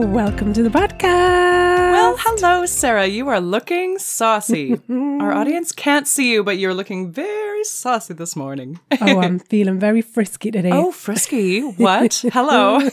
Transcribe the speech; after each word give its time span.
Welcome 0.00 0.54
to 0.54 0.62
the 0.62 0.70
podcast. 0.70 1.02
Well, 1.92 2.16
hello, 2.18 2.64
Sarah. 2.64 3.06
You 3.06 3.28
are 3.28 3.38
looking 3.38 3.98
saucy. 3.98 4.80
Our 4.88 5.30
audience 5.30 5.72
can't 5.72 6.08
see 6.08 6.32
you, 6.32 6.42
but 6.42 6.56
you're 6.56 6.72
looking 6.72 7.12
very 7.12 7.62
saucy 7.64 8.14
this 8.14 8.34
morning. 8.34 8.80
oh, 8.98 9.20
I'm 9.20 9.38
feeling 9.50 9.78
very 9.78 10.00
frisky 10.00 10.50
today. 10.50 10.70
Oh, 10.72 10.90
frisky. 10.90 11.60
What? 11.60 12.14
hello. 12.32 12.78
I 12.78 12.88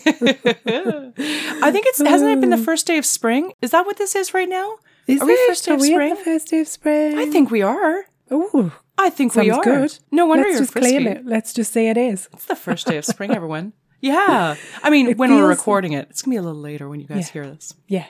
think 1.71 1.85
it's 1.88 1.99
hasn't 1.99 2.29
it 2.29 2.41
been 2.41 2.49
the 2.49 2.57
oh. 2.57 2.63
first 2.63 2.85
day 2.85 2.98
of 2.98 3.05
spring? 3.05 3.53
Is 3.62 3.71
that 3.71 3.85
what 3.85 3.95
this 3.95 4.13
is 4.13 4.34
right 4.34 4.49
now? 4.49 4.76
Is 5.07 5.21
are 5.21 5.26
we 5.26 5.31
it? 5.31 5.48
first 5.48 5.65
day 5.65 5.71
Are 5.71 5.76
of 5.76 5.81
spring? 5.81 6.09
the 6.09 6.21
first 6.21 6.49
day 6.49 6.59
of 6.59 6.67
spring? 6.67 7.17
I 7.17 7.26
think 7.27 7.49
we 7.49 7.62
are. 7.62 8.03
Oh, 8.29 8.73
I 8.98 9.09
think 9.12 9.34
we 9.34 9.49
are. 9.49 9.63
good. 9.63 9.98
No 10.12 10.26
wonder 10.26 10.43
Let's 10.43 10.51
you're 10.51 10.62
just 10.63 10.73
frisky. 10.73 10.91
claim 10.91 11.07
it. 11.07 11.26
Let's 11.26 11.53
just 11.53 11.71
say 11.71 11.87
it 11.87 11.95
is. 11.95 12.27
It's 12.34 12.45
the 12.45 12.55
first 12.57 12.85
day 12.85 12.98
of 12.98 13.05
spring, 13.05 13.31
everyone. 13.31 13.71
Yeah. 13.99 14.55
I 14.83 14.89
mean, 14.89 15.07
It 15.09 15.17
when 15.17 15.31
we're 15.35 15.47
recording 15.47 15.93
it, 15.93 16.07
it's 16.09 16.21
gonna 16.21 16.33
be 16.33 16.37
a 16.37 16.41
little 16.41 16.61
later 16.61 16.87
when 16.87 16.99
you 16.99 17.07
guys 17.07 17.27
Yeah. 17.27 17.33
hear 17.33 17.47
this. 17.51 17.73
Yeah, 17.87 18.05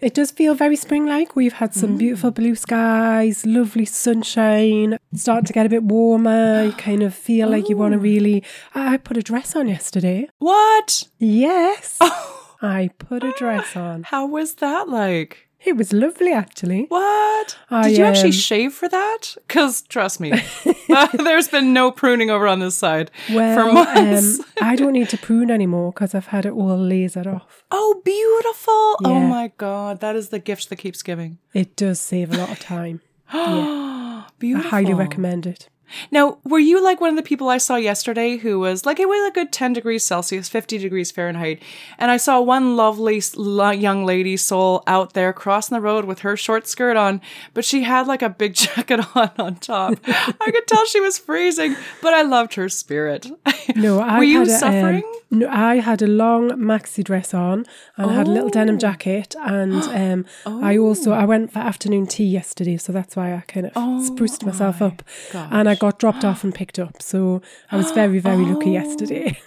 it 0.00 0.14
does 0.14 0.30
feel 0.30 0.54
very 0.54 0.76
spring-like. 0.76 1.36
We've 1.36 1.52
had 1.52 1.72
Mm. 1.72 1.80
some 1.80 1.96
beautiful 1.98 2.30
blue 2.30 2.54
skies, 2.54 3.44
lovely 3.44 3.84
sunshine. 3.84 4.98
It's 5.12 5.22
starting 5.22 5.44
to 5.46 5.52
get 5.52 5.66
a 5.66 5.68
bit 5.68 5.82
warmer. 5.82 6.64
You 6.64 6.72
kind 6.88 7.02
of 7.02 7.14
feel 7.14 7.48
like 7.48 7.68
you 7.68 7.76
want 7.76 7.94
Oh. 7.94 7.98
to 7.98 8.02
really. 8.02 8.42
I 8.74 8.94
I 8.94 8.96
put 8.98 9.16
a 9.18 9.22
dress 9.22 9.54
on 9.54 9.68
yesterday. 9.68 10.28
What? 10.38 11.04
Yes, 11.18 11.98
Oh, 12.00 12.56
I 12.62 12.88
put 12.98 13.22
a 13.22 13.32
dress 13.32 13.76
on. 13.76 14.04
how 14.04 14.26
was 14.26 14.54
that 14.56 14.88
like? 14.88 15.45
It 15.66 15.76
was 15.76 15.92
lovely, 15.92 16.32
actually. 16.32 16.84
What? 16.88 17.58
I, 17.70 17.88
Did 17.88 17.98
you 17.98 18.04
actually 18.04 18.28
um, 18.28 18.32
shave 18.32 18.72
for 18.72 18.88
that? 18.88 19.36
Because 19.48 19.82
trust 19.82 20.20
me, 20.20 20.30
uh, 20.32 21.06
there's 21.12 21.48
been 21.48 21.72
no 21.72 21.90
pruning 21.90 22.30
over 22.30 22.46
on 22.46 22.60
this 22.60 22.76
side 22.76 23.10
for 23.26 23.72
months. 23.72 24.38
um, 24.38 24.46
I 24.62 24.76
don't 24.76 24.92
need 24.92 25.08
to 25.08 25.18
prune 25.18 25.50
anymore 25.50 25.92
because 25.92 26.14
I've 26.14 26.28
had 26.28 26.46
it 26.46 26.52
all 26.52 26.78
lasered 26.78 27.26
off. 27.26 27.64
oh, 27.72 28.00
beautiful! 28.04 28.96
Oh 29.10 29.20
my 29.28 29.50
god, 29.58 29.98
that 30.00 30.14
is 30.14 30.28
the 30.28 30.38
gift 30.38 30.68
that 30.70 30.76
keeps 30.76 31.02
giving. 31.02 31.38
It 31.52 31.74
does 31.74 32.00
save 32.00 32.32
a 32.32 32.36
lot 32.36 32.50
of 32.50 32.60
time. 32.60 33.00
I 33.32 34.24
beautiful. 34.38 34.70
highly 34.70 34.94
recommend 34.94 35.46
it. 35.46 35.68
Now, 36.10 36.38
were 36.44 36.58
you 36.58 36.82
like 36.82 37.00
one 37.00 37.10
of 37.10 37.16
the 37.16 37.22
people 37.22 37.48
I 37.48 37.58
saw 37.58 37.76
yesterday 37.76 38.36
who 38.36 38.58
was 38.58 38.84
like, 38.84 38.98
it 38.98 39.08
was 39.08 39.28
a 39.28 39.32
good 39.32 39.52
10 39.52 39.72
degrees 39.74 40.04
Celsius, 40.04 40.48
50 40.48 40.78
degrees 40.78 41.10
Fahrenheit. 41.10 41.62
And 41.98 42.10
I 42.10 42.16
saw 42.16 42.40
one 42.40 42.76
lovely 42.76 43.22
young 43.36 44.04
lady 44.04 44.36
soul 44.36 44.82
out 44.86 45.12
there 45.14 45.32
crossing 45.32 45.74
the 45.76 45.80
road 45.80 46.04
with 46.04 46.20
her 46.20 46.36
short 46.36 46.66
skirt 46.66 46.96
on, 46.96 47.20
but 47.54 47.64
she 47.64 47.82
had 47.84 48.06
like 48.06 48.22
a 48.22 48.28
big 48.28 48.54
jacket 48.64 49.00
on 49.16 49.30
on 49.38 49.56
top. 49.56 49.94
I 50.06 50.50
could 50.50 50.66
tell 50.66 50.84
she 50.86 51.00
was 51.00 51.18
freezing, 51.18 51.76
but 52.02 52.14
I 52.14 52.22
loved 52.22 52.54
her 52.54 52.68
spirit. 52.68 53.26
No, 53.74 53.98
I 53.98 54.18
were 54.18 54.24
you 54.24 54.38
had 54.38 54.48
a, 54.48 54.52
um, 54.52 54.58
suffering? 54.60 55.02
no, 55.32 55.48
I 55.48 55.76
had 55.80 56.00
a 56.00 56.06
long 56.06 56.50
maxi 56.52 57.02
dress 57.02 57.34
on 57.34 57.66
and 57.96 58.10
I 58.10 58.14
had 58.14 58.28
a 58.28 58.30
little 58.30 58.48
denim 58.48 58.76
Oh. 58.76 58.78
jacket, 58.78 59.34
and 59.40 59.82
um, 60.46 60.62
I 60.62 60.78
also 60.78 61.10
I 61.10 61.24
went 61.24 61.52
for 61.52 61.58
afternoon 61.58 62.06
tea 62.06 62.26
yesterday, 62.26 62.76
so 62.76 62.92
that's 62.92 63.16
why 63.16 63.34
I 63.34 63.40
kind 63.48 63.66
of 63.66 63.72
Oh 63.74 64.04
spruced 64.06 64.44
myself 64.46 64.80
up, 64.80 65.02
and 65.34 65.68
I 65.68 65.74
got 65.76 65.98
dropped 65.98 66.24
off 66.24 66.44
and 66.44 66.54
picked 66.54 66.78
up. 66.78 67.02
So 67.02 67.42
I 67.70 67.76
was 67.76 67.90
very 67.92 68.18
very 68.18 68.44
lucky 68.44 68.70
oh. 68.76 68.82
yesterday. 68.82 69.38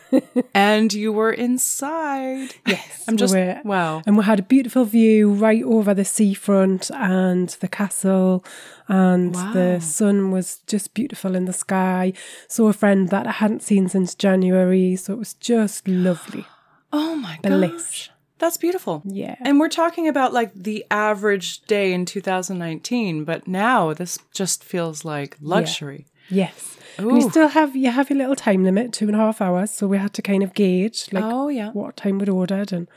and 0.53 0.91
you 0.93 1.11
were 1.11 1.31
inside. 1.31 2.55
yes, 2.67 3.05
I'm 3.07 3.17
just, 3.17 3.33
we 3.33 3.55
wow. 3.63 4.01
And 4.05 4.17
we 4.17 4.23
had 4.23 4.39
a 4.39 4.43
beautiful 4.43 4.85
view 4.85 5.31
right 5.31 5.63
over 5.63 5.93
the 5.93 6.05
seafront 6.05 6.89
and 6.91 7.49
the 7.59 7.67
castle, 7.67 8.43
and 8.87 9.35
the 9.35 9.79
sun 9.79 10.31
was 10.31 10.59
just 10.67 10.93
beautiful 10.93 11.35
in 11.35 11.45
the 11.45 11.53
sky. 11.53 12.13
Saw 12.47 12.69
a 12.69 12.73
friend 12.73 13.09
that 13.09 13.27
I 13.27 13.31
hadn't 13.31 13.63
seen 13.63 13.89
since 13.89 14.15
January, 14.15 14.95
so 14.95 15.13
it 15.13 15.19
was 15.19 15.33
just 15.35 15.87
lovely. 15.87 16.45
Oh 16.91 17.15
my 17.15 17.37
Bliss. 17.43 17.71
gosh. 17.71 18.11
That's 18.39 18.57
beautiful. 18.57 19.03
Yeah. 19.05 19.35
And 19.41 19.59
we're 19.59 19.69
talking 19.69 20.07
about 20.07 20.33
like 20.33 20.53
the 20.53 20.85
average 20.89 21.61
day 21.63 21.93
in 21.93 22.05
2019, 22.05 23.25
but 23.25 23.47
now 23.47 23.93
this 23.93 24.17
just 24.33 24.63
feels 24.63 25.03
like 25.03 25.37
luxury. 25.41 26.07
Yes. 26.29 26.77
You 26.99 27.21
still 27.29 27.47
have 27.47 27.77
you 27.77 27.91
have 27.91 28.09
your 28.09 28.17
little 28.19 28.35
time 28.35 28.63
limit, 28.65 28.91
two 28.91 29.07
and 29.07 29.15
a 29.15 29.19
half 29.19 29.39
hours. 29.41 29.71
So 29.71 29.87
we 29.87 29.97
had 29.97 30.13
to 30.15 30.21
kind 30.21 30.43
of 30.43 30.53
gauge 30.53 31.07
like 31.13 31.23
Oh, 31.23 31.47
yeah. 31.47 31.67
Mm-hmm. 31.69 31.79
what 31.79 31.95
time 31.95 32.17
we'd 32.19 32.27
ordered 32.27 32.73
and 32.73 32.87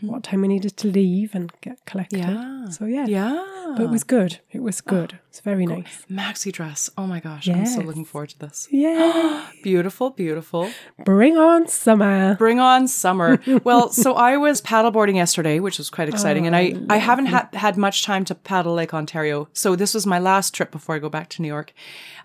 what 0.00 0.24
time 0.24 0.40
we 0.42 0.48
needed 0.48 0.76
to 0.78 0.88
leave 0.88 1.32
and 1.34 1.52
get 1.60 1.78
collected. 1.86 2.18
Yeah. 2.18 2.68
So 2.70 2.86
yeah. 2.86 3.06
Yeah. 3.06 3.74
But 3.76 3.84
it 3.84 3.90
was 3.90 4.02
good. 4.02 4.40
It 4.50 4.62
was 4.62 4.80
good. 4.80 5.18
It's 5.32 5.40
very 5.40 5.64
nice. 5.64 6.04
Maxi 6.10 6.52
dress. 6.52 6.90
Oh 6.98 7.06
my 7.06 7.18
gosh. 7.18 7.48
I'm 7.48 7.64
so 7.64 7.80
looking 7.80 8.04
forward 8.04 8.28
to 8.30 8.38
this. 8.38 8.68
Yeah. 8.82 9.48
Beautiful, 9.62 10.10
beautiful. 10.10 10.70
Bring 11.06 11.38
on 11.38 11.68
summer. 11.68 12.34
Bring 12.34 12.60
on 12.60 12.86
summer. 12.86 13.40
well, 13.64 13.88
so 13.88 14.12
I 14.12 14.36
was 14.36 14.60
paddleboarding 14.60 15.14
yesterday, 15.14 15.58
which 15.58 15.78
was 15.78 15.88
quite 15.88 16.08
exciting, 16.10 16.46
and 16.46 16.54
I, 16.54 16.74
I 16.90 16.98
haven't 16.98 17.26
had 17.26 17.48
had 17.54 17.76
much 17.78 18.02
time 18.02 18.26
to 18.26 18.34
paddle 18.34 18.74
Lake 18.74 18.92
Ontario. 18.92 19.48
So 19.54 19.74
this 19.74 19.94
was 19.94 20.04
my 20.04 20.18
last 20.18 20.52
trip 20.52 20.70
before 20.70 20.96
I 20.96 20.98
go 20.98 21.08
back 21.08 21.28
to 21.30 21.42
New 21.42 21.48
York. 21.48 21.72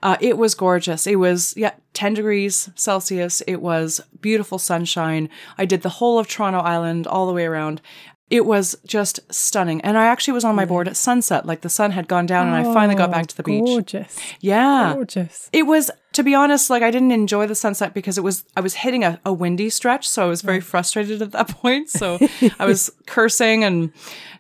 Uh, 0.04 0.18
it 0.20 0.38
was 0.38 0.56
gorgeous. 0.56 1.06
It 1.08 1.18
was 1.18 1.54
yeah, 1.56 1.76
ten 1.94 2.14
degrees 2.16 2.70
Celsius. 2.76 3.42
It 3.42 3.62
was 3.62 4.02
beautiful 4.20 4.58
sunshine. 4.60 5.30
I 5.58 5.66
did 5.66 5.84
the 5.84 5.90
whole 5.90 6.20
of 6.20 6.28
Toronto 6.28 6.60
Island 6.60 7.08
all 7.08 7.28
the 7.28 7.34
way 7.34 7.46
around. 7.46 7.82
It 8.30 8.46
was 8.46 8.78
just 8.86 9.22
stunning. 9.34 9.80
And 9.82 9.98
I 9.98 10.08
actually 10.08 10.34
was 10.34 10.44
on 10.44 10.54
my 10.56 10.66
board 10.66 10.88
at 10.88 10.98
sunset, 10.98 11.46
like 11.46 11.62
the 11.62 11.70
sun 11.70 11.92
had 11.92 12.08
gone 12.10 12.26
down, 12.26 12.48
and 12.48 12.56
I 12.56 12.64
finally 12.74 12.96
got 12.96 13.10
back 13.10 13.28
to 13.28 13.38
the 13.38 13.44
beach. 13.44 13.64
Gorgeous. 13.64 14.20
Yeah. 14.42 14.94
Gorgeous. 14.96 15.50
It 15.54 15.64
was, 15.64 15.90
to 16.12 16.24
be 16.24 16.36
honest, 16.36 16.70
like 16.70 16.84
I 16.84 16.92
didn't 16.92 17.12
enjoy 17.12 17.48
the 17.48 17.56
sunset 17.56 17.94
because 17.94 18.18
it 18.18 18.22
was, 18.26 18.44
I 18.58 18.60
was 18.60 18.76
hitting 18.76 19.06
a, 19.06 19.20
a 19.26 19.32
windy 19.32 19.70
stretch. 19.70 20.10
So 20.10 20.26
I 20.26 20.28
was 20.28 20.42
very 20.42 20.60
frustrated 20.60 21.22
at 21.22 21.32
that 21.32 21.48
point. 21.62 21.90
So 21.90 22.20
I 22.60 22.66
was 22.66 22.92
cursing 23.06 23.64
and 23.64 23.94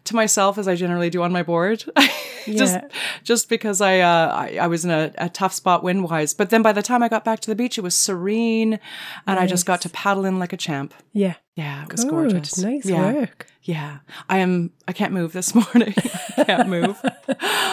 to 0.08 0.16
myself 0.16 0.58
as 0.58 0.68
I 0.68 0.76
generally 0.76 1.10
do 1.10 1.22
on 1.24 1.32
my 1.32 1.44
board. 1.44 1.84
just, 2.46 2.76
Yeah. 2.76 2.88
just 3.24 3.50
because 3.50 3.82
I, 3.82 4.00
uh, 4.00 4.28
I, 4.34 4.58
I 4.62 4.68
was 4.68 4.84
in 4.86 4.92
a, 4.92 5.12
a 5.18 5.30
tough 5.30 5.54
spot 5.54 5.84
wind 5.84 6.04
wise. 6.04 6.34
But 6.34 6.50
then 6.50 6.62
by 6.62 6.74
the 6.74 6.82
time 6.82 7.04
I 7.04 7.10
got 7.10 7.24
back 7.24 7.40
to 7.42 7.50
the 7.50 7.56
beach, 7.56 7.78
it 7.78 7.82
was 7.82 7.96
serene 7.96 8.80
and 9.26 9.40
I 9.40 9.46
just 9.48 9.66
got 9.66 9.82
to 9.82 9.90
paddle 9.90 10.26
in 10.26 10.40
like 10.40 10.54
a 10.54 10.58
champ. 10.58 10.94
Yeah. 11.14 11.36
Yeah, 11.56 11.84
it 11.84 11.92
was 11.92 12.04
Good. 12.04 12.12
gorgeous. 12.12 12.58
Nice 12.60 12.86
yeah. 12.86 13.14
work. 13.14 13.48
Yeah. 13.64 13.98
I 14.30 14.38
am, 14.38 14.72
I 14.88 14.94
can't 14.94 15.12
move 15.12 15.34
this 15.34 15.56
morning. 15.76 15.94
I 16.38 16.44
can't 16.44 16.70
move. 16.70 17.00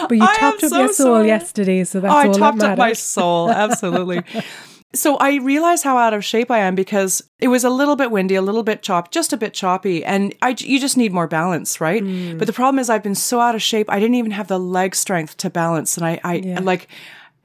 But 0.07 0.17
you 0.17 0.23
I 0.23 0.35
topped 0.37 0.63
up 0.63 0.69
so 0.69 0.79
your 0.79 0.87
soul 0.93 1.05
sorry. 1.15 1.27
yesterday, 1.27 1.83
so 1.83 1.99
that's 1.99 2.13
Oh, 2.13 2.17
I 2.17 2.27
all 2.27 2.33
topped 2.33 2.59
that 2.59 2.71
up 2.73 2.77
my 2.77 2.93
soul. 2.93 3.49
Absolutely. 3.49 4.21
So 4.95 5.17
I 5.17 5.35
realize 5.35 5.83
how 5.83 5.97
out 5.97 6.13
of 6.13 6.25
shape 6.25 6.49
I 6.49 6.59
am 6.59 6.73
because 6.75 7.21
it 7.39 7.49
was 7.49 7.63
a 7.63 7.69
little 7.69 7.95
bit 7.95 8.09
windy, 8.11 8.35
a 8.35 8.41
little 8.41 8.63
bit 8.63 8.81
choppy, 8.81 9.09
just 9.11 9.31
a 9.33 9.37
bit 9.37 9.53
choppy, 9.53 10.03
and 10.03 10.33
I 10.41 10.55
you 10.59 10.79
just 10.79 10.97
need 10.97 11.13
more 11.13 11.27
balance, 11.27 11.79
right? 11.79 12.01
Hmm. 12.01 12.37
But 12.37 12.47
the 12.47 12.53
problem 12.53 12.79
is 12.79 12.89
I've 12.89 13.03
been 13.03 13.15
so 13.15 13.39
out 13.39 13.53
of 13.55 13.61
shape, 13.61 13.89
I 13.91 13.99
didn't 13.99 14.15
even 14.15 14.31
have 14.31 14.47
the 14.47 14.59
leg 14.59 14.95
strength 14.95 15.37
to 15.37 15.49
balance, 15.49 15.97
and 15.97 16.05
I 16.05 16.19
I 16.23 16.33
Yeah. 16.35 16.59
like. 16.61 16.87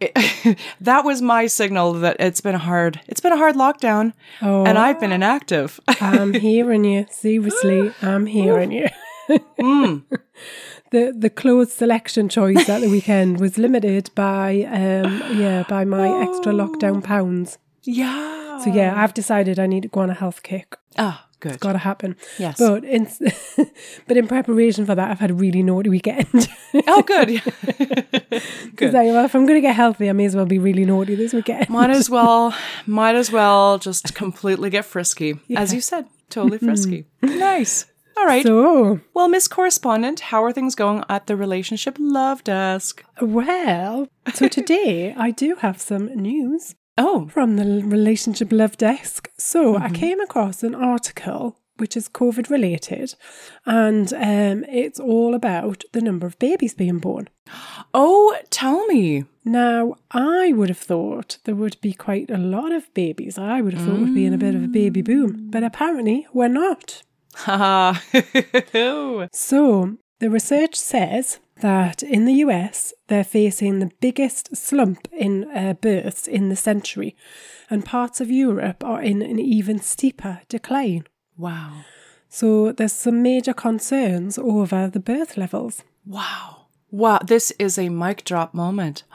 It, 0.02 0.56
that 0.80 1.04
was 1.04 1.20
my 1.20 1.46
signal 1.46 1.92
that 1.92 2.16
it's 2.20 2.40
been 2.40 2.54
a 2.54 2.58
hard 2.58 3.00
it's 3.06 3.20
been 3.20 3.32
a 3.34 3.36
hard 3.36 3.54
lockdown 3.54 4.14
Oh. 4.40 4.64
and 4.64 4.78
I've 4.78 4.98
been 4.98 5.12
inactive. 5.12 5.78
I'm 6.00 6.32
hearing 6.48 6.84
you. 6.84 7.04
Seriously, 7.10 7.92
I'm 8.00 8.24
hearing 8.24 8.72
you. 8.72 8.86
Mm. 9.60 10.04
the 10.90 11.12
the 11.16 11.30
clothes 11.30 11.72
selection 11.72 12.28
choice 12.28 12.68
at 12.68 12.80
the 12.80 12.88
weekend 12.90 13.40
was 13.40 13.56
limited 13.58 14.10
by 14.14 14.64
um 14.70 15.22
yeah 15.38 15.64
by 15.68 15.84
my 15.84 16.08
extra 16.22 16.52
lockdown 16.52 17.02
pounds. 17.02 17.58
yeah. 17.82 18.38
So 18.64 18.70
yeah, 18.70 18.92
I've 19.02 19.14
decided 19.14 19.58
I 19.58 19.66
need 19.66 19.82
to 19.84 19.88
go 19.88 20.00
on 20.00 20.10
a 20.10 20.14
health 20.14 20.42
kick. 20.42 20.76
Ah, 20.98 21.26
good. 21.40 21.52
It's 21.52 21.62
Got 21.62 21.72
to 21.72 21.78
happen. 21.78 22.14
Yes. 22.38 22.58
But 22.58 22.84
in 22.84 23.08
but 24.06 24.16
in 24.18 24.28
preparation 24.28 24.84
for 24.84 24.94
that, 24.94 25.10
I've 25.10 25.18
had 25.18 25.30
a 25.30 25.34
really 25.34 25.62
naughty 25.62 25.88
weekend. 25.88 26.46
Oh, 26.86 27.02
good. 27.02 27.40
Because 28.70 28.92
well, 28.94 29.24
if 29.24 29.34
I'm 29.34 29.44
going 29.46 29.56
to 29.56 29.60
get 29.60 29.74
healthy, 29.74 30.08
I 30.08 30.12
may 30.12 30.24
as 30.26 30.36
well 30.36 30.46
be 30.46 30.58
really 30.58 30.84
naughty 30.84 31.14
this 31.14 31.32
weekend. 31.32 31.68
Might 31.68 31.90
as 31.90 32.08
well, 32.08 32.54
might 32.86 33.14
as 33.16 33.32
well 33.32 33.78
just 33.78 34.14
completely 34.14 34.70
get 34.70 34.84
frisky. 34.84 35.38
As 35.56 35.72
you 35.74 35.80
said, 35.80 36.06
totally 36.30 36.58
frisky. 36.58 37.06
nice. 37.22 37.86
All 38.20 38.26
right. 38.26 38.44
So 38.44 39.00
well, 39.14 39.28
Miss 39.28 39.48
Correspondent, 39.48 40.20
how 40.20 40.44
are 40.44 40.52
things 40.52 40.74
going 40.74 41.04
at 41.08 41.26
the 41.26 41.36
Relationship 41.36 41.96
Love 41.98 42.44
Desk? 42.44 43.02
well, 43.22 44.08
so 44.34 44.46
today 44.58 45.14
I 45.16 45.30
do 45.30 45.54
have 45.56 45.80
some 45.80 46.14
news 46.14 46.74
Oh, 46.98 47.28
from 47.28 47.56
the 47.56 47.82
relationship 47.82 48.52
love 48.52 48.76
desk. 48.76 49.30
So 49.38 49.78
I 49.78 49.88
came 49.88 50.20
across 50.20 50.62
an 50.62 50.74
article 50.74 51.56
which 51.78 51.96
is 51.96 52.10
COVID 52.10 52.50
related, 52.50 53.14
and 53.64 54.12
um, 54.12 54.64
it's 54.68 55.00
all 55.00 55.34
about 55.34 55.82
the 55.94 56.02
number 56.02 56.26
of 56.26 56.38
babies 56.38 56.74
being 56.74 56.98
born. 56.98 57.30
Oh, 57.94 58.36
tell 58.50 58.86
me. 58.88 59.24
Now, 59.46 59.94
I 60.10 60.52
would 60.52 60.68
have 60.68 60.76
thought 60.76 61.38
there 61.44 61.54
would 61.54 61.78
be 61.80 61.94
quite 61.94 62.30
a 62.30 62.36
lot 62.36 62.70
of 62.70 62.92
babies. 62.92 63.38
I 63.38 63.62
would 63.62 63.72
have 63.72 63.86
thought 63.86 63.98
we'd 64.00 64.14
be 64.14 64.26
in 64.26 64.34
a 64.34 64.38
bit 64.38 64.54
of 64.54 64.62
a 64.62 64.68
baby 64.68 65.00
boom, 65.00 65.48
but 65.50 65.62
apparently 65.64 66.26
we're 66.34 66.48
not. 66.48 67.02
Haha. 67.34 67.98
So, 69.32 69.96
the 70.18 70.30
research 70.30 70.74
says 70.74 71.38
that 71.60 72.02
in 72.02 72.24
the 72.24 72.34
US, 72.44 72.92
they're 73.08 73.24
facing 73.24 73.78
the 73.78 73.90
biggest 74.00 74.56
slump 74.56 75.08
in 75.12 75.50
uh, 75.50 75.74
births 75.74 76.26
in 76.26 76.48
the 76.48 76.56
century, 76.56 77.16
and 77.68 77.84
parts 77.84 78.20
of 78.20 78.30
Europe 78.30 78.84
are 78.84 79.02
in 79.02 79.22
an 79.22 79.38
even 79.38 79.80
steeper 79.80 80.40
decline. 80.48 81.04
wow. 81.36 81.84
So, 82.32 82.70
there's 82.70 82.92
some 82.92 83.22
major 83.22 83.52
concerns 83.52 84.38
over 84.38 84.88
the 84.88 85.00
birth 85.00 85.36
levels. 85.36 85.82
Wow. 86.06 86.66
Wow. 86.92 87.18
This 87.26 87.50
is 87.58 87.76
a 87.78 87.88
mic 87.88 88.24
drop 88.24 88.54
moment. 88.54 89.02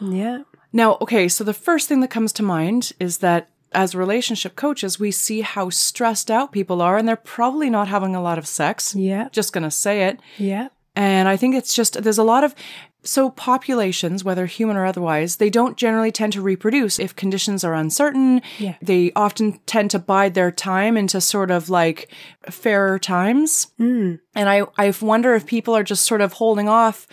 Yeah. 0.00 0.42
Now, 0.72 0.98
okay, 1.00 1.28
so 1.28 1.44
the 1.44 1.54
first 1.54 1.88
thing 1.88 2.00
that 2.00 2.10
comes 2.10 2.32
to 2.32 2.42
mind 2.42 2.92
is 2.98 3.18
that 3.18 3.48
as 3.74 3.94
relationship 3.94 4.56
coaches, 4.56 4.98
we 4.98 5.10
see 5.10 5.40
how 5.42 5.70
stressed 5.70 6.30
out 6.30 6.52
people 6.52 6.80
are 6.80 6.96
and 6.96 7.06
they're 7.06 7.16
probably 7.16 7.70
not 7.70 7.88
having 7.88 8.14
a 8.14 8.22
lot 8.22 8.38
of 8.38 8.46
sex. 8.46 8.94
Yeah. 8.94 9.28
Just 9.32 9.52
going 9.52 9.64
to 9.64 9.70
say 9.70 10.04
it. 10.04 10.20
Yeah. 10.38 10.68
And 10.96 11.28
I 11.28 11.36
think 11.36 11.54
it's 11.54 11.74
just, 11.74 12.02
there's 12.02 12.18
a 12.18 12.24
lot 12.24 12.44
of, 12.44 12.54
so 13.02 13.30
populations, 13.30 14.24
whether 14.24 14.46
human 14.46 14.76
or 14.76 14.86
otherwise, 14.86 15.36
they 15.36 15.50
don't 15.50 15.76
generally 15.76 16.10
tend 16.10 16.32
to 16.34 16.40
reproduce 16.40 16.98
if 16.98 17.14
conditions 17.14 17.62
are 17.64 17.74
uncertain. 17.74 18.40
Yeah. 18.58 18.76
They 18.80 19.12
often 19.14 19.58
tend 19.66 19.90
to 19.90 19.98
bide 19.98 20.34
their 20.34 20.50
time 20.50 20.96
into 20.96 21.20
sort 21.20 21.50
of 21.50 21.68
like 21.68 22.10
fairer 22.48 22.98
times. 22.98 23.68
Mm. 23.78 24.20
And 24.34 24.48
I, 24.48 24.62
I 24.78 24.94
wonder 25.02 25.34
if 25.34 25.46
people 25.46 25.76
are 25.76 25.82
just 25.82 26.06
sort 26.06 26.20
of 26.20 26.34
holding 26.34 26.68
off 26.68 27.06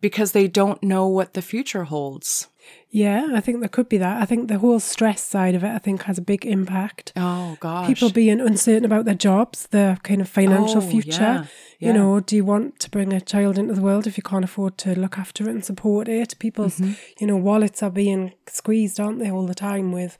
because 0.00 0.32
they 0.32 0.46
don't 0.46 0.82
know 0.82 1.06
what 1.06 1.34
the 1.34 1.42
future 1.42 1.84
holds. 1.84 2.48
Yeah, 2.94 3.28
I 3.34 3.40
think 3.40 3.60
there 3.60 3.70
could 3.70 3.88
be 3.88 3.96
that. 3.96 4.20
I 4.20 4.26
think 4.26 4.48
the 4.48 4.58
whole 4.58 4.78
stress 4.78 5.22
side 5.22 5.54
of 5.54 5.64
it, 5.64 5.70
I 5.74 5.78
think, 5.78 6.02
has 6.02 6.18
a 6.18 6.22
big 6.22 6.44
impact. 6.44 7.12
Oh 7.16 7.56
gosh. 7.58 7.86
People 7.86 8.10
being 8.10 8.38
uncertain 8.38 8.84
about 8.84 9.06
their 9.06 9.14
jobs, 9.14 9.66
their 9.68 9.96
kind 10.02 10.20
of 10.20 10.28
financial 10.28 10.82
Oh, 10.82 10.90
future. 10.90 11.46
yeah, 11.80 11.88
You 11.88 11.92
know, 11.94 12.20
do 12.20 12.36
you 12.36 12.44
want 12.44 12.78
to 12.80 12.90
bring 12.90 13.14
a 13.14 13.20
child 13.22 13.56
into 13.58 13.72
the 13.74 13.80
world 13.80 14.06
if 14.06 14.18
you 14.18 14.22
can't 14.22 14.44
afford 14.44 14.76
to 14.78 14.94
look 14.98 15.18
after 15.18 15.48
it 15.48 15.52
and 15.52 15.64
support 15.64 16.06
it? 16.06 16.34
People's, 16.38 16.78
Mm-hmm. 16.80 16.92
you 17.18 17.26
know, 17.26 17.36
wallets 17.38 17.82
are 17.82 17.90
being 17.90 18.34
squeezed, 18.46 19.00
aren't 19.00 19.20
they, 19.20 19.30
all 19.30 19.46
the 19.46 19.54
time 19.54 19.90
with 19.90 20.18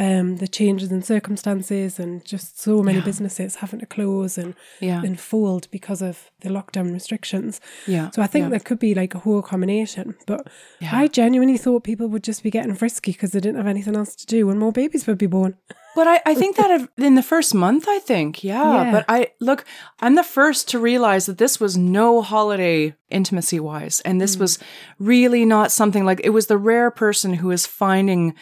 um, 0.00 0.36
the 0.38 0.48
changes 0.48 0.90
in 0.90 1.02
circumstances 1.02 1.98
and 2.00 2.24
just 2.24 2.58
so 2.58 2.82
many 2.82 3.00
businesses 3.02 3.56
having 3.56 3.80
to 3.80 3.86
close 3.86 4.38
and, 4.38 4.54
Yeah. 4.80 5.02
and 5.04 5.20
fold 5.20 5.68
because 5.70 6.00
of 6.00 6.30
the 6.40 6.48
lockdown 6.48 6.92
restrictions. 6.94 7.60
Yeah, 7.86 8.10
So 8.10 8.22
I 8.22 8.26
think 8.26 8.44
yeah. 8.44 8.48
there 8.50 8.60
could 8.60 8.78
be 8.78 8.94
like 8.94 9.14
a 9.14 9.18
whole 9.18 9.42
combination. 9.42 10.14
But 10.26 10.48
I 10.80 11.06
genuinely 11.06 11.58
thought 11.58 11.84
people 11.84 12.08
would 12.08 12.24
just 12.24 12.42
be 12.42 12.50
getting 12.50 12.74
frisky 12.74 13.12
because 13.12 13.32
they 13.32 13.40
didn't 13.40 13.58
have 13.58 13.66
anything 13.66 13.94
else 13.94 14.16
to 14.16 14.26
do 14.26 14.48
and 14.50 14.58
more 14.58 14.72
babies 14.72 15.06
would 15.06 15.18
be 15.18 15.26
born. 15.26 15.56
But 15.96 16.06
I, 16.06 16.20
I 16.24 16.34
think 16.34 16.56
that 16.56 16.88
in 16.96 17.16
the 17.16 17.22
first 17.22 17.52
month, 17.54 17.84
I 17.88 17.98
think, 17.98 18.42
yeah. 18.44 18.84
Yeah. 18.84 18.92
But 18.92 19.04
I 19.08 19.28
look, 19.40 19.64
I'm 20.00 20.14
the 20.14 20.22
first 20.38 20.68
to 20.70 20.78
realize 20.78 21.26
that 21.26 21.38
this 21.38 21.58
was 21.60 21.76
no 21.76 22.22
holiday 22.22 22.94
intimacy 23.10 23.58
wise. 23.60 24.00
And 24.04 24.20
this 24.20 24.36
was 24.38 24.58
really 24.98 25.44
not 25.44 25.72
something 25.72 26.04
like 26.06 26.20
it 26.24 26.30
was 26.30 26.46
the 26.46 26.56
rare 26.56 26.90
person 26.92 27.34
who 27.34 27.50
is 27.50 27.66
finding 27.66 28.34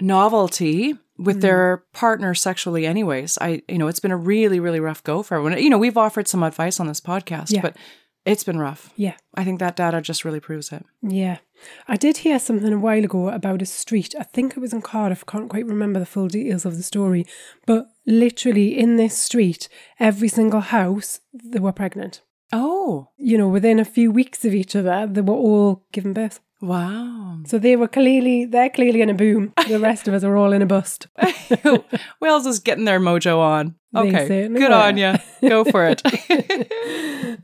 novelty 0.00 0.94
with 1.18 1.38
mm. 1.38 1.42
their 1.42 1.84
partner 1.92 2.34
sexually 2.34 2.86
anyways. 2.86 3.38
I 3.40 3.62
you 3.68 3.78
know, 3.78 3.88
it's 3.88 4.00
been 4.00 4.10
a 4.10 4.16
really, 4.16 4.60
really 4.60 4.80
rough 4.80 5.02
go 5.04 5.22
for 5.22 5.36
everyone. 5.36 5.62
You 5.62 5.70
know, 5.70 5.78
we've 5.78 5.98
offered 5.98 6.28
some 6.28 6.42
advice 6.42 6.80
on 6.80 6.86
this 6.86 7.00
podcast, 7.00 7.52
Yeah. 7.52 7.62
but 7.62 7.76
it's 8.26 8.44
been 8.44 8.58
rough. 8.58 8.92
Yeah. 8.96 9.14
I 9.34 9.44
think 9.44 9.60
that 9.60 9.76
data 9.76 10.00
just 10.00 10.24
really 10.24 10.40
proves 10.40 10.72
it. 10.72 10.84
Yeah. 11.02 11.38
I 11.88 11.96
did 11.96 12.18
hear 12.18 12.38
something 12.38 12.72
a 12.72 12.78
while 12.78 13.04
ago 13.04 13.28
about 13.28 13.62
a 13.62 13.66
street. 13.66 14.14
I 14.18 14.24
think 14.24 14.52
it 14.52 14.60
was 14.60 14.72
in 14.72 14.82
Cardiff. 14.82 15.24
Can't 15.26 15.48
quite 15.48 15.66
remember 15.66 15.98
the 15.98 16.06
full 16.06 16.28
details 16.28 16.66
of 16.66 16.76
the 16.76 16.82
story. 16.82 17.26
But 17.66 17.86
literally 18.06 18.78
in 18.78 18.96
this 18.96 19.16
street, 19.16 19.68
every 19.98 20.28
single 20.28 20.60
house, 20.60 21.20
they 21.32 21.58
were 21.58 21.72
pregnant. 21.72 22.22
Oh. 22.52 23.08
You 23.16 23.38
know, 23.38 23.48
within 23.48 23.78
a 23.78 23.84
few 23.84 24.10
weeks 24.10 24.44
of 24.44 24.54
each 24.54 24.76
other, 24.76 25.06
they 25.10 25.22
were 25.22 25.34
all 25.34 25.84
giving 25.92 26.12
birth. 26.12 26.40
Wow. 26.60 27.38
So 27.46 27.58
they 27.58 27.76
were 27.76 27.88
clearly, 27.88 28.44
they're 28.44 28.70
clearly 28.70 29.00
in 29.00 29.08
a 29.10 29.14
boom. 29.14 29.52
The 29.66 29.78
rest 29.80 30.06
of 30.08 30.14
us 30.14 30.24
are 30.24 30.36
all 30.36 30.52
in 30.52 30.62
a 30.62 30.66
bust. 30.66 31.06
Wales 32.20 32.46
is 32.46 32.58
getting 32.60 32.84
their 32.84 33.00
mojo 33.00 33.38
on. 33.38 33.76
Okay. 33.96 34.48
Good 34.48 34.60
were. 34.60 34.72
on 34.72 34.96
you. 34.98 35.14
Go 35.48 35.64
for 35.64 35.86
it. 35.86 36.02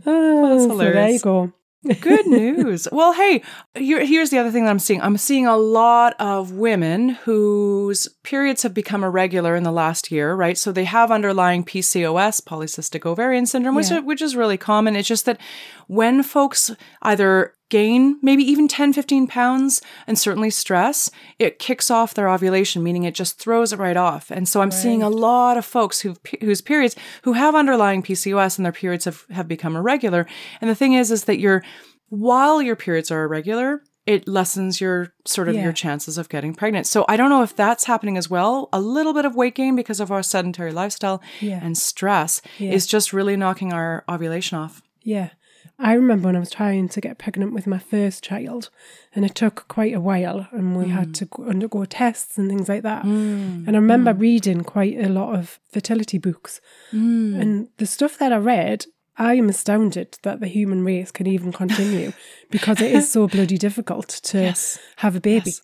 Oh, 0.09 0.69
so 0.69 0.77
there 0.77 0.89
you 0.89 0.95
hilarious. 0.95 1.23
go. 1.23 1.53
Good 2.01 2.27
news. 2.27 2.89
Well, 2.91 3.13
hey, 3.13 3.43
here, 3.75 4.05
here's 4.05 4.31
the 4.31 4.39
other 4.39 4.51
thing 4.51 4.65
that 4.65 4.71
I'm 4.71 4.79
seeing. 4.79 5.01
I'm 5.01 5.17
seeing 5.17 5.47
a 5.47 5.57
lot 5.57 6.15
of 6.19 6.53
women 6.53 7.11
whose 7.11 8.09
periods 8.25 8.63
have 8.63 8.75
become 8.75 9.05
irregular 9.05 9.55
in 9.55 9.63
the 9.63 9.73
last 9.73 10.11
year, 10.11 10.35
right? 10.35 10.59
So 10.59 10.73
they 10.73 10.85
have 10.85 11.11
underlying 11.11 11.65
PCOS, 11.65 12.43
polycystic 12.43 13.07
ovarian 13.07 13.47
syndrome, 13.47 13.75
which, 13.75 13.91
is, 13.91 14.03
which 14.03 14.23
is 14.23 14.37
really 14.37 14.57
common. 14.57 14.97
It's 14.97 15.09
just 15.09 15.27
that 15.27 15.41
when 15.87 16.23
folks 16.23 16.71
either 17.03 17.55
gain 17.69 18.19
maybe 18.23 18.43
even 18.45 18.69
10, 18.69 18.93
15 18.93 19.27
pounds 19.27 19.83
and 20.07 20.19
certainly 20.19 20.51
stress, 20.51 21.11
it 21.39 21.59
kicks 21.59 21.91
off 21.91 22.15
their 22.15 22.29
ovulation, 22.29 22.83
meaning 22.83 23.03
it 23.05 23.15
just 23.15 23.39
throws 23.39 23.73
it 23.73 23.79
right 23.79 23.97
off. 23.97 24.31
And 24.31 24.49
so 24.49 24.61
I'm 24.63 24.71
seeing 24.71 25.03
a 25.03 25.09
lot 25.11 25.57
of 25.57 25.65
folks 25.65 26.01
who 26.01 26.15
whose 26.41 26.61
periods 26.61 26.95
who 27.23 27.33
have 27.33 27.55
underlying 27.55 28.03
PCOS 28.03 28.59
and 28.59 28.65
their 28.65 28.73
periods 28.73 29.05
have, 29.07 29.25
have 29.31 29.49
become 29.49 29.75
irregular. 29.77 30.27
And 30.61 30.71
the 30.71 30.75
thing 30.75 30.93
is, 30.93 31.11
is 31.11 31.25
that 31.25 31.39
you're 31.41 31.63
while 32.09 32.63
your 32.63 32.77
periods 32.77 33.11
are 33.11 33.25
irregular, 33.25 33.83
it 34.07 34.29
lessens 34.29 34.81
your 34.81 35.13
sort 35.25 35.49
of 35.49 35.57
Yeah. 35.57 35.65
your 35.65 35.73
chances 35.73 36.17
of 36.19 36.29
getting 36.29 36.55
pregnant. 36.55 36.87
So 36.87 37.05
I 37.09 37.17
don't 37.17 37.31
know 37.31 37.43
if 37.43 37.57
that's 37.57 37.87
happening 37.87 38.17
as 38.17 38.31
well. 38.31 38.69
A 38.73 38.81
little 38.81 39.13
bit 39.13 39.25
of 39.25 39.35
weight 39.35 39.57
gain 39.57 39.75
because 39.75 39.99
of 39.99 40.13
our 40.13 40.23
sedentary 40.23 40.71
lifestyle 40.73 41.21
Yeah. 41.41 41.59
and 41.61 41.77
stress 41.77 42.41
Yeah. 42.59 42.71
is 42.71 42.87
just 42.87 43.13
really 43.13 43.37
knocking 43.37 43.73
our 43.73 44.05
ovulation 44.09 44.57
off. 44.57 44.83
Yeah. 45.03 45.31
I 45.79 45.93
remember 45.93 46.29
when 46.29 46.37
I 46.37 46.41
was 46.41 46.51
trying 46.51 46.89
to 46.89 47.01
get 47.01 47.19
pregnant 47.19 47.53
with 47.53 47.67
my 47.67 47.79
first 47.79 48.25
child, 48.25 48.71
and 49.15 49.25
it 49.25 49.35
took 49.35 49.69
quite 49.69 49.95
a 49.95 50.01
while, 50.01 50.49
and 50.51 50.77
we 50.77 50.89
had 50.89 51.15
to 51.17 51.27
mm. 51.27 51.51
undergo 51.51 51.85
tests 51.85 52.39
and 52.39 52.49
things 52.49 52.69
like 52.69 52.83
that. 52.83 53.05
Mm. 53.05 53.67
And 53.67 53.77
I 53.77 53.79
remember 53.79 54.15
mm. 54.15 54.21
reading 54.21 54.65
quite 54.65 54.99
a 54.99 55.09
lot 55.09 55.35
of 55.35 55.61
fertility 55.71 56.17
books, 56.17 56.61
and 56.93 57.69
the 57.77 57.87
stuff 57.87 58.19
that 58.19 58.33
I 58.33 58.37
read. 58.37 58.87
I 59.19 59.37
am 59.37 59.49
astounded 59.49 60.19
that 60.25 60.41
the 60.41 60.47
human 60.47 60.85
race 60.85 61.11
can 61.11 61.27
even 61.27 61.51
continue 61.51 62.13
because 62.51 62.83
it 62.83 62.93
is 62.93 63.11
so 63.11 63.27
bloody 63.27 63.57
difficult 63.57 64.09
to 64.09 64.43
Yes. 64.43 64.79
have 64.97 65.17
a 65.17 65.21
baby. 65.21 65.55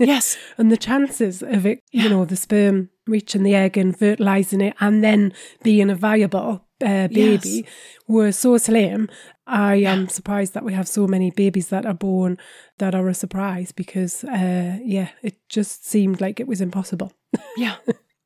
Yes. 0.00 0.36
and 0.58 0.72
the 0.72 0.76
chances 0.76 1.42
of 1.42 1.64
it, 1.64 1.78
you 1.92 2.08
know, 2.08 2.24
the 2.24 2.34
sperm 2.34 2.90
reaching 3.06 3.44
the 3.44 3.54
egg 3.54 3.78
and 3.78 3.96
fertilizing 3.96 4.60
it 4.60 4.74
and 4.80 5.04
then 5.04 5.32
being 5.62 5.90
a 5.90 5.94
viable 5.94 6.64
uh, 6.82 7.08
baby 7.08 7.48
Yes. 7.48 7.62
were 8.08 8.32
so 8.32 8.58
slim. 8.58 9.08
I 9.46 9.76
am 9.76 10.08
surprised 10.08 10.54
that 10.54 10.64
we 10.64 10.72
have 10.74 10.86
so 10.88 11.06
many 11.06 11.30
babies 11.30 11.68
that 11.68 11.84
are 11.86 11.94
born 11.94 12.38
that 12.78 12.94
are 12.94 13.08
a 13.08 13.14
surprise 13.14 13.72
because, 13.72 14.24
uh, 14.24 14.78
yeah, 14.84 15.08
it 15.22 15.36
just 15.48 15.86
seemed 15.86 16.20
like 16.20 16.40
it 16.40 16.46
was 16.48 16.60
impossible. 16.60 17.12
Yeah. 17.56 17.76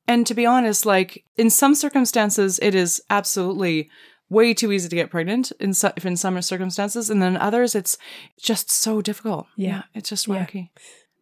And 0.09 0.27
to 0.27 0.35
be 0.35 0.47
honest, 0.47 0.87
like 0.87 1.25
in 1.37 1.51
some 1.51 1.75
circumstances, 1.75 2.59
it 2.63 2.75
is 2.75 3.03
absolutely 3.11 3.91
way 4.29 4.55
too 4.55 4.71
easy 4.73 4.89
to 4.89 4.97
get 4.97 5.11
pregnant 5.11 5.53
in 5.61 5.71
if 5.97 6.07
in 6.07 6.17
some 6.17 6.41
circumstances, 6.43 7.11
and 7.11 7.21
then 7.23 7.37
others, 7.37 7.75
it's 7.75 7.97
just 8.41 8.71
so 8.71 9.01
difficult. 9.03 9.47
Yeah. 9.57 9.83
it's 9.95 10.09
just 10.11 10.29
Yeah. 10.29 10.35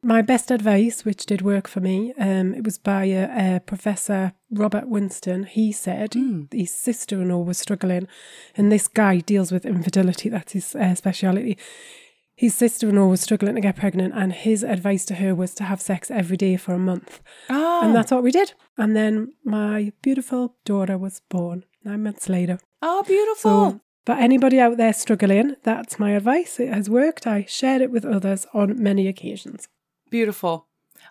My 0.04 0.20
best 0.20 0.50
advice, 0.50 1.06
which 1.06 1.24
did 1.24 1.40
work 1.40 1.66
for 1.66 1.80
me, 1.80 2.12
um, 2.18 2.52
it 2.54 2.62
was 2.62 2.76
by 2.76 3.60
Professor 3.64 4.34
Robert 4.50 4.86
Winston. 4.86 5.44
He 5.44 5.72
said 5.72 6.12
his 6.52 6.74
sister 6.74 7.22
in 7.22 7.30
law 7.30 7.38
was 7.38 7.56
struggling, 7.56 8.06
and 8.54 8.70
this 8.70 8.86
guy 8.86 9.20
deals 9.20 9.50
with 9.50 9.64
infidelity, 9.64 10.28
that's 10.28 10.52
his 10.52 10.74
uh, 10.76 10.94
speciality. 10.94 11.56
His 12.36 12.54
sister 12.54 12.90
in 12.90 12.96
law 12.96 13.06
was 13.06 13.22
struggling 13.22 13.54
to 13.54 13.62
get 13.62 13.76
pregnant, 13.76 14.12
and 14.14 14.34
his 14.34 14.62
advice 14.62 15.06
to 15.06 15.14
her 15.14 15.34
was 15.34 15.54
to 15.54 15.64
have 15.64 15.80
sex 15.80 16.10
every 16.10 16.36
day 16.36 16.56
for 16.58 16.74
a 16.74 16.78
month. 16.78 17.22
Oh, 17.48 17.80
And 17.82 17.94
that's 17.94 18.10
what 18.10 18.22
we 18.22 18.30
did. 18.30 18.52
And 18.76 18.94
then 18.94 19.32
my 19.42 19.92
beautiful 20.02 20.56
daughter 20.66 20.98
was 20.98 21.22
born 21.30 21.64
nine 21.82 22.02
months 22.02 22.28
later. 22.28 22.58
oh, 22.82 23.02
beautiful. 23.04 23.70
So, 23.70 23.80
for 24.04 24.12
anybody 24.12 24.60
out 24.60 24.76
there 24.76 24.92
struggling, 24.92 25.56
that's 25.62 25.98
my 25.98 26.10
advice. 26.10 26.60
It 26.60 26.68
has 26.74 26.90
worked. 26.90 27.26
I 27.26 27.46
shared 27.48 27.80
it 27.80 27.90
with 27.90 28.04
others 28.04 28.46
on 28.52 28.82
many 28.82 29.08
occasions. 29.08 29.66
Beautiful. 30.14 30.68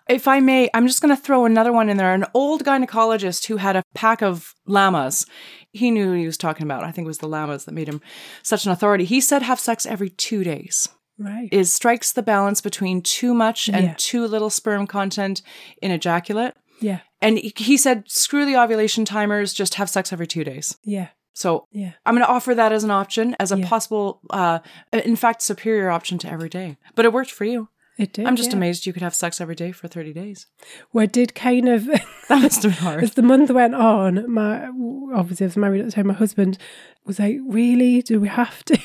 If 0.08 0.26
I 0.26 0.40
may, 0.40 0.70
I'm 0.72 0.86
just 0.86 1.02
going 1.02 1.14
to 1.14 1.22
throw 1.22 1.44
another 1.44 1.74
one 1.74 1.90
in 1.90 1.98
there. 1.98 2.14
An 2.14 2.24
old 2.32 2.64
gynecologist 2.64 3.44
who 3.44 3.58
had 3.58 3.76
a 3.76 3.82
pack 3.92 4.22
of 4.22 4.54
llamas. 4.66 5.26
He 5.72 5.90
knew 5.90 6.06
who 6.06 6.12
he 6.14 6.24
was 6.24 6.38
talking 6.38 6.64
about. 6.64 6.84
I 6.84 6.90
think 6.90 7.04
it 7.04 7.08
was 7.08 7.18
the 7.18 7.28
llamas 7.28 7.66
that 7.66 7.72
made 7.74 7.86
him 7.86 8.00
such 8.42 8.64
an 8.64 8.72
authority. 8.72 9.04
He 9.04 9.20
said 9.20 9.42
have 9.42 9.60
sex 9.60 9.84
every 9.84 10.08
two 10.08 10.42
days. 10.42 10.88
Right. 11.18 11.50
Is 11.52 11.72
strikes 11.72 12.12
the 12.12 12.22
balance 12.22 12.62
between 12.62 13.02
too 13.02 13.34
much 13.34 13.68
and 13.68 13.84
Yeah. 13.88 13.94
too 13.98 14.26
little 14.26 14.48
sperm 14.48 14.86
content 14.86 15.42
in 15.82 15.90
ejaculate. 15.90 16.54
Yeah. 16.80 17.00
And 17.20 17.36
he- 17.36 17.52
he 17.54 17.76
said, 17.76 18.04
screw 18.10 18.46
the 18.46 18.56
ovulation 18.56 19.04
timers, 19.04 19.52
just 19.52 19.74
have 19.74 19.90
sex 19.90 20.14
every 20.14 20.26
two 20.26 20.44
days. 20.44 20.78
Yeah. 20.82 21.08
So 21.34 21.66
Yeah. 21.72 21.92
I'm 22.06 22.14
going 22.14 22.26
to 22.26 22.32
offer 22.32 22.54
that 22.54 22.72
as 22.72 22.84
an 22.84 22.90
option, 22.90 23.36
as 23.38 23.52
a 23.52 23.58
Yeah. 23.58 23.68
possible, 23.68 24.20
uh, 24.30 24.60
in 24.92 25.16
fact, 25.16 25.42
superior 25.42 25.90
option 25.90 26.16
to 26.20 26.30
every 26.30 26.48
day. 26.48 26.78
But 26.94 27.04
it 27.04 27.12
worked 27.12 27.30
for 27.30 27.44
you. 27.44 27.68
It 27.96 28.12
did. 28.12 28.26
I'm 28.26 28.34
just 28.34 28.50
yeah. 28.50 28.56
amazed 28.56 28.86
you 28.86 28.92
could 28.92 29.02
have 29.02 29.14
sex 29.14 29.40
every 29.40 29.54
day 29.54 29.70
for 29.70 29.86
30 29.86 30.12
days. 30.12 30.46
Well, 30.92 31.04
I 31.04 31.06
did 31.06 31.34
kind 31.34 31.68
of. 31.68 31.88
That 32.28 32.40
must 32.40 32.62
have 32.62 32.72
been 32.72 32.82
hard. 32.82 33.04
As 33.04 33.14
the 33.14 33.22
month 33.22 33.50
went 33.50 33.74
on, 33.74 34.32
my 34.32 34.66
obviously 35.14 35.44
I 35.44 35.48
was 35.48 35.58
married 35.58 35.80
at 35.80 35.86
the 35.86 35.92
time. 35.92 36.06
My 36.06 36.14
husband 36.14 36.56
was 37.04 37.18
like, 37.18 37.36
"Really? 37.46 38.00
Do 38.00 38.18
we 38.18 38.28
have 38.28 38.64
to?" 38.64 38.78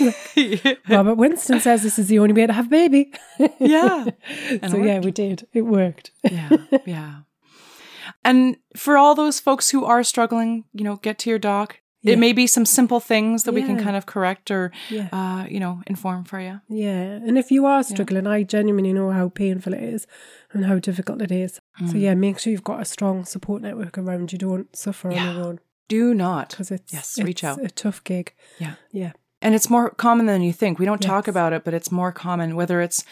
Robert 0.88 1.14
Winston 1.14 1.60
says 1.60 1.84
this 1.84 2.00
is 2.00 2.08
the 2.08 2.18
only 2.18 2.32
way 2.32 2.48
to 2.48 2.52
have 2.52 2.66
a 2.66 2.68
baby. 2.68 3.12
yeah. 3.60 4.06
so 4.68 4.76
yeah, 4.78 4.98
we 4.98 5.12
did. 5.12 5.46
It 5.52 5.62
worked. 5.62 6.10
Yeah. 6.28 6.50
Yeah. 6.84 7.20
And 8.24 8.56
for 8.76 8.96
all 8.96 9.14
those 9.14 9.40
folks 9.40 9.70
who 9.70 9.84
are 9.84 10.02
struggling, 10.02 10.64
you 10.72 10.84
know, 10.84 10.96
get 10.96 11.18
to 11.20 11.30
your 11.30 11.38
doc. 11.38 11.80
Yeah. 12.02 12.14
It 12.14 12.18
may 12.18 12.32
be 12.32 12.46
some 12.46 12.64
simple 12.64 12.98
things 13.00 13.42
that 13.44 13.52
we 13.52 13.62
can 13.62 13.78
kind 13.78 13.94
of 13.96 14.06
correct 14.06 14.50
or, 14.50 14.70
Yeah. 14.88 15.08
uh, 15.12 15.44
you 15.50 15.60
know, 15.60 15.82
inform 15.86 16.24
for 16.24 16.40
you. 16.40 16.60
Yeah, 16.68 17.20
and 17.26 17.36
if 17.36 17.50
you 17.50 17.66
are 17.66 17.82
struggling, 17.82 18.26
I 18.26 18.42
genuinely 18.42 18.92
know 18.94 19.10
how 19.10 19.28
painful 19.28 19.74
it 19.74 19.82
is 19.82 20.06
and 20.52 20.64
how 20.64 20.78
difficult 20.78 21.20
it 21.20 21.30
is. 21.30 21.60
So 21.78 21.94
Mm. 21.94 22.00
yeah, 22.00 22.14
make 22.14 22.38
sure 22.38 22.50
you've 22.52 22.64
got 22.64 22.80
a 22.80 22.84
strong 22.86 23.24
support 23.26 23.60
network 23.62 23.98
around 23.98 24.32
you. 24.32 24.38
Don't 24.38 24.74
suffer 24.74 25.10
Yeah. 25.10 25.28
on 25.28 25.34
your 25.36 25.44
own 25.44 25.58
Do 25.88 26.14
not. 26.14 26.50
because 26.50 26.70
it's 26.70 26.92
Yes, 26.92 27.18
it's 27.18 27.24
reach 27.26 27.44
out. 27.44 27.62
a 27.62 27.68
tough 27.68 28.02
gig. 28.04 28.32
Yeah. 28.58 28.74
Yeah, 28.92 29.12
And 29.42 29.54
it's 29.54 29.68
more 29.70 29.90
common 29.90 30.26
than 30.26 30.40
you 30.42 30.52
think. 30.52 30.78
We 30.78 30.86
don't 30.86 31.02
talk 31.02 31.28
about 31.28 31.52
it, 31.52 31.64
but 31.64 31.74
it's 31.74 31.90
more 31.92 32.12
common, 32.12 32.56
whether 32.56 32.80
it's 32.80 33.04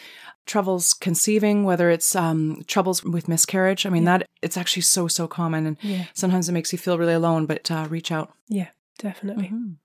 troubles 0.45 0.93
conceiving, 0.93 1.63
whether 1.63 1.89
it's 1.91 2.15
um, 2.15 2.63
troubles 2.67 3.03
with 3.03 3.27
miscarriage. 3.27 3.85
I 3.85 3.89
mean, 3.89 4.05
that 4.05 4.25
it's 4.41 4.57
actually 4.57 4.81
so, 4.83 5.07
so 5.07 5.27
common. 5.27 5.65
And 5.67 5.77
yeah, 5.81 6.05
sometimes 6.13 6.49
it 6.49 6.53
makes 6.53 6.71
you 6.71 6.77
feel 6.79 6.97
really 6.97 7.13
alone, 7.13 7.45
but 7.45 7.69
uh, 7.69 7.85
reach 7.89 8.11
out. 8.11 8.33
yeah, 8.47 8.67
definitely. 8.99 9.49
Mhm. 9.49 9.75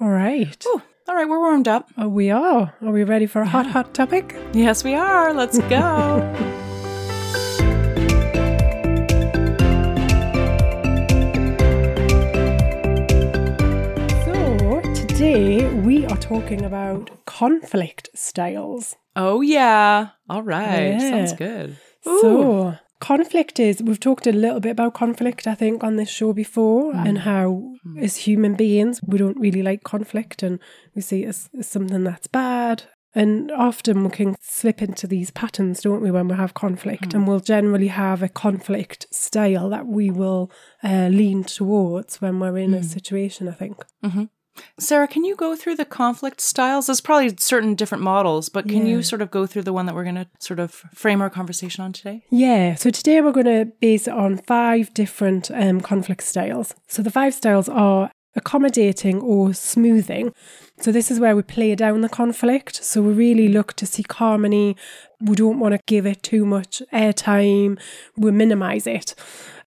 All 0.00 0.08
right. 0.10 0.64
Ooh, 0.66 0.82
all 1.08 1.14
right, 1.14 1.28
we're 1.28 1.38
warmed 1.38 1.68
up. 1.68 1.88
Oh, 1.98 2.08
we 2.08 2.30
are. 2.30 2.74
Are 2.82 2.92
we 2.92 3.04
ready 3.04 3.26
for 3.26 3.40
a 3.42 3.46
hot, 3.46 3.66
hot 3.66 3.94
topic? 3.94 4.34
Yes, 4.52 4.82
we 4.84 4.94
are. 4.94 5.32
Let's 5.34 5.58
go. 5.68 6.22
So, 14.24 14.80
today 14.94 15.68
we 15.72 16.04
are 16.06 16.16
talking 16.18 16.64
about 16.64 17.10
conflict 17.24 18.08
styles. 18.14 18.96
oh, 19.14 19.40
yeah. 19.40 20.08
All 20.28 20.42
right. 20.42 20.88
Yeah. 20.98 21.10
Sounds 21.10 21.32
good. 21.34 21.76
Ooh. 22.06 22.20
So, 22.20 22.78
conflict 23.00 23.60
is, 23.60 23.82
we've 23.82 24.00
talked 24.00 24.26
a 24.26 24.32
little 24.32 24.60
bit 24.60 24.70
about 24.70 24.94
conflict, 24.94 25.46
I 25.46 25.54
think, 25.54 25.84
on 25.84 25.96
this 25.96 26.08
show 26.10 26.32
before, 26.32 26.92
Mm. 26.92 27.08
and 27.08 27.18
how 27.18 27.72
as 28.00 28.16
human 28.16 28.54
beings, 28.54 29.00
we 29.06 29.18
don't 29.18 29.38
really 29.38 29.62
like 29.62 29.82
conflict 29.84 30.42
and 30.42 30.58
we 30.94 31.02
see 31.02 31.22
it 31.24 31.28
as, 31.28 31.48
as 31.58 31.66
something 31.66 32.04
that's 32.04 32.26
bad. 32.26 32.84
And 33.14 33.50
often 33.50 34.04
we 34.04 34.10
can 34.10 34.36
slip 34.42 34.82
into 34.82 35.06
these 35.06 35.30
patterns, 35.30 35.80
don't 35.80 36.02
we, 36.02 36.10
when 36.10 36.28
we 36.28 36.34
have 36.36 36.52
conflict? 36.52 37.08
Mm. 37.10 37.14
And 37.14 37.28
we'll 37.28 37.40
generally 37.40 37.88
have 37.88 38.22
a 38.22 38.28
conflict 38.28 39.06
style 39.10 39.70
that 39.70 39.86
we 39.86 40.10
will 40.10 40.50
uh, 40.84 41.08
lean 41.10 41.42
towards 41.44 42.20
when 42.20 42.40
we're 42.40 42.58
in 42.58 42.74
a 42.74 42.78
Mm. 42.80 42.84
situation, 42.84 43.48
I 43.48 43.52
think. 43.52 43.76
Sarah, 44.78 45.08
can 45.08 45.24
you 45.24 45.36
go 45.36 45.56
through 45.56 45.76
the 45.76 45.84
conflict 45.84 46.40
styles? 46.40 46.86
There's 46.86 47.00
probably 47.00 47.34
certain 47.38 47.74
different 47.74 48.04
models, 48.04 48.48
but 48.48 48.68
can 48.68 48.86
Yeah. 48.86 48.96
you 48.96 49.02
sort 49.02 49.22
of 49.22 49.30
go 49.30 49.46
through 49.46 49.62
the 49.62 49.72
one 49.72 49.86
that 49.86 49.94
we're 49.94 50.04
going 50.04 50.16
to 50.16 50.26
sort 50.38 50.60
of 50.60 50.70
frame 50.94 51.20
our 51.20 51.30
conversation 51.30 51.82
on 51.84 51.92
today? 51.92 52.24
Yeah, 52.30 52.74
so 52.74 52.90
today 52.90 53.20
we're 53.20 53.32
going 53.32 53.46
to 53.46 53.72
base 53.80 54.06
it 54.06 54.14
on 54.14 54.38
five 54.38 54.92
different 54.94 55.50
um, 55.52 55.80
conflict 55.80 56.22
styles. 56.22 56.74
So 56.88 57.02
the 57.02 57.10
five 57.10 57.34
styles 57.34 57.68
are 57.68 58.10
accommodating 58.34 59.20
or 59.20 59.54
smoothing. 59.54 60.32
So 60.78 60.92
this 60.92 61.10
is 61.10 61.18
where 61.18 61.34
we 61.34 61.42
play 61.42 61.74
down 61.74 62.02
the 62.02 62.08
conflict. 62.08 62.84
So 62.84 63.00
we 63.00 63.14
really 63.14 63.48
look 63.48 63.72
to 63.74 63.86
seek 63.86 64.12
harmony. 64.12 64.76
We 65.20 65.34
don't 65.36 65.58
want 65.58 65.72
to 65.74 65.80
give 65.86 66.04
it 66.04 66.22
too 66.22 66.44
much 66.44 66.82
airtime. 66.92 67.78
We 68.16 68.30
minimize 68.30 68.86
it. 68.86 69.14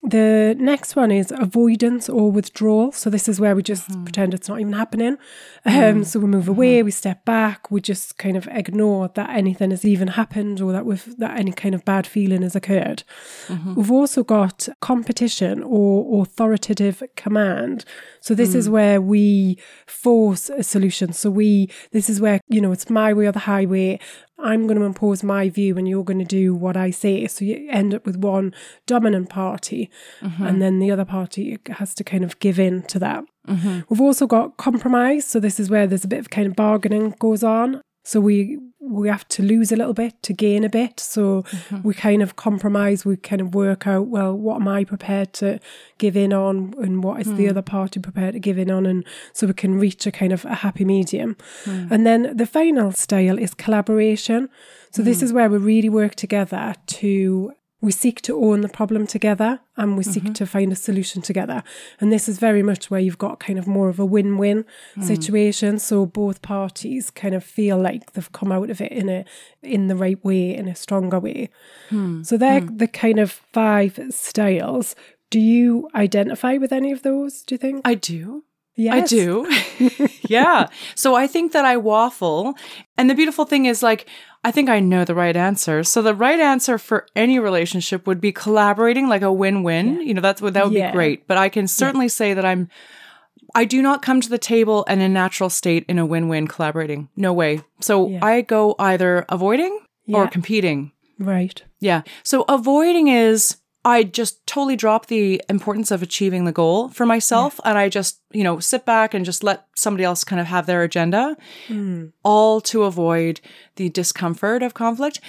The 0.02 0.56
next 0.58 0.96
one 0.96 1.12
is 1.12 1.34
avoidance 1.38 2.08
or 2.08 2.32
withdrawal. 2.32 2.94
So 2.94 3.10
this 3.10 3.28
is 3.28 3.40
where 3.40 3.56
we 3.56 3.64
just 3.64 3.88
hmm. 3.88 4.04
pretend 4.04 4.34
it's 4.34 4.48
not 4.48 4.60
even 4.62 4.74
happening. 4.74 5.18
Um, 5.66 5.74
mm. 5.74 6.06
so 6.06 6.20
we 6.20 6.28
move 6.28 6.48
away, 6.48 6.78
mm-hmm. 6.78 6.86
we 6.86 6.92
step 6.92 7.26
back, 7.26 7.70
we 7.70 7.82
just 7.82 8.18
kind 8.18 8.38
of 8.38 8.48
ignore 8.52 9.10
that 9.16 9.30
anything 9.32 9.72
has 9.72 9.84
even 9.84 10.10
happened 10.10 10.62
or 10.62 10.72
that 10.72 10.86
we've 10.86 11.18
that 11.18 11.38
any 11.38 11.52
kind 11.52 11.76
of 11.76 11.84
bad 11.86 12.08
feeling 12.08 12.42
has 12.44 12.56
occurred. 12.56 13.04
Mm-hmm. 13.48 13.76
We've 13.76 13.92
also 13.92 14.24
got 14.24 14.70
competition 14.82 15.64
or 15.64 16.22
authoritative 16.22 17.04
command. 17.16 17.86
So 18.22 18.34
this 18.34 18.56
is 18.56 18.68
mm. 18.68 18.72
where 18.72 19.02
we 19.02 19.58
force 19.86 20.50
a 20.50 20.64
solution. 20.64 21.14
So 21.14 21.30
we 21.30 21.70
this 21.92 22.10
is 22.10 22.22
where, 22.22 22.40
you 22.48 22.62
know, 22.62 22.72
it's 22.72 22.90
my 22.90 23.14
way 23.14 23.28
or 23.28 23.32
the 23.32 23.40
highway. 23.40 24.00
I'm 24.42 24.68
going 24.68 24.80
to 24.80 24.86
impose 24.86 25.24
my 25.24 25.50
view 25.50 25.78
and 25.78 25.88
you're 25.88 26.04
going 26.04 26.20
to 26.20 26.26
do 26.26 26.56
what 26.56 26.78
I 26.78 26.92
say. 26.92 27.28
So 27.28 27.44
you 27.44 27.68
end 27.70 27.94
up 27.94 28.06
with 28.06 28.16
one 28.16 28.54
dominant 28.88 29.30
party 29.30 29.90
mm-hmm. 30.22 30.46
and 30.46 30.62
then 30.62 30.80
the 30.80 30.92
other 30.92 31.06
party 31.06 31.60
has 31.70 31.94
to 31.96 32.04
kind 32.04 32.24
of 32.24 32.40
give 32.40 32.58
in 32.60 32.84
to 32.84 33.00
that. 33.00 33.26
Mm-hmm. 33.48 33.82
We've 33.90 34.02
also 34.02 34.28
got 34.28 34.58
compromise. 34.58 35.26
So 35.26 35.40
this 35.40 35.60
is 35.60 35.70
where 35.70 35.88
there's 35.88 36.06
a 36.06 36.10
bit 36.10 36.20
of 36.20 36.30
kind 36.30 36.48
of 36.48 36.56
bargaining 36.56 37.16
goes 37.20 37.44
on. 37.44 37.82
So 38.04 38.20
we 38.20 38.58
we 38.82 39.08
have 39.08 39.28
to 39.28 39.44
lose 39.44 39.72
a 39.72 39.76
little 39.76 39.94
bit 39.94 40.22
to 40.24 40.34
gain 40.34 40.64
a 40.64 40.70
bit. 40.70 41.00
So 41.00 41.44
mm-hmm. 41.44 41.82
we 41.84 41.94
kind 41.94 42.22
of 42.22 42.36
compromise. 42.36 43.06
We 43.06 43.18
kind 43.18 43.42
of 43.42 43.54
work 43.54 43.86
out 43.86 44.08
well, 44.08 44.36
what 44.36 44.56
am 44.62 44.68
I 44.68 44.84
prepared 44.84 45.34
to 45.34 45.60
give 45.98 46.18
in 46.18 46.34
on, 46.34 46.74
and 46.80 47.04
what 47.04 47.22
is 47.22 47.28
the 47.28 47.46
mm. 47.46 47.50
other 47.50 47.62
party 47.62 48.00
prepared 48.00 48.34
to 48.34 48.40
give 48.40 48.58
in 48.58 48.72
on, 48.72 48.86
and 48.86 49.06
so 49.34 49.48
we 49.48 49.54
can 49.54 49.80
reach 49.80 50.08
a 50.08 50.12
kind 50.12 50.34
of 50.34 50.44
a 50.46 50.56
happy 50.56 50.86
medium. 50.86 51.36
Mm. 51.66 51.92
And 51.92 52.08
then 52.08 52.36
the 52.36 52.48
final 52.48 52.92
style 52.94 53.38
is 53.38 53.54
collaboration. 53.54 54.50
So 54.92 55.04
this 55.04 55.20
mm. 55.20 55.24
is 55.24 55.34
where 55.34 55.50
we 55.50 55.58
really 55.58 55.90
work 55.90 56.16
together 56.16 56.74
to 56.88 57.54
we 57.82 57.92
seek 57.92 58.22
to 58.22 58.44
own 58.44 58.62
the 58.62 58.70
problem 58.70 59.08
together 59.08 59.62
and 59.78 59.96
we 59.98 60.04
seek 60.04 60.24
mm-hmm. 60.24 60.34
to 60.34 60.46
find 60.46 60.72
a 60.72 60.76
solution 60.76 61.22
together. 61.22 61.64
And 62.00 62.12
this 62.12 62.28
is 62.28 62.38
very 62.38 62.62
much 62.62 62.92
where 62.92 63.00
you've 63.00 63.18
got 63.18 63.40
kind 63.40 63.58
of 63.58 63.68
more 63.68 63.88
of 63.88 64.00
a 64.00 64.06
win 64.06 64.38
win 64.38 64.66
mm. 64.96 65.04
situation. 65.04 65.80
So 65.80 66.06
both 66.06 66.42
parties 66.42 67.10
kind 67.10 67.34
of 67.34 67.44
feel 67.44 67.78
like 67.78 68.14
they've 68.14 68.32
come 68.32 68.52
out 68.52 68.70
of 68.70 68.82
it 68.82 68.92
in 68.92 69.08
a 69.08 69.26
in 69.64 69.88
the 69.88 69.96
right 69.96 70.24
way, 70.26 70.56
in 70.56 70.68
a 70.68 70.76
stronger 70.76 71.20
way. 71.20 71.50
Hmm. 71.90 72.24
So 72.24 72.38
they're 72.38 72.62
hmm. 72.62 72.78
the 72.78 72.88
kind 72.88 73.20
of 73.20 73.32
five 73.32 74.00
styles. 74.10 74.96
Do 75.30 75.40
you 75.40 75.90
identify 75.94 76.58
with 76.58 76.74
any 76.74 76.92
of 76.92 77.04
those, 77.04 77.44
do 77.44 77.56
you 77.56 77.60
think? 77.60 77.82
I 77.86 77.94
do. 77.94 78.44
I 78.80 79.02
do. 79.02 79.46
yeah. 80.30 80.68
So 80.96 81.16
I 81.16 81.28
think 81.28 81.52
that 81.52 81.66
I 81.66 81.78
waffle. 81.78 82.54
And 82.98 83.10
the 83.10 83.16
beautiful 83.16 83.46
thing 83.46 83.66
is, 83.66 83.84
like, 83.84 84.08
I 84.44 84.52
think 84.52 84.70
I 84.70 84.80
know 84.80 85.04
the 85.04 85.16
right 85.16 85.36
answer. 85.36 85.84
So 85.84 86.02
the 86.02 86.16
right 86.16 86.40
answer 86.40 86.78
for 86.78 87.06
any 87.16 87.40
relationship 87.40 88.08
would 88.08 88.22
be 88.22 88.32
collaborating, 88.32 89.10
like 89.10 89.22
a 89.22 89.34
win 89.34 89.64
win. 89.64 90.02
You 90.02 90.14
know, 90.14 90.22
that's 90.22 90.42
what 90.42 90.54
that 90.54 90.66
would 90.66 90.74
Yeah. 90.74 90.92
be 90.92 90.96
great. 90.96 91.28
But 91.28 91.38
I 91.38 91.50
can 91.50 91.68
certainly 91.68 92.08
say 92.08 92.34
that 92.34 92.46
I'm. 92.46 92.70
I 93.56 93.66
do 93.66 93.82
not 93.82 94.02
come 94.04 94.22
to 94.22 94.30
the 94.30 94.38
table 94.38 94.84
in 94.84 95.02
a 95.02 95.10
natural 95.10 95.50
state 95.50 95.84
in 95.90 95.98
a 95.98 96.06
win 96.06 96.30
win 96.30 96.48
collaborating. 96.48 97.10
No 97.16 97.34
way. 97.34 97.62
So 97.82 98.08
Yeah. 98.08 98.20
I 98.24 98.42
go 98.42 98.76
either 98.80 99.26
avoiding 99.28 99.80
or 100.08 100.28
competing. 100.28 100.92
Right. 101.18 101.62
Yeah. 101.80 102.04
So 102.24 102.46
avoiding 102.48 103.08
is 103.10 103.58
I 103.86 104.04
just 104.04 104.46
totally 104.46 104.76
drop 104.76 105.06
the 105.06 105.42
importance 105.48 105.90
of 105.90 106.04
achieving 106.04 106.44
the 106.44 106.52
goal 106.52 106.90
for 106.90 107.06
myself 107.06 107.62
and 107.64 107.78
I 107.78 107.88
just, 107.88 108.22
you 108.32 108.44
know, 108.44 108.60
sit 108.60 108.86
back 108.86 109.14
and 109.14 109.24
just 109.24 109.44
let 109.44 109.68
somebody 109.76 110.04
else 110.04 110.24
kind 110.26 110.42
of 110.42 110.48
have 110.48 110.66
their 110.66 110.84
agenda, 110.84 111.38
hmm. 111.68 112.08
all 112.24 112.60
to 112.62 112.84
avoid 112.84 113.40
the 113.78 113.90
discomfort 113.90 114.64
of 114.64 114.74
conflict. 114.74 115.22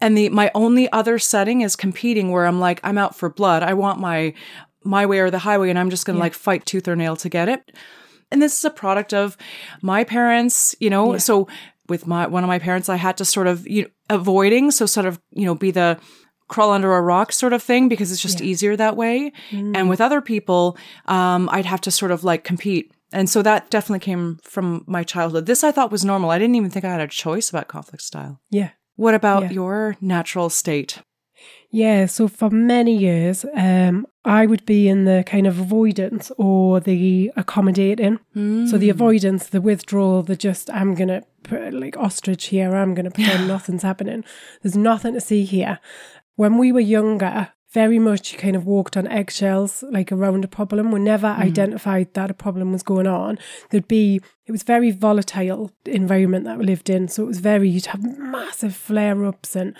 And 0.00 0.16
the 0.16 0.28
my 0.28 0.50
only 0.54 0.90
other 0.92 1.18
setting 1.18 1.62
is 1.62 1.74
competing 1.74 2.30
where 2.30 2.46
I'm 2.46 2.60
like 2.60 2.80
I'm 2.84 2.98
out 2.98 3.16
for 3.16 3.28
blood. 3.28 3.62
I 3.62 3.74
want 3.74 3.98
my 3.98 4.34
my 4.84 5.04
way 5.04 5.18
or 5.18 5.30
the 5.30 5.40
highway 5.40 5.70
and 5.70 5.78
I'm 5.78 5.90
just 5.90 6.06
going 6.06 6.14
to 6.16 6.20
like 6.20 6.34
fight 6.34 6.64
tooth 6.64 6.86
or 6.86 6.94
nail 6.94 7.16
to 7.16 7.28
get 7.28 7.48
it. 7.48 7.72
And 8.30 8.40
this 8.40 8.58
is 8.58 8.64
a 8.64 8.70
product 8.70 9.12
of 9.12 9.36
my 9.82 10.04
parents, 10.04 10.76
you 10.80 10.90
know, 10.90 11.18
so 11.18 11.48
with 11.88 12.06
my 12.06 12.26
one 12.26 12.44
of 12.44 12.48
my 12.48 12.58
parents 12.58 12.88
I 12.88 12.96
had 12.96 13.16
to 13.16 13.24
sort 13.24 13.46
of 13.46 13.66
you 13.66 13.82
know, 13.82 13.88
avoiding 14.10 14.70
so 14.70 14.86
sort 14.86 15.06
of, 15.06 15.20
you 15.30 15.44
know, 15.44 15.54
be 15.54 15.70
the 15.70 15.98
crawl 16.48 16.70
under 16.72 16.94
a 16.94 17.00
rock 17.02 17.32
sort 17.32 17.52
of 17.52 17.62
thing 17.62 17.88
because 17.88 18.12
it's 18.12 18.20
just 18.22 18.40
easier 18.40 18.76
that 18.76 18.96
way. 18.96 19.32
And 19.50 19.88
with 19.88 20.00
other 20.00 20.20
people, 20.20 20.76
um, 21.06 21.48
I'd 21.52 21.66
have 21.66 21.80
to 21.82 21.90
sort 21.90 22.10
of 22.12 22.22
like 22.24 22.44
compete. 22.44 22.92
And 23.12 23.28
so 23.30 23.42
that 23.42 23.70
definitely 23.70 24.00
came 24.00 24.38
from 24.42 24.84
my 24.86 25.02
childhood. 25.04 25.46
This 25.46 25.62
I 25.64 25.72
thought 25.72 25.92
was 25.92 26.04
normal. 26.04 26.30
I 26.30 26.38
didn't 26.38 26.56
even 26.56 26.70
think 26.70 26.84
I 26.84 26.90
had 26.92 27.00
a 27.00 27.06
choice 27.08 27.50
about 27.50 27.68
conflict 27.68 28.02
style. 28.02 28.40
Yeah. 28.50 28.70
What 28.96 29.14
about 29.14 29.44
Yeah. 29.44 29.50
your 29.50 29.96
natural 30.00 30.50
state? 30.50 30.98
Yeah, 31.70 32.06
so 32.06 32.28
for 32.28 32.48
many 32.48 32.96
years, 32.96 33.44
um, 33.54 34.06
I 34.24 34.46
would 34.46 34.64
be 34.64 34.88
in 34.88 35.04
the 35.04 35.22
kind 35.26 35.46
of 35.46 35.58
avoidance 35.58 36.32
or 36.38 36.80
the 36.80 37.30
accommodating. 37.36 38.18
So 38.34 38.78
the 38.78 38.88
avoidance, 38.90 39.48
the 39.48 39.60
withdrawal, 39.60 40.22
the 40.22 40.36
just, 40.36 40.70
I'm 40.70 40.94
going 40.94 41.08
to 41.08 41.22
put 41.42 41.74
like 41.74 41.96
ostrich 41.96 42.46
here, 42.46 42.74
I'm 42.74 42.94
going 42.94 43.04
to 43.04 43.10
pretend 43.10 43.46
nothing's 43.56 43.82
happening. 43.82 44.24
There's 44.62 44.76
nothing 44.76 45.12
to 45.14 45.20
see 45.20 45.44
here. 45.44 45.78
When 46.36 46.56
we 46.58 46.70
were 46.72 46.80
younger, 46.80 47.52
very 47.72 47.98
much 47.98 48.32
you 48.32 48.38
kind 48.38 48.56
of 48.56 48.64
walked 48.64 48.96
on 48.96 49.06
eggshells, 49.08 49.82
like 49.90 50.10
around 50.10 50.44
a 50.44 50.48
problem. 50.48 50.90
We 50.90 51.00
never 51.00 51.26
Mm-hmm. 51.26 51.42
identified 51.42 52.14
that 52.14 52.30
a 52.30 52.34
problem 52.34 52.72
was 52.72 52.82
going 52.82 53.06
on. 53.06 53.38
There'd 53.70 53.88
be, 53.88 54.20
it 54.46 54.52
was 54.52 54.62
very 54.62 54.90
volatile 54.92 55.72
environment 55.84 56.44
that 56.44 56.58
we 56.58 56.64
lived 56.64 56.88
in. 56.88 57.08
So 57.08 57.24
it 57.24 57.26
was 57.26 57.40
very, 57.40 57.68
you'd 57.68 57.86
have 57.86 58.02
massive 58.18 58.74
flare 58.74 59.24
ups 59.26 59.56
and 59.56 59.76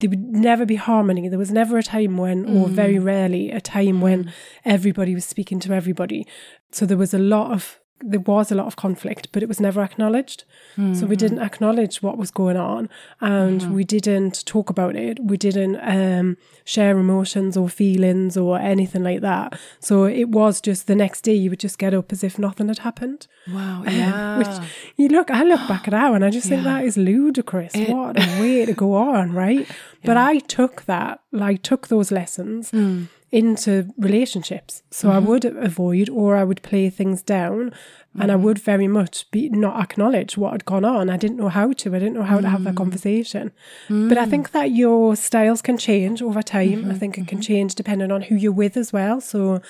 there 0.00 0.08
would 0.10 0.22
never 0.22 0.64
be 0.64 0.76
harmony. 0.76 1.28
There 1.28 1.38
was 1.38 1.50
never 1.52 1.76
a 1.76 1.82
time 1.82 2.16
when, 2.16 2.46
or 2.46 2.68
very 2.68 2.98
rarely, 2.98 3.50
a 3.50 3.60
time 3.60 4.00
when 4.00 4.32
everybody 4.64 5.14
was 5.14 5.24
speaking 5.24 5.60
to 5.60 5.72
everybody. 5.74 6.26
So 6.72 6.86
there 6.86 6.96
was 6.96 7.12
a 7.12 7.18
lot 7.18 7.50
of, 7.52 7.78
there 8.00 8.20
was 8.20 8.52
a 8.52 8.54
lot 8.54 8.66
of 8.66 8.76
conflict, 8.76 9.28
but 9.32 9.42
it 9.42 9.48
was 9.48 9.60
never 9.60 9.82
acknowledged. 9.82 10.44
So 10.76 11.06
we 11.06 11.14
hmm. 11.14 11.20
didn't 11.20 11.38
acknowledge 11.38 12.02
what 12.02 12.18
was 12.18 12.32
going 12.32 12.56
on 12.56 12.88
and 13.20 13.62
hmm. 13.62 13.74
we 13.74 13.84
didn't 13.84 14.44
talk 14.44 14.68
about 14.68 14.96
it. 14.96 15.20
We 15.22 15.36
didn't 15.36 15.76
um, 15.82 16.36
share 16.64 16.98
emotions 16.98 17.56
or 17.56 17.68
feelings 17.68 18.36
or 18.36 18.58
anything 18.58 19.04
like 19.04 19.20
that. 19.20 19.58
So 19.78 20.04
it 20.04 20.30
was 20.30 20.60
just 20.60 20.88
the 20.88 20.96
next 20.96 21.20
day 21.20 21.34
you 21.34 21.48
would 21.50 21.60
just 21.60 21.78
get 21.78 21.94
up 21.94 22.10
as 22.10 22.24
if 22.24 22.40
nothing 22.40 22.66
had 22.66 22.80
happened. 22.80 23.28
Wow. 23.46 23.84
Um, 23.86 23.88
yeah. 23.88 24.38
Which 24.38 24.68
you 24.96 25.08
look, 25.08 25.30
I 25.30 25.44
look 25.44 25.66
back 25.68 25.86
at 25.86 25.94
now 26.04 26.14
and 26.14 26.24
I 26.24 26.30
just 26.30 26.48
think 26.48 26.64
that 26.64 26.84
is 26.84 26.96
ludicrous. 26.96 27.74
what 27.88 28.18
a 28.18 28.40
way 28.40 28.66
to 28.66 28.74
go 28.74 28.94
on, 28.94 29.32
right? 29.32 29.66
But 30.04 30.18
I 30.18 30.38
took 30.40 30.84
that, 30.84 31.20
like, 31.32 31.62
took 31.62 31.88
those 31.88 32.12
lessons 32.12 32.68
hmm. 32.68 33.04
Into 33.34 33.92
relationships. 33.98 34.84
So 34.92 35.10
I 35.10 35.16
mm-hmm. 35.16 35.26
would 35.26 35.44
avoid 35.44 36.08
or 36.08 36.36
I 36.36 36.44
would 36.44 36.62
play 36.62 36.88
things 36.88 37.20
down 37.20 37.72
and 38.16 38.30
I 38.30 38.36
mm-hmm. 38.36 38.44
would 38.44 38.58
very 38.60 38.86
much 38.86 39.28
be 39.32 39.48
not 39.48 39.82
acknowledge 39.82 40.36
what 40.38 40.52
had 40.52 40.64
gone 40.64 40.84
on. 40.84 41.10
I 41.10 41.16
didn't 41.16 41.38
know 41.38 41.48
how 41.48 41.72
to. 41.72 41.96
I 41.96 41.98
didn't 41.98 42.14
know 42.14 42.22
how 42.22 42.40
to 42.40 42.48
have 42.48 42.62
that 42.62 42.74
mm. 42.74 42.76
conversation. 42.76 43.50
But 43.88 44.18
I 44.18 44.26
mm. 44.26 44.30
think 44.30 44.52
that 44.52 44.70
your 44.70 45.16
styles 45.16 45.60
can 45.60 45.78
change 45.78 46.22
over 46.22 46.40
time. 46.40 46.62
I 46.62 46.74
mm-hmm. 46.74 46.92
think 46.92 47.18
it 47.18 47.26
can 47.26 47.40
change 47.40 47.74
depending 47.74 48.12
on 48.12 48.22
who 48.22 48.36
you're 48.36 48.52
with 48.52 48.76
as 48.76 48.92
well. 48.92 49.20
So 49.20 49.60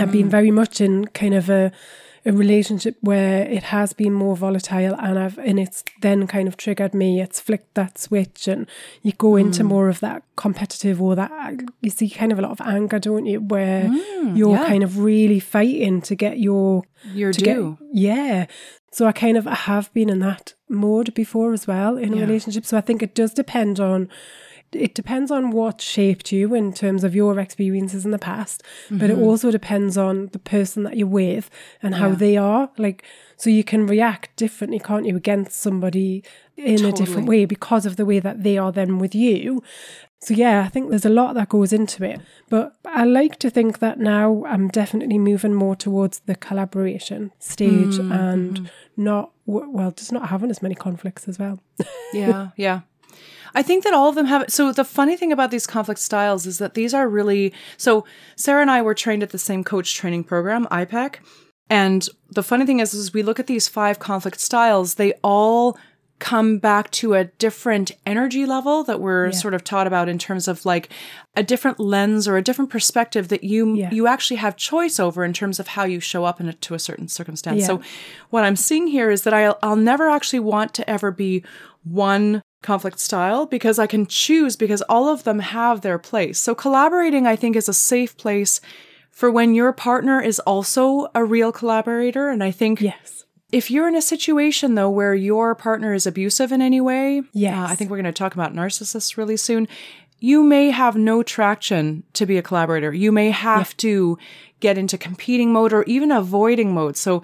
I've 0.00 0.10
been 0.10 0.28
very 0.28 0.50
much 0.50 0.80
in 0.80 1.04
kind 1.06 1.34
of 1.34 1.48
a 1.48 1.70
a 2.26 2.32
relationship 2.32 2.96
where 3.00 3.42
it 3.46 3.64
has 3.64 3.92
been 3.92 4.12
more 4.12 4.36
volatile 4.36 4.94
and 4.94 5.18
I've 5.18 5.38
and 5.38 5.60
it's 5.60 5.84
then 6.00 6.26
kind 6.26 6.48
of 6.48 6.56
triggered 6.56 6.94
me. 6.94 7.20
It's 7.20 7.38
flicked 7.38 7.74
that 7.74 7.98
switch 7.98 8.48
and 8.48 8.66
you 9.02 9.12
go 9.12 9.36
into 9.36 9.62
hmm. 9.62 9.68
more 9.68 9.88
of 9.88 10.00
that 10.00 10.22
competitive 10.36 11.02
or 11.02 11.14
that 11.16 11.30
you 11.82 11.90
see 11.90 12.08
kind 12.08 12.32
of 12.32 12.38
a 12.38 12.42
lot 12.42 12.52
of 12.52 12.60
anger, 12.62 12.98
don't 12.98 13.26
you? 13.26 13.40
Where 13.40 13.88
hmm, 13.88 14.36
you're 14.36 14.56
yeah. 14.56 14.66
kind 14.66 14.82
of 14.82 14.98
really 14.98 15.40
fighting 15.40 16.00
to 16.02 16.14
get 16.14 16.38
your 16.38 16.84
Your 17.12 17.32
to 17.32 17.40
get- 17.40 17.88
yeah. 17.92 18.46
So 18.90 19.06
I 19.06 19.12
kind 19.12 19.36
of 19.36 19.44
have 19.44 19.92
been 19.92 20.08
in 20.08 20.20
that 20.20 20.54
mode 20.68 21.14
before 21.14 21.52
as 21.52 21.66
well 21.66 21.98
in 21.98 22.14
a 22.14 22.20
relationship. 22.20 22.64
So 22.64 22.78
I 22.78 22.80
think 22.80 23.02
it 23.02 23.12
does 23.12 23.34
depend 23.34 23.80
on 23.80 24.08
it 24.76 24.94
depends 24.94 25.30
on 25.30 25.50
what 25.50 25.80
shaped 25.80 26.32
you 26.32 26.54
in 26.54 26.72
terms 26.72 27.04
of 27.04 27.14
your 27.14 27.38
experiences 27.38 28.04
in 28.04 28.10
the 28.10 28.18
past, 28.18 28.62
but 28.90 29.10
it 29.10 29.18
also 29.18 29.50
depends 29.50 29.96
on 29.96 30.28
the 30.32 30.38
person 30.38 30.82
that 30.84 30.96
you're 30.96 31.06
with 31.06 31.50
and 31.82 31.94
how 31.94 32.04
Mm-hmm. 32.04 32.12
Yeah. 32.12 32.18
they 32.18 32.36
are. 32.36 32.70
Like 32.78 33.04
so 33.36 33.50
you 33.50 33.64
can 33.64 33.86
react 33.86 34.36
differently, 34.36 34.78
can't 34.78 35.06
you, 35.06 35.16
against 35.16 35.60
somebody 35.60 36.22
in 36.56 36.84
a 36.84 36.92
different 36.92 37.26
way 37.28 37.44
because 37.46 37.84
of 37.86 37.96
the 37.96 38.04
way 38.06 38.20
that 38.20 38.42
they 38.44 38.56
are 38.58 38.70
then 38.72 38.98
with 38.98 39.14
you. 39.14 39.62
So 40.20 40.32
yeah, 40.32 40.62
I 40.64 40.68
think 40.68 40.88
there's 40.88 41.04
a 41.04 41.10
lot 41.10 41.34
that 41.34 41.48
goes 41.50 41.72
into 41.72 42.02
it. 42.04 42.20
But 42.48 42.74
I 42.86 43.04
like 43.04 43.38
to 43.40 43.50
think 43.50 43.80
that 43.80 43.98
now 43.98 44.44
I'm 44.46 44.68
definitely 44.68 45.18
moving 45.18 45.52
more 45.52 45.76
towards 45.76 46.20
the 46.20 46.34
collaboration 46.34 47.32
stage 47.38 47.98
Mm, 47.98 48.10
and 48.30 48.54
mm-hmm. 48.60 49.04
not 49.04 49.32
well, 49.46 49.90
just 49.90 50.12
not 50.12 50.28
having 50.30 50.48
as 50.50 50.62
many 50.62 50.74
conflicts 50.74 51.28
as 51.28 51.38
well. 51.38 51.60
Yeah, 52.14 52.50
yeah. 52.56 52.80
I 53.54 53.62
think 53.62 53.84
that 53.84 53.94
all 53.94 54.08
of 54.08 54.14
them 54.14 54.26
have 54.26 54.44
So 54.48 54.72
the 54.72 54.84
funny 54.84 55.16
thing 55.16 55.32
about 55.32 55.50
these 55.50 55.66
conflict 55.66 56.00
styles 56.00 56.46
is 56.46 56.58
that 56.58 56.74
these 56.74 56.92
are 56.94 57.08
really 57.08 57.52
so 57.76 58.04
Sarah 58.36 58.62
and 58.62 58.70
I 58.70 58.82
were 58.82 58.94
trained 58.94 59.22
at 59.22 59.30
the 59.30 59.38
same 59.38 59.64
coach 59.64 59.94
training 59.94 60.24
program, 60.24 60.66
iPEC. 60.66 61.16
And 61.70 62.06
the 62.30 62.42
funny 62.42 62.66
thing 62.66 62.80
is, 62.80 62.92
is 62.92 63.14
we 63.14 63.22
look 63.22 63.40
at 63.40 63.46
these 63.46 63.68
five 63.68 63.98
conflict 63.98 64.38
styles, 64.40 64.94
they 64.94 65.14
all 65.22 65.78
come 66.20 66.58
back 66.58 66.90
to 66.92 67.14
a 67.14 67.24
different 67.24 67.90
energy 68.06 68.46
level 68.46 68.84
that 68.84 69.00
we're 69.00 69.32
sort 69.32 69.52
of 69.52 69.64
taught 69.64 69.86
about 69.86 70.08
in 70.08 70.16
terms 70.18 70.46
of 70.46 70.64
like 70.64 70.88
a 71.36 71.42
different 71.42 71.80
lens 71.80 72.28
or 72.28 72.36
a 72.36 72.42
different 72.42 72.70
perspective 72.70 73.28
that 73.28 73.42
you 73.42 73.74
Yeah. 73.74 73.90
you 73.90 74.06
actually 74.06 74.36
have 74.36 74.56
choice 74.56 75.00
over 75.00 75.24
in 75.24 75.32
terms 75.32 75.58
of 75.58 75.68
how 75.68 75.84
you 75.84 76.00
show 76.00 76.24
up 76.24 76.40
in 76.40 76.48
a, 76.48 76.52
to 76.52 76.74
a 76.74 76.78
certain 76.78 77.08
circumstance. 77.08 77.60
Yeah. 77.60 77.66
So 77.66 77.82
what 78.30 78.44
I'm 78.44 78.56
seeing 78.56 78.86
here 78.86 79.10
is 79.10 79.22
that 79.22 79.34
I'll, 79.34 79.58
I'll 79.62 79.76
never 79.76 80.08
actually 80.08 80.40
want 80.40 80.72
to 80.74 80.88
ever 80.88 81.10
be 81.10 81.42
one 81.82 82.42
conflict 82.64 82.98
style 82.98 83.46
because 83.46 83.78
I 83.78 83.86
can 83.86 84.06
choose 84.06 84.56
because 84.56 84.82
all 84.82 85.08
of 85.08 85.22
them 85.22 85.38
have 85.38 85.82
their 85.82 85.98
place. 85.98 86.40
So 86.40 86.54
collaborating, 86.54 87.26
I 87.26 87.36
think, 87.36 87.54
is 87.54 87.68
a 87.68 87.74
safe 87.74 88.16
place 88.16 88.60
for 89.10 89.30
when 89.30 89.54
your 89.54 89.72
partner 89.72 90.20
is 90.20 90.40
also 90.40 91.06
a 91.14 91.24
real 91.24 91.52
collaborator. 91.52 92.28
And 92.30 92.42
I 92.42 92.50
think 92.50 92.80
Yes. 92.80 93.24
if 93.52 93.70
you're 93.70 93.86
in 93.86 93.94
a 93.94 94.02
situation 94.02 94.74
though 94.74 94.90
where 94.90 95.14
your 95.14 95.54
partner 95.54 95.94
is 95.94 96.06
abusive 96.06 96.50
in 96.50 96.60
any 96.60 96.80
way, 96.80 97.22
Yes. 97.32 97.56
uh, 97.56 97.70
I 97.70 97.74
think 97.76 97.90
we're 97.90 97.98
going 98.02 98.12
to 98.12 98.12
talk 98.12 98.34
about 98.34 98.52
narcissists 98.54 99.16
really 99.16 99.36
soon. 99.36 99.68
You 100.18 100.42
may 100.42 100.70
have 100.70 100.96
no 100.96 101.22
traction 101.22 102.02
to 102.14 102.26
be 102.26 102.38
a 102.38 102.42
collaborator. 102.42 102.92
You 102.92 103.12
may 103.12 103.30
have 103.30 103.76
to 103.78 104.18
get 104.60 104.78
into 104.78 104.96
competing 104.98 105.52
mode 105.52 105.72
or 105.72 105.82
even 105.84 106.10
avoiding 106.10 106.72
mode. 106.72 106.96
So 106.96 107.22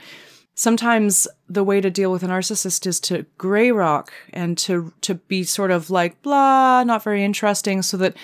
sometimes 0.60 1.26
the 1.48 1.64
way 1.64 1.80
to 1.80 1.88
deal 1.90 2.12
with 2.12 2.22
a 2.22 2.26
narcissist 2.26 2.86
is 2.86 3.00
to 3.00 3.24
gray 3.38 3.72
rock 3.72 4.12
and 4.30 4.58
to 4.58 4.92
to 5.00 5.14
be 5.14 5.42
sort 5.42 5.70
of 5.70 5.88
like 5.88 6.20
blah, 6.20 6.84
not 6.84 7.02
very 7.02 7.24
interesting, 7.24 7.80
so 7.80 7.96
that 7.96 8.14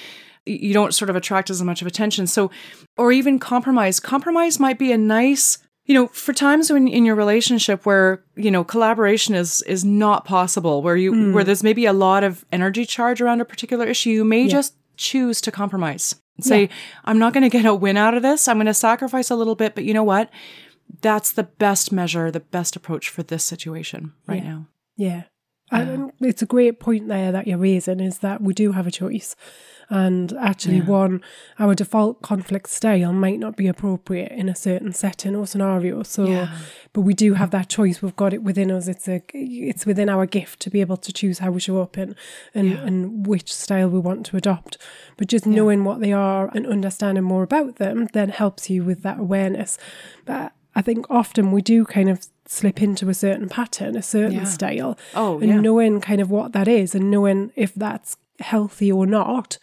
you 0.45 0.75
don't 0.75 0.95
sort 0.95 1.09
of 1.09 1.17
attract 1.17 1.49
as 1.49 1.63
much 1.63 1.81
of 1.81 1.89
attention. 1.89 2.27
So, 2.27 2.51
or 2.99 3.11
even 3.11 3.39
compromise. 3.39 3.99
Compromise 4.01 4.61
might 4.61 4.79
be 4.79 4.93
a 4.93 4.99
nice 4.99 5.59
you 5.87 5.95
know 5.95 6.09
for 6.09 6.35
times 6.35 6.71
when 6.71 6.87
in 6.89 7.07
your 7.07 7.15
relationship 7.15 7.87
where 7.87 8.23
you 8.35 8.51
know 8.51 8.65
collaboration 8.65 9.35
is 9.35 9.63
is 9.63 9.85
not 9.85 10.25
possible 10.25 10.83
where 10.83 10.97
you 10.97 11.33
where 11.33 11.43
hmm. 11.43 11.47
there's 11.47 11.63
maybe 11.63 11.87
a 11.87 11.93
lot 11.93 12.23
of 12.23 12.45
energy 12.53 12.85
charge 12.85 13.21
around 13.21 13.41
a 13.41 13.45
particular 13.45 13.87
issue 13.87 14.11
you 14.11 14.25
may 14.25 14.47
just 14.47 14.75
choose 14.97 15.41
to 15.41 15.51
compromise. 15.51 16.17
Say 16.39 16.69
i'm 17.07 17.19
not 17.19 17.33
going 17.33 17.45
to 17.45 17.49
get 17.49 17.65
a 17.65 17.75
win 17.75 17.97
out 17.97 18.13
of 18.13 18.23
this. 18.23 18.47
I'm 18.47 18.59
going 18.59 18.67
to 18.67 18.75
sacrifice 18.75 19.31
a 19.31 19.37
little 19.37 19.55
bit 19.55 19.75
but 19.75 19.85
you 19.85 19.95
know 19.95 20.05
what 20.05 20.29
that's 21.03 21.33
the 21.33 21.43
best 21.45 21.93
measure 21.93 22.31
the 22.31 22.41
best 22.41 22.77
approach 22.77 23.09
for 23.09 23.23
this 23.23 23.45
situation 23.45 24.13
right 24.27 24.43
Yeah. 24.43 24.51
now 24.51 24.67
Yeah. 24.97 25.23
And 25.73 26.13
it's 26.21 26.43
a 26.43 26.47
great 26.47 26.79
point 26.79 27.09
there 27.09 27.33
that 27.33 27.49
you're 27.49 27.59
raising 27.59 27.99
is 27.99 28.21
that 28.21 28.41
we 28.41 28.55
do 28.55 28.71
have 28.71 28.87
a 28.87 28.91
choice. 28.93 29.35
And 29.91 30.33
actually, 30.35 30.81
one, 30.81 31.23
our 31.59 31.75
default 31.75 32.23
conflict 32.23 32.71
style 32.71 33.13
might 33.13 33.41
not 33.41 33.57
be 33.57 33.67
appropriate 33.67 34.31
in 34.31 34.49
a 34.49 34.55
certain 34.55 34.93
setting 34.93 35.35
or 35.35 35.45
scenario. 35.45 36.05
So, 36.05 36.25
Yeah. 36.27 36.57
but 36.93 37.01
we 37.01 37.15
do 37.15 37.35
have 37.35 37.51
that 37.51 37.69
choice. 37.69 38.01
We've 38.01 38.15
got 38.15 38.33
it 38.33 38.45
within 38.45 38.71
us. 38.71 38.87
It's 38.87 39.09
a, 39.09 39.23
it's 39.35 39.85
within 39.87 40.09
our 40.09 40.25
gift 40.25 40.61
to 40.61 40.71
be 40.71 40.81
able 40.81 40.99
to 40.99 41.13
choose 41.13 41.41
how 41.41 41.51
we 41.51 41.59
show 41.61 41.83
up 41.83 41.97
and, 41.97 42.15
and, 42.55 42.71
Yeah. 42.71 42.87
and 42.87 43.27
which 43.27 43.53
style 43.53 43.89
we 43.89 43.99
want 43.99 44.25
to 44.27 44.37
adopt. 44.37 44.79
But 45.17 45.27
just 45.27 45.47
knowing 45.47 45.83
what 45.83 45.99
they 46.01 46.13
are 46.13 46.49
and 46.55 46.65
understanding 46.65 47.25
more 47.25 47.43
about 47.43 47.77
them 47.77 48.07
then 48.13 48.29
helps 48.29 48.71
you 48.71 48.85
with 48.85 49.03
that 49.03 49.19
awareness. 49.19 49.79
But 50.25 50.53
I 50.77 50.83
think 50.83 51.07
often 51.11 51.51
we 51.53 51.63
do 51.63 51.85
kind 51.85 52.09
of 52.09 52.27
slip 52.47 52.81
into 52.83 53.09
a 53.09 53.15
certain 53.15 53.49
pattern, 53.49 53.97
a 53.97 54.03
certain 54.03 54.39
Yeah. 54.41 54.45
style. 54.45 54.99
Oh, 55.15 55.39
and 55.41 55.49
yeah. 55.49 55.61
knowing 55.61 56.01
kind 56.01 56.21
of 56.21 56.31
what 56.31 56.53
that 56.53 56.69
is 56.69 56.95
and 56.95 57.11
knowing 57.11 57.51
if 57.57 57.75
that's 57.75 58.17
healthy 58.41 58.93
or 58.93 59.07
not 59.07 59.59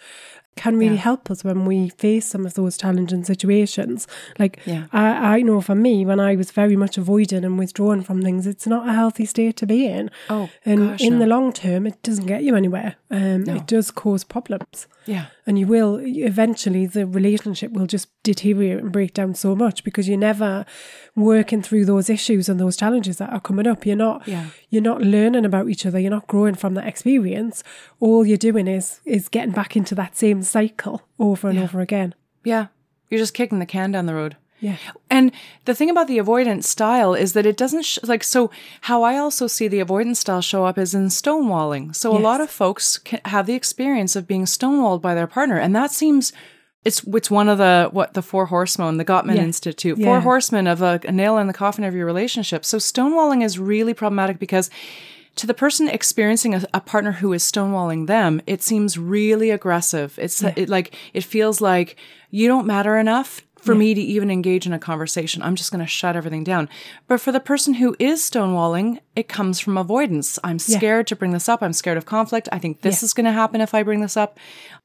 can 0.55 0.77
really 0.77 0.93
Yeah. 0.95 1.01
help 1.01 1.31
us 1.31 1.43
when 1.43 1.65
we 1.65 1.89
face 1.89 2.27
some 2.27 2.45
of 2.45 2.53
those 2.53 2.77
challenging 2.77 3.23
situations. 3.23 4.05
Like 4.37 4.59
Yeah. 4.65 4.83
I, 4.93 5.37
I 5.37 5.41
know 5.41 5.61
for 5.61 5.73
me, 5.75 6.05
when 6.05 6.19
I 6.19 6.35
was 6.35 6.51
very 6.51 6.75
much 6.75 6.95
avoiding 6.97 7.43
and 7.43 7.57
withdrawing 7.57 8.03
from 8.03 8.21
things, 8.21 8.45
it's 8.45 8.67
not 8.67 8.87
a 8.87 8.93
healthy 8.93 9.25
state 9.25 9.55
to 9.57 9.65
be 9.65 9.87
in. 9.87 10.11
Oh, 10.29 10.49
and 10.65 10.89
gosh, 10.89 11.01
in 11.01 11.13
no. 11.13 11.19
the 11.19 11.25
long 11.27 11.53
term, 11.53 11.87
it 11.87 12.01
doesn't 12.03 12.27
get 12.27 12.43
you 12.43 12.55
anywhere. 12.55 12.95
Um, 13.09 13.43
No. 13.45 13.55
It 13.55 13.65
does 13.65 13.89
cause 13.91 14.23
problems 14.23 14.87
yeah. 15.05 15.25
And 15.45 15.59
you 15.59 15.67
will 15.67 15.99
eventually 16.01 16.85
the 16.85 17.05
relationship 17.05 17.71
will 17.73 17.85
just 17.87 18.07
deteriorate 18.23 18.81
and 18.83 18.91
break 18.91 19.13
down 19.13 19.35
so 19.35 19.55
much 19.55 19.83
because 19.83 20.07
you're 20.07 20.17
never 20.17 20.65
working 21.15 21.61
through 21.61 21.85
those 21.85 22.09
issues 22.09 22.49
and 22.49 22.59
those 22.59 22.77
challenges 22.77 23.17
that 23.17 23.29
are 23.31 23.39
coming 23.39 23.67
up. 23.67 23.85
You're 23.85 23.95
not 23.95 24.27
Yeah. 24.27 24.47
you're 24.69 24.81
not 24.81 25.01
learning 25.01 25.45
about 25.45 25.69
each 25.69 25.85
other. 25.85 25.99
You're 25.99 26.11
not 26.11 26.27
growing 26.27 26.55
from 26.55 26.73
that 26.75 26.87
experience. 26.87 27.63
All 27.99 28.25
you're 28.25 28.37
doing 28.37 28.67
is 28.67 28.99
is 29.05 29.27
getting 29.29 29.53
back 29.53 29.75
into 29.75 29.95
that 29.95 30.15
same 30.15 30.41
cycle 30.43 31.01
over 31.19 31.47
and 31.49 31.57
Yeah. 31.57 31.63
over 31.65 31.81
again. 31.81 32.15
Yeah. 32.43 32.67
You're 33.09 33.19
just 33.19 33.33
kicking 33.33 33.59
the 33.59 33.65
can 33.65 33.91
down 33.91 34.05
the 34.05 34.15
road 34.15 34.37
yeah 34.67 34.77
And 35.09 35.31
the 35.65 35.75
thing 35.77 35.89
about 35.91 36.07
the 36.07 36.19
avoidance 36.25 36.65
style 36.75 37.13
is 37.23 37.33
that 37.33 37.45
it 37.51 37.57
doesn't 37.63 37.85
sh- 37.85 37.99
like 38.11 38.23
so. 38.23 38.49
How 38.89 38.99
I 39.11 39.13
also 39.23 39.45
see 39.47 39.67
the 39.69 39.81
avoidance 39.87 40.19
style 40.23 40.41
show 40.41 40.65
up 40.69 40.77
is 40.77 40.93
in 40.99 41.07
stonewalling. 41.09 41.93
So 42.01 42.07
a 42.17 42.23
lot 42.29 42.41
of 42.41 42.49
folks 42.49 42.85
can 43.09 43.19
have 43.25 43.45
the 43.45 43.53
experience 43.61 44.13
of 44.19 44.27
being 44.27 44.45
stonewalled 44.45 45.01
by 45.01 45.13
their 45.15 45.27
partner, 45.37 45.57
and 45.63 45.75
that 45.75 45.91
seems 45.91 46.33
it's 46.85 46.99
it's 47.17 47.31
one 47.31 47.49
of 47.53 47.57
the 47.57 47.89
what 47.97 48.13
the 48.13 48.21
four 48.21 48.45
horsemen, 48.47 48.97
the 48.97 49.05
Gottman 49.13 49.35
Yeah. 49.37 49.43
Institute, 49.51 49.97
Yeah. 49.97 50.07
four 50.07 50.19
horsemen 50.21 50.65
of 50.67 50.81
a, 50.81 50.99
a 51.07 51.11
nail 51.11 51.37
in 51.41 51.47
the 51.47 51.53
coffin 51.63 51.83
of 51.85 51.93
your 51.95 52.05
relationship. 52.13 52.61
So 52.65 52.77
stonewalling 52.77 53.41
is 53.43 53.57
really 53.59 53.93
problematic 53.93 54.37
because 54.39 54.69
to 55.35 55.47
the 55.47 55.53
person 55.53 55.87
experiencing 55.89 56.53
a, 56.55 56.61
a 56.73 56.81
partner 56.81 57.13
who 57.21 57.33
is 57.33 57.43
stonewalling 57.43 58.07
them, 58.07 58.41
it 58.45 58.61
seems 58.61 58.97
really 58.97 59.49
aggressive. 59.51 60.09
It's 60.25 60.43
it, 60.43 60.69
like 60.69 60.87
it 61.13 61.23
feels 61.23 61.61
like 61.61 61.95
you 62.29 62.47
don't 62.47 62.67
matter 62.67 62.97
enough 62.97 63.41
for 63.63 63.73
me 63.75 63.93
to 63.93 64.01
even 64.01 64.29
engage 64.29 64.65
in 64.65 64.73
a 64.73 64.79
conversation. 64.79 65.41
I'm 65.41 65.55
just 65.55 65.71
going 65.71 65.83
to 65.83 65.89
shut 65.89 66.15
everything 66.15 66.43
down. 66.43 66.67
But 67.07 67.21
for 67.21 67.31
the 67.31 67.39
person 67.39 67.75
who 67.75 67.95
is 67.99 68.21
stonewalling, 68.21 68.99
it 69.15 69.27
comes 69.27 69.59
from 69.59 69.77
avoidance. 69.77 70.37
I'm 70.43 70.59
scared 70.59 71.07
to 71.07 71.15
bring 71.15 71.31
this 71.31 71.47
up. 71.47 71.61
I'm 71.63 71.73
scared 71.73 71.97
of 71.97 72.05
conflict. 72.05 72.49
I 72.51 72.59
think 72.59 72.81
this 72.81 73.01
Yeah. 73.01 73.05
is 73.05 73.13
going 73.13 73.25
to 73.25 73.31
happen 73.31 73.61
if 73.61 73.73
I 73.73 73.83
bring 73.83 74.01
this 74.01 74.17
up 74.17 74.37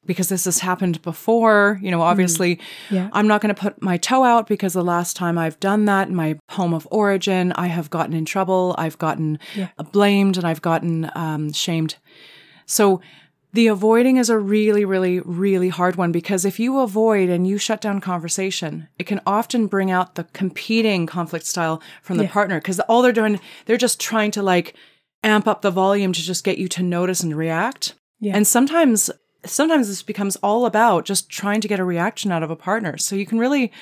because 0.06 0.28
this 0.28 0.44
has 0.44 0.60
happened 0.60 1.02
before. 1.02 1.78
You 1.82 1.90
know, 1.90 2.02
obviously, 2.02 2.56
Mm. 2.56 2.60
Yeah. 2.90 3.08
I'm 3.12 3.26
not 3.26 3.40
going 3.40 3.54
to 3.54 3.60
put 3.60 3.82
my 3.82 3.96
toe 3.96 4.22
out 4.24 4.46
because 4.46 4.72
the 4.74 4.84
last 4.84 5.16
time 5.16 5.36
I've 5.38 5.58
done 5.60 5.84
that 5.86 6.08
in 6.08 6.14
my 6.14 6.38
home 6.50 6.72
of 6.74 6.86
origin, 6.90 7.52
I 7.56 7.66
have 7.66 7.90
gotten 7.90 8.14
in 8.14 8.24
trouble. 8.24 8.74
I've 8.78 8.98
gotten 8.98 9.38
Yeah. 9.56 9.68
blamed 9.92 10.36
and 10.36 10.46
I've 10.46 10.62
gotten 10.62 11.10
um, 11.14 11.52
shamed. 11.52 11.96
So 12.66 13.00
the 13.52 13.66
avoiding 13.66 14.18
is 14.18 14.28
a 14.28 14.38
really, 14.38 14.84
really, 14.84 15.20
really 15.20 15.70
hard 15.70 15.96
one 15.96 16.12
because 16.12 16.44
if 16.44 16.60
you 16.60 16.78
avoid 16.80 17.28
and 17.30 17.46
you 17.46 17.56
shut 17.58 17.80
down 17.80 18.00
conversation, 18.00 18.88
it 18.98 19.06
can 19.06 19.20
often 19.26 19.66
bring 19.66 19.90
out 19.90 20.14
the 20.16 20.24
competing 20.32 21.06
conflict 21.06 21.46
style 21.46 21.80
from 22.02 22.18
the 22.18 22.24
Yeah. 22.24 22.30
partner 22.30 22.58
because 22.60 22.78
all 22.80 23.00
they're 23.02 23.12
doing, 23.12 23.40
they're 23.66 23.76
just 23.78 23.98
trying 24.00 24.30
to 24.32 24.42
like 24.42 24.74
amp 25.24 25.46
up 25.48 25.62
the 25.62 25.70
volume 25.70 26.12
to 26.12 26.20
just 26.22 26.44
get 26.44 26.58
you 26.58 26.68
to 26.68 26.82
notice 26.82 27.22
and 27.22 27.34
react. 27.36 27.94
Yeah. 28.20 28.36
And 28.36 28.46
sometimes, 28.46 29.10
sometimes 29.46 29.88
this 29.88 30.02
becomes 30.02 30.36
all 30.36 30.66
about 30.66 31.04
just 31.06 31.30
trying 31.30 31.60
to 31.62 31.68
get 31.68 31.80
a 31.80 31.84
reaction 31.84 32.30
out 32.30 32.42
of 32.42 32.50
a 32.50 32.56
partner. 32.56 32.98
So 32.98 33.16
you 33.16 33.24
can 33.26 33.38
really, 33.38 33.72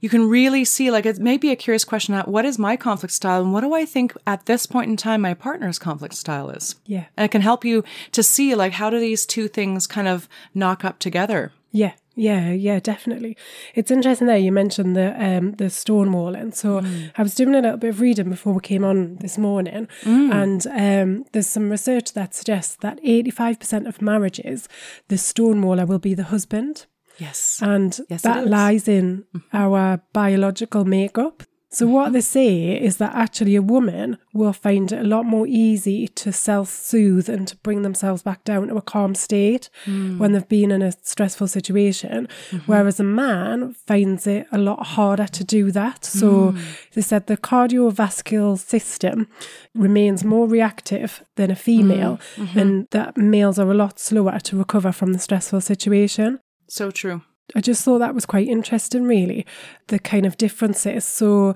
you 0.00 0.08
can 0.08 0.28
really 0.28 0.64
see 0.64 0.90
like 0.90 1.06
it 1.06 1.18
may 1.18 1.36
be 1.36 1.50
a 1.50 1.56
curious 1.56 1.84
question 1.84 2.14
at 2.14 2.28
what 2.28 2.44
is 2.44 2.58
my 2.58 2.76
conflict 2.76 3.14
style 3.14 3.42
and 3.42 3.52
what 3.52 3.62
do 3.62 3.74
I 3.74 3.84
think 3.84 4.14
at 4.26 4.46
this 4.46 4.66
point 4.66 4.90
in 4.90 4.96
time 4.96 5.20
my 5.22 5.34
partner's 5.34 5.78
conflict 5.78 6.14
style 6.14 6.50
is? 6.50 6.76
Yeah. 6.84 7.06
And 7.16 7.24
it 7.24 7.30
can 7.30 7.42
help 7.42 7.64
you 7.64 7.84
to 8.12 8.22
see 8.22 8.54
like 8.54 8.72
how 8.72 8.90
do 8.90 9.00
these 9.00 9.26
two 9.26 9.48
things 9.48 9.86
kind 9.86 10.08
of 10.08 10.28
knock 10.54 10.84
up 10.84 10.98
together. 10.98 11.52
Yeah, 11.72 11.92
yeah, 12.14 12.52
yeah, 12.52 12.80
definitely. 12.80 13.36
It's 13.74 13.90
interesting 13.90 14.26
there 14.26 14.38
you 14.38 14.50
mentioned 14.50 14.96
the 14.96 15.12
um 15.22 15.52
the 15.52 15.66
stonewalling. 15.66 16.54
So 16.54 16.82
I 17.16 17.22
was 17.22 17.34
doing 17.34 17.54
a 17.54 17.60
little 17.60 17.76
bit 17.76 17.90
of 17.90 18.00
reading 18.00 18.30
before 18.30 18.54
we 18.54 18.60
came 18.60 18.84
on 18.84 19.16
this 19.16 19.36
morning, 19.36 19.86
and 20.04 20.66
um 20.68 21.26
there's 21.32 21.46
some 21.46 21.68
research 21.68 22.14
that 22.14 22.34
suggests 22.34 22.76
that 22.76 23.02
85% 23.02 23.86
of 23.86 24.00
marriages, 24.00 24.68
the 25.08 25.16
stonewaller 25.16 25.86
will 25.86 25.98
be 25.98 26.14
the 26.14 26.24
husband, 26.24 26.86
Yes. 27.18 27.60
and 27.62 27.98
Yes, 28.08 28.22
that 28.22 28.46
lies 28.46 28.88
in 28.88 29.24
mm-hmm. 29.34 29.56
our 29.56 30.00
biological 30.12 30.84
makeup. 30.84 31.42
So 31.68 31.84
mm-hmm. 31.84 31.94
what 31.94 32.12
they 32.12 32.20
say 32.20 32.80
is 32.80 32.98
that 32.98 33.14
actually 33.14 33.56
a 33.56 33.60
woman 33.60 34.18
will 34.32 34.52
find 34.52 34.90
it 34.92 35.00
a 35.00 35.04
lot 35.06 35.26
more 35.26 35.46
easy 35.46 36.08
to 36.08 36.32
self-soothe 36.32 37.28
and 37.28 37.46
to 37.48 37.56
bring 37.56 37.82
themselves 37.82 38.22
back 38.22 38.44
down 38.44 38.68
to 38.68 38.76
a 38.76 38.80
calm 38.80 39.14
state 39.14 39.68
mm. 39.84 40.16
when 40.16 40.32
they've 40.32 40.48
been 40.48 40.70
in 40.70 40.80
a 40.80 40.92
stressful 41.02 41.48
situation, 41.48 42.28
mm-hmm. 42.50 42.58
whereas 42.70 43.00
a 43.00 43.04
man 43.04 43.74
finds 43.74 44.26
it 44.26 44.46
a 44.52 44.58
lot 44.58 44.86
harder 44.86 45.26
to 45.26 45.44
do 45.44 45.70
that. 45.72 46.04
So 46.04 46.52
mm. 46.52 46.60
they 46.92 47.02
said 47.02 47.26
the 47.26 47.36
cardiovascular 47.36 48.58
system 48.58 49.26
remains 49.74 50.24
more 50.24 50.46
reactive 50.46 51.24
than 51.34 51.50
a 51.50 51.56
female, 51.56 52.20
mm. 52.36 52.56
and 52.56 52.86
that 52.92 53.16
males 53.16 53.58
are 53.58 53.70
a 53.70 53.74
lot 53.74 53.98
slower 53.98 54.38
to 54.38 54.56
recover 54.56 54.92
from 54.92 55.12
the 55.12 55.18
stressful 55.18 55.60
situation. 55.60 56.38
So 56.68 56.90
true. 56.90 57.22
I 57.54 57.60
just 57.60 57.84
thought 57.84 57.98
that 57.98 58.14
was 58.14 58.26
quite 58.26 58.48
interesting, 58.48 59.04
really, 59.04 59.46
the 59.86 59.98
kind 59.98 60.26
of 60.26 60.36
differences. 60.36 61.04
So, 61.04 61.54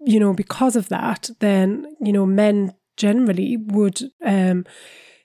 you 0.00 0.20
know, 0.20 0.34
because 0.34 0.76
of 0.76 0.88
that, 0.90 1.30
then, 1.40 1.86
you 2.00 2.12
know, 2.12 2.26
men 2.26 2.74
generally 2.96 3.56
would, 3.56 4.02
um, 4.24 4.66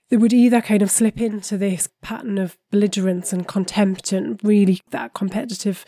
they 0.10 0.16
would 0.16 0.32
either 0.32 0.62
kind 0.62 0.82
of 0.82 0.90
slip 0.90 1.20
into 1.20 1.58
this 1.58 1.90
pattern 2.02 2.38
of 2.38 2.58
belligerence 2.72 3.34
and 3.34 3.46
contempt 3.46 4.14
and 4.14 4.40
really 4.42 4.80
that 4.92 5.14
competitive 5.14 5.84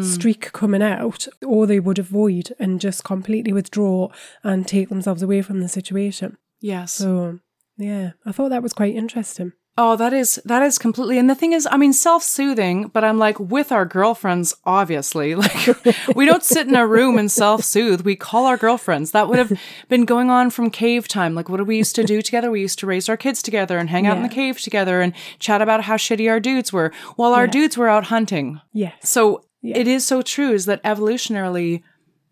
streak 0.00 0.52
coming 0.52 0.82
out, 0.82 1.26
or 1.44 1.66
they 1.66 1.80
would 1.80 1.98
avoid 1.98 2.54
and 2.60 2.80
just 2.80 3.02
completely 3.02 3.52
withdraw 3.52 4.08
and 4.44 4.68
take 4.68 4.88
themselves 4.88 5.22
away 5.22 5.42
from 5.42 5.60
the 5.60 5.68
situation. 5.68 6.36
Yes. 6.60 6.92
So, 6.92 7.40
yeah, 7.76 8.12
I 8.24 8.30
thought 8.30 8.50
that 8.50 8.62
was 8.62 8.72
quite 8.72 8.94
interesting. 8.94 9.52
Oh, 9.76 9.96
that 9.96 10.12
is 10.12 10.40
that 10.44 10.62
is 10.62 10.78
completely. 10.78 11.18
And 11.18 11.28
the 11.28 11.34
thing 11.34 11.52
is, 11.52 11.66
I 11.68 11.76
mean, 11.76 11.92
self-soothing, 11.92 12.88
but 12.92 13.02
I'm 13.02 13.18
like 13.18 13.40
with 13.40 13.72
our 13.72 13.84
girlfriends, 13.84 14.54
obviously. 14.64 15.34
Like 15.44 16.16
we 16.16 16.26
don't 16.26 16.44
sit 16.44 16.68
in 16.68 16.76
a 16.76 16.86
room 16.86 17.18
and 17.18 17.28
self-soothe. 17.30 18.02
We 18.02 18.14
call 18.14 18.46
our 18.46 18.56
girlfriends. 18.56 19.10
That 19.10 19.28
would 19.28 19.38
have 19.38 19.58
been 19.88 20.04
going 20.04 20.30
on 20.30 20.50
from 20.50 20.70
cave 20.70 21.08
time. 21.08 21.34
Like 21.34 21.48
what 21.48 21.56
did 21.56 21.66
we 21.66 21.76
used 21.76 21.96
to 21.96 22.04
do 22.04 22.22
together? 22.22 22.50
We 22.52 22.60
used 22.60 22.78
to 22.80 22.86
raise 22.86 23.08
our 23.08 23.16
kids 23.16 23.42
together 23.42 23.76
and 23.78 23.90
hang 23.90 24.06
out 24.06 24.16
in 24.16 24.22
the 24.22 24.28
cave 24.28 24.60
together 24.60 25.00
and 25.00 25.12
chat 25.40 25.60
about 25.60 25.82
how 25.84 25.96
shitty 25.96 26.30
our 26.30 26.38
dudes 26.40 26.72
were 26.72 26.92
while 27.16 27.32
our 27.32 27.46
Yeah. 27.46 27.50
dudes 27.50 27.76
were 27.76 27.88
out 27.88 28.04
hunting. 28.04 28.60
Yes. 28.72 28.94
So 29.02 29.44
Yeah. 29.60 29.78
it 29.78 29.88
is 29.88 30.06
so 30.06 30.22
true 30.22 30.52
is 30.52 30.66
that 30.66 30.82
evolutionarily 30.84 31.82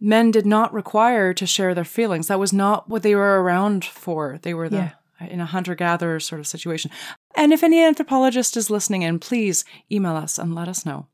men 0.00 0.30
did 0.30 0.46
not 0.46 0.72
require 0.72 1.34
to 1.34 1.46
share 1.46 1.74
their 1.74 1.84
feelings. 1.84 2.28
That 2.28 2.38
was 2.38 2.52
not 2.52 2.88
what 2.88 3.02
they 3.02 3.14
were 3.16 3.42
around 3.42 3.84
for. 3.84 4.38
They 4.42 4.54
were 4.54 4.68
the 4.68 4.76
Yeah. 4.76 4.90
In 5.30 5.40
a 5.40 5.46
hunter 5.46 5.74
gatherer 5.74 6.20
sort 6.20 6.40
of 6.40 6.46
situation. 6.46 6.90
And 7.36 7.52
if 7.52 7.62
any 7.62 7.82
anthropologist 7.82 8.56
is 8.56 8.68
listening 8.70 9.02
in, 9.02 9.18
please 9.18 9.64
email 9.90 10.16
us 10.16 10.38
and 10.38 10.54
let 10.54 10.68
us 10.68 10.84
know 10.84 11.06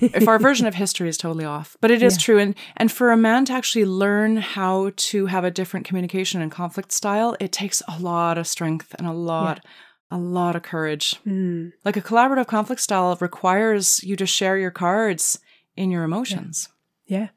if 0.00 0.26
our 0.26 0.38
version 0.38 0.66
of 0.66 0.74
history 0.74 1.08
is 1.08 1.18
totally 1.18 1.44
off. 1.44 1.76
But 1.80 1.90
it 1.90 2.02
is 2.02 2.14
Yeah. 2.16 2.20
true. 2.20 2.38
And 2.38 2.54
and 2.76 2.90
for 2.90 3.10
a 3.10 3.16
man 3.16 3.44
to 3.46 3.52
actually 3.52 3.84
learn 3.84 4.36
how 4.38 4.92
to 4.96 5.26
have 5.26 5.44
a 5.44 5.50
different 5.50 5.86
communication 5.86 6.40
and 6.40 6.50
conflict 6.50 6.92
style, 6.92 7.36
it 7.40 7.52
takes 7.52 7.82
a 7.88 7.98
lot 7.98 8.38
of 8.38 8.46
strength 8.46 8.94
and 8.98 9.06
a 9.06 9.12
lot, 9.12 9.64
a 10.10 10.18
lot 10.18 10.56
of 10.56 10.62
courage. 10.62 11.16
Mm. 11.26 11.72
Like 11.84 11.96
a 11.96 12.02
collaborative 12.02 12.46
conflict 12.46 12.80
style 12.80 13.16
requires 13.20 14.02
you 14.02 14.16
to 14.16 14.26
share 14.26 14.56
your 14.56 14.70
cards 14.70 15.38
in 15.76 15.90
your 15.90 16.02
emotions. 16.04 16.68
Yeah. 17.06 17.28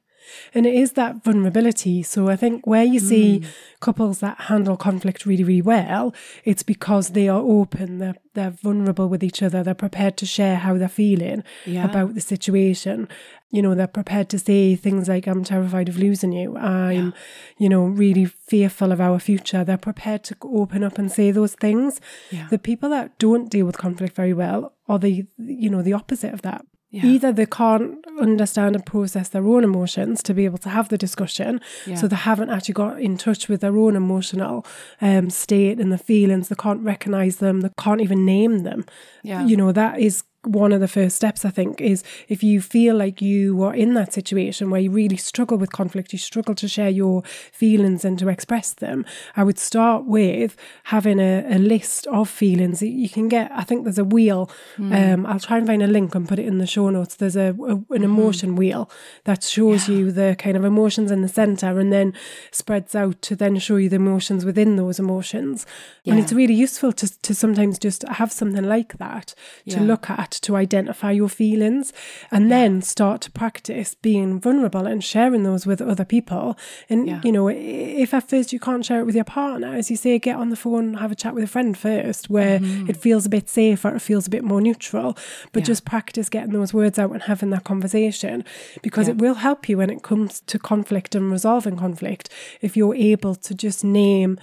And 0.54 0.66
it 0.66 0.74
is 0.76 0.94
that 0.94 1.24
vulnerability. 1.24 2.04
So 2.04 2.30
I 2.30 2.36
think 2.36 2.66
where 2.68 2.84
you 2.84 3.00
Mm. 3.00 3.10
see 3.10 3.44
couples 3.80 4.20
that 4.20 4.38
handle 4.42 4.78
conflict 4.78 5.26
really, 5.26 5.44
really 5.44 5.62
well, 5.62 6.14
it's 6.46 6.64
because 6.64 7.10
they 7.10 7.28
are 7.30 7.42
open, 7.42 7.98
they're, 8.00 8.16
they're 8.34 8.52
vulnerable 8.52 9.08
with 9.10 9.24
each 9.24 9.42
other, 9.42 9.64
they're 9.64 9.74
prepared 9.74 10.18
to 10.18 10.26
share 10.26 10.58
how 10.58 10.78
they're 10.78 10.88
feeling 10.90 11.44
Yeah. 11.66 11.86
about 11.86 12.14
the 12.14 12.22
situation. 12.22 13.08
You 13.54 13.62
know, 13.62 13.76
they're 13.76 13.88
prepared 13.88 14.30
to 14.30 14.40
say 14.40 14.76
things 14.78 15.10
like, 15.10 15.28
I'm 15.28 15.44
terrified 15.44 15.90
of 15.90 15.98
losing 15.98 16.32
you. 16.32 16.56
I'm, 16.58 17.14
you 17.58 17.68
know, 17.68 17.84
really 17.84 18.26
fearful 18.26 18.92
of 18.94 19.02
our 19.02 19.20
future. 19.20 19.64
They're 19.66 19.78
prepared 19.78 20.24
to 20.26 20.36
open 20.44 20.84
up 20.86 20.98
and 20.98 21.12
say 21.12 21.32
those 21.32 21.56
things. 21.56 22.00
Yeah. 22.32 22.48
The 22.50 22.60
people 22.60 22.90
that 22.92 23.18
don't 23.20 23.50
deal 23.50 23.66
with 23.66 23.78
conflict 23.78 24.16
very 24.16 24.34
well 24.34 24.74
are 24.88 25.00
the, 25.00 25.26
you 25.38 25.70
know, 25.70 25.82
the 25.82 25.92
opposite 25.94 26.34
of 26.34 26.44
that. 26.44 26.66
Yeah. 26.92 27.06
Either 27.06 27.32
they 27.32 27.46
can't 27.46 28.06
understand 28.20 28.76
and 28.76 28.86
process 28.86 29.30
their 29.30 29.46
own 29.46 29.64
emotions 29.64 30.22
to 30.24 30.34
be 30.34 30.44
able 30.46 30.58
to 30.60 30.70
have 30.70 30.90
the 30.90 30.98
discussion, 30.98 31.62
Yeah. 31.88 31.96
so 31.96 32.08
they 32.08 32.18
haven't 32.18 32.50
actually 32.50 32.74
got 32.74 33.00
in 33.02 33.18
touch 33.18 33.48
with 33.48 33.62
their 33.62 33.78
own 33.78 33.96
emotional 33.96 34.66
um, 35.00 35.30
state 35.30 35.80
and 35.80 35.90
the 35.92 35.98
feelings. 35.98 36.50
They 36.50 36.56
can't 36.56 36.82
recognize 36.82 37.38
them. 37.38 37.62
They 37.62 37.70
can't 37.80 38.02
even 38.02 38.26
name 38.26 38.60
them. 38.64 38.86
Yeah. 39.24 39.46
You 39.46 39.56
know 39.56 39.72
that 39.72 40.00
is 40.00 40.24
one 40.44 40.72
of 40.74 40.80
the 40.80 40.88
first 40.88 41.16
steps. 41.16 41.46
I 41.46 41.50
think 41.52 41.80
is 41.82 42.04
if 42.28 42.44
you 42.44 42.62
feel 42.62 42.96
like 42.96 43.22
you 43.22 43.62
are 43.64 43.74
in 43.74 43.94
that 43.94 44.14
situation 44.14 44.70
where 44.70 44.82
you 44.82 44.92
really 44.92 45.18
struggle 45.18 45.58
with 45.58 45.72
conflict, 45.72 46.14
you 46.14 46.20
struggle 46.20 46.56
to 46.56 46.68
share 46.68 46.90
your 46.90 47.24
feelings 47.52 48.04
and 48.06 48.18
to 48.20 48.28
express 48.30 48.74
them. 48.74 49.06
I 49.36 49.44
would 49.44 49.60
start 49.60 50.06
with 50.06 50.56
having 50.86 51.20
a, 51.20 51.46
a 51.50 51.60
list 51.60 52.08
of 52.08 52.30
feelings 52.30 52.80
that 52.80 52.88
you 52.90 53.10
can 53.10 53.28
get. 53.28 53.52
I 53.52 53.64
think 53.64 53.84
there's 53.84 53.98
a 53.98 54.04
wheel. 54.04 54.50
Um, 54.80 55.26
I'll 55.26 55.40
try 55.40 55.58
and 55.58 55.68
find 55.68 55.84
a 55.84 55.88
link 55.88 56.16
and 56.16 56.28
put 56.28 56.40
it 56.40 56.46
in 56.48 56.58
the 56.58 56.68
show 56.68 56.90
notes. 56.90 57.16
There's 57.16 57.36
a, 57.36 57.56
a 57.68 57.94
an 57.94 58.04
emotion 58.04 58.56
wheel 58.56 58.90
that 59.26 59.44
shows 59.44 59.88
you 59.88 60.12
the 60.12 60.36
kind 60.40 60.58
of 60.58 60.64
emotions 60.66 61.12
in 61.12 61.22
the 61.22 61.28
center 61.28 61.80
and 61.80 61.92
then 61.94 62.14
spreads 62.52 62.96
out 62.96 63.22
to 63.24 63.36
then 63.36 63.58
show 63.60 63.76
you 63.78 63.90
the 63.90 63.96
emotions 63.98 64.46
within 64.46 64.76
those 64.76 65.00
emotions. 65.00 65.66
And 66.06 66.20
it's 66.20 66.34
really 66.34 66.54
useful 66.56 66.92
to 66.94 67.22
to 67.22 67.36
sometimes 67.36 67.78
just 67.78 68.04
have 68.08 68.32
something 68.32 68.64
like 68.64 68.98
that 68.98 69.28
to 69.70 69.78
Yeah. 69.78 69.82
look 69.82 70.10
at 70.10 70.31
to 70.32 70.56
identify 70.56 71.12
your 71.12 71.30
feelings 71.30 71.94
and 72.32 72.52
then 72.52 72.82
start 72.82 73.22
to 73.22 73.32
practice 73.32 73.96
being 73.96 74.40
vulnerable 74.40 74.86
and 74.88 75.04
sharing 75.04 75.44
those 75.44 75.66
with 75.66 75.82
other 75.82 76.06
people. 76.06 76.58
And 76.90 77.08
Yeah. 77.08 77.22
you 77.24 77.32
know, 77.32 77.48
if 77.50 78.14
at 78.14 78.28
first 78.30 78.52
you 78.54 78.60
can't 78.60 78.86
share 78.86 79.00
it 79.02 79.06
with 79.06 79.16
your 79.16 79.24
partner, 79.26 79.74
as 79.74 79.90
you 79.92 79.98
say, 79.98 80.18
get 80.20 80.36
on 80.38 80.50
the 80.50 80.56
phone, 80.56 80.96
have 80.96 81.12
a 81.12 81.16
chat 81.16 81.36
with 81.36 81.44
a 81.44 81.48
friend 81.48 81.78
first, 81.78 82.30
where 82.30 82.60
it 82.88 82.98
feels 82.98 83.26
a 83.26 83.30
bit 83.30 83.50
safer, 83.50 83.96
it 83.96 84.02
feels 84.02 84.28
a 84.28 84.30
bit 84.30 84.44
more 84.44 84.62
neutral. 84.62 85.14
But 85.14 85.22
Mm-hmm. 85.22 85.60
Yeah. 85.60 85.64
just 85.66 85.86
practice 85.86 86.30
getting 86.30 86.54
those 86.54 86.74
words 86.74 86.98
out 86.98 87.12
and 87.12 87.22
having 87.24 87.50
that 87.52 87.64
conversation 87.64 88.44
because 88.82 89.08
Yeah. 89.08 89.14
it 89.14 89.18
will 89.20 89.36
help 89.36 89.68
you 89.70 89.78
when 89.78 89.90
it 89.90 90.02
comes 90.04 90.42
to 90.48 90.58
conflict 90.60 91.16
and 91.16 91.30
resolving 91.32 91.76
conflict 91.78 92.30
if 92.62 92.76
you're 92.78 92.96
able 92.96 93.36
to 93.36 93.54
just 93.54 93.84
name 93.84 94.40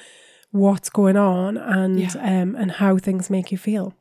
what's 0.51 0.89
going 0.91 1.17
on 1.17 1.57
and 1.57 1.99
Yeah. 2.01 2.13
um 2.41 2.57
and 2.57 2.73
how 2.73 2.97
things 2.99 3.29
make 3.31 3.53
you 3.53 3.59
feel. 3.59 3.95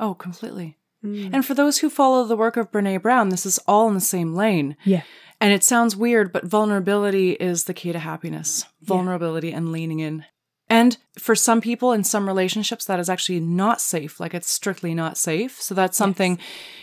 Oh, 0.00 0.14
completely. 0.14 0.76
And 1.02 1.44
for 1.44 1.54
those 1.54 1.78
who 1.78 1.90
follow 1.90 2.24
the 2.24 2.36
work 2.36 2.56
of 2.56 2.70
Brene 2.70 3.02
Brown, 3.02 3.30
this 3.30 3.44
is 3.44 3.58
all 3.66 3.88
in 3.88 3.94
the 3.94 4.00
same 4.00 4.34
lane. 4.34 4.76
Yeah. 4.84 5.02
And 5.40 5.52
it 5.52 5.64
sounds 5.64 5.96
weird, 5.96 6.32
but 6.32 6.44
vulnerability 6.44 7.32
is 7.32 7.64
the 7.64 7.74
key 7.74 7.90
to 7.92 7.98
happiness. 7.98 8.64
Vulnerability 8.82 9.52
and 9.52 9.72
leaning 9.72 9.98
in. 9.98 10.24
And 10.68 10.96
for 11.18 11.34
some 11.34 11.60
people 11.60 11.92
in 11.92 12.04
some 12.04 12.26
relationships, 12.26 12.84
that 12.84 13.00
is 13.00 13.10
actually 13.10 13.40
not 13.40 13.80
safe. 13.80 14.20
Like 14.20 14.34
it's 14.34 14.50
strictly 14.50 14.94
not 14.94 15.18
safe. 15.18 15.60
So 15.60 15.74
that's 15.74 15.98
something, 15.98 16.38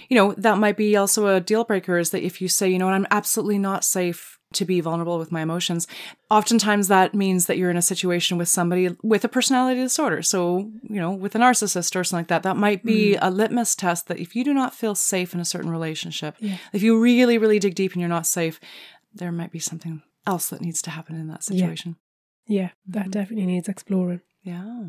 you 0.10 0.16
know, 0.16 0.34
that 0.34 0.58
might 0.58 0.78
be 0.78 0.98
also 0.98 1.28
a 1.28 1.40
deal 1.40 1.64
breaker 1.64 1.98
is 1.98 2.10
that 2.12 2.24
if 2.24 2.42
you 2.42 2.48
say, 2.48 2.70
you 2.70 2.78
know 2.78 2.86
what, 2.86 2.94
I'm 2.94 3.08
absolutely 3.10 3.58
not 3.58 3.84
safe 3.84 4.38
to 4.54 4.66
be 4.66 4.82
vulnerable 4.82 5.20
with 5.20 5.32
my 5.32 5.42
emotions. 5.42 5.88
Oftentimes 6.32 6.88
that 6.88 7.14
means 7.14 7.46
that 7.46 7.58
you're 7.58 7.70
in 7.70 7.78
a 7.78 7.82
situation 7.82 8.38
with 8.38 8.48
somebody 8.48 8.96
with 9.04 9.24
a 9.24 9.30
personality 9.30 9.80
disorder. 9.82 10.22
So, 10.24 10.72
you 10.82 11.00
know, 11.00 11.12
with 11.12 11.36
a 11.36 11.40
narcissist 11.40 11.96
or 11.96 12.04
something 12.04 12.22
like 12.22 12.28
that, 12.30 12.44
that 12.44 12.58
might 12.58 12.84
be 12.84 13.14
mm. 13.14 13.20
a 13.22 13.30
litmus 13.30 13.76
test 13.76 14.08
that 14.08 14.20
if 14.20 14.36
you 14.36 14.44
do 14.44 14.54
not 14.54 14.74
feel 14.74 14.96
safe 14.96 15.34
in 15.34 15.40
a 15.40 15.46
certain 15.46 15.70
relationship, 15.70 16.36
if 16.74 16.82
you 16.82 17.00
really, 17.00 17.38
really 17.38 17.60
dig 17.60 17.76
deep 17.76 17.94
and 17.94 18.02
you're 18.02 18.10
not 18.10 18.26
safe, 18.26 18.60
there 19.14 19.32
might 19.32 19.52
be 19.52 19.60
something 19.60 20.02
else 20.26 20.50
that 20.50 20.62
needs 20.62 20.82
to 20.84 20.90
happen 20.90 21.16
in 21.16 21.28
that 21.28 21.44
situation. 21.44 21.96
Yeah, 22.48 22.70
that 22.88 23.04
mm-hmm. 23.04 23.12
definitely 23.12 23.46
needs 23.46 23.70
exploring. 23.70 24.22
Yeah. 24.42 24.88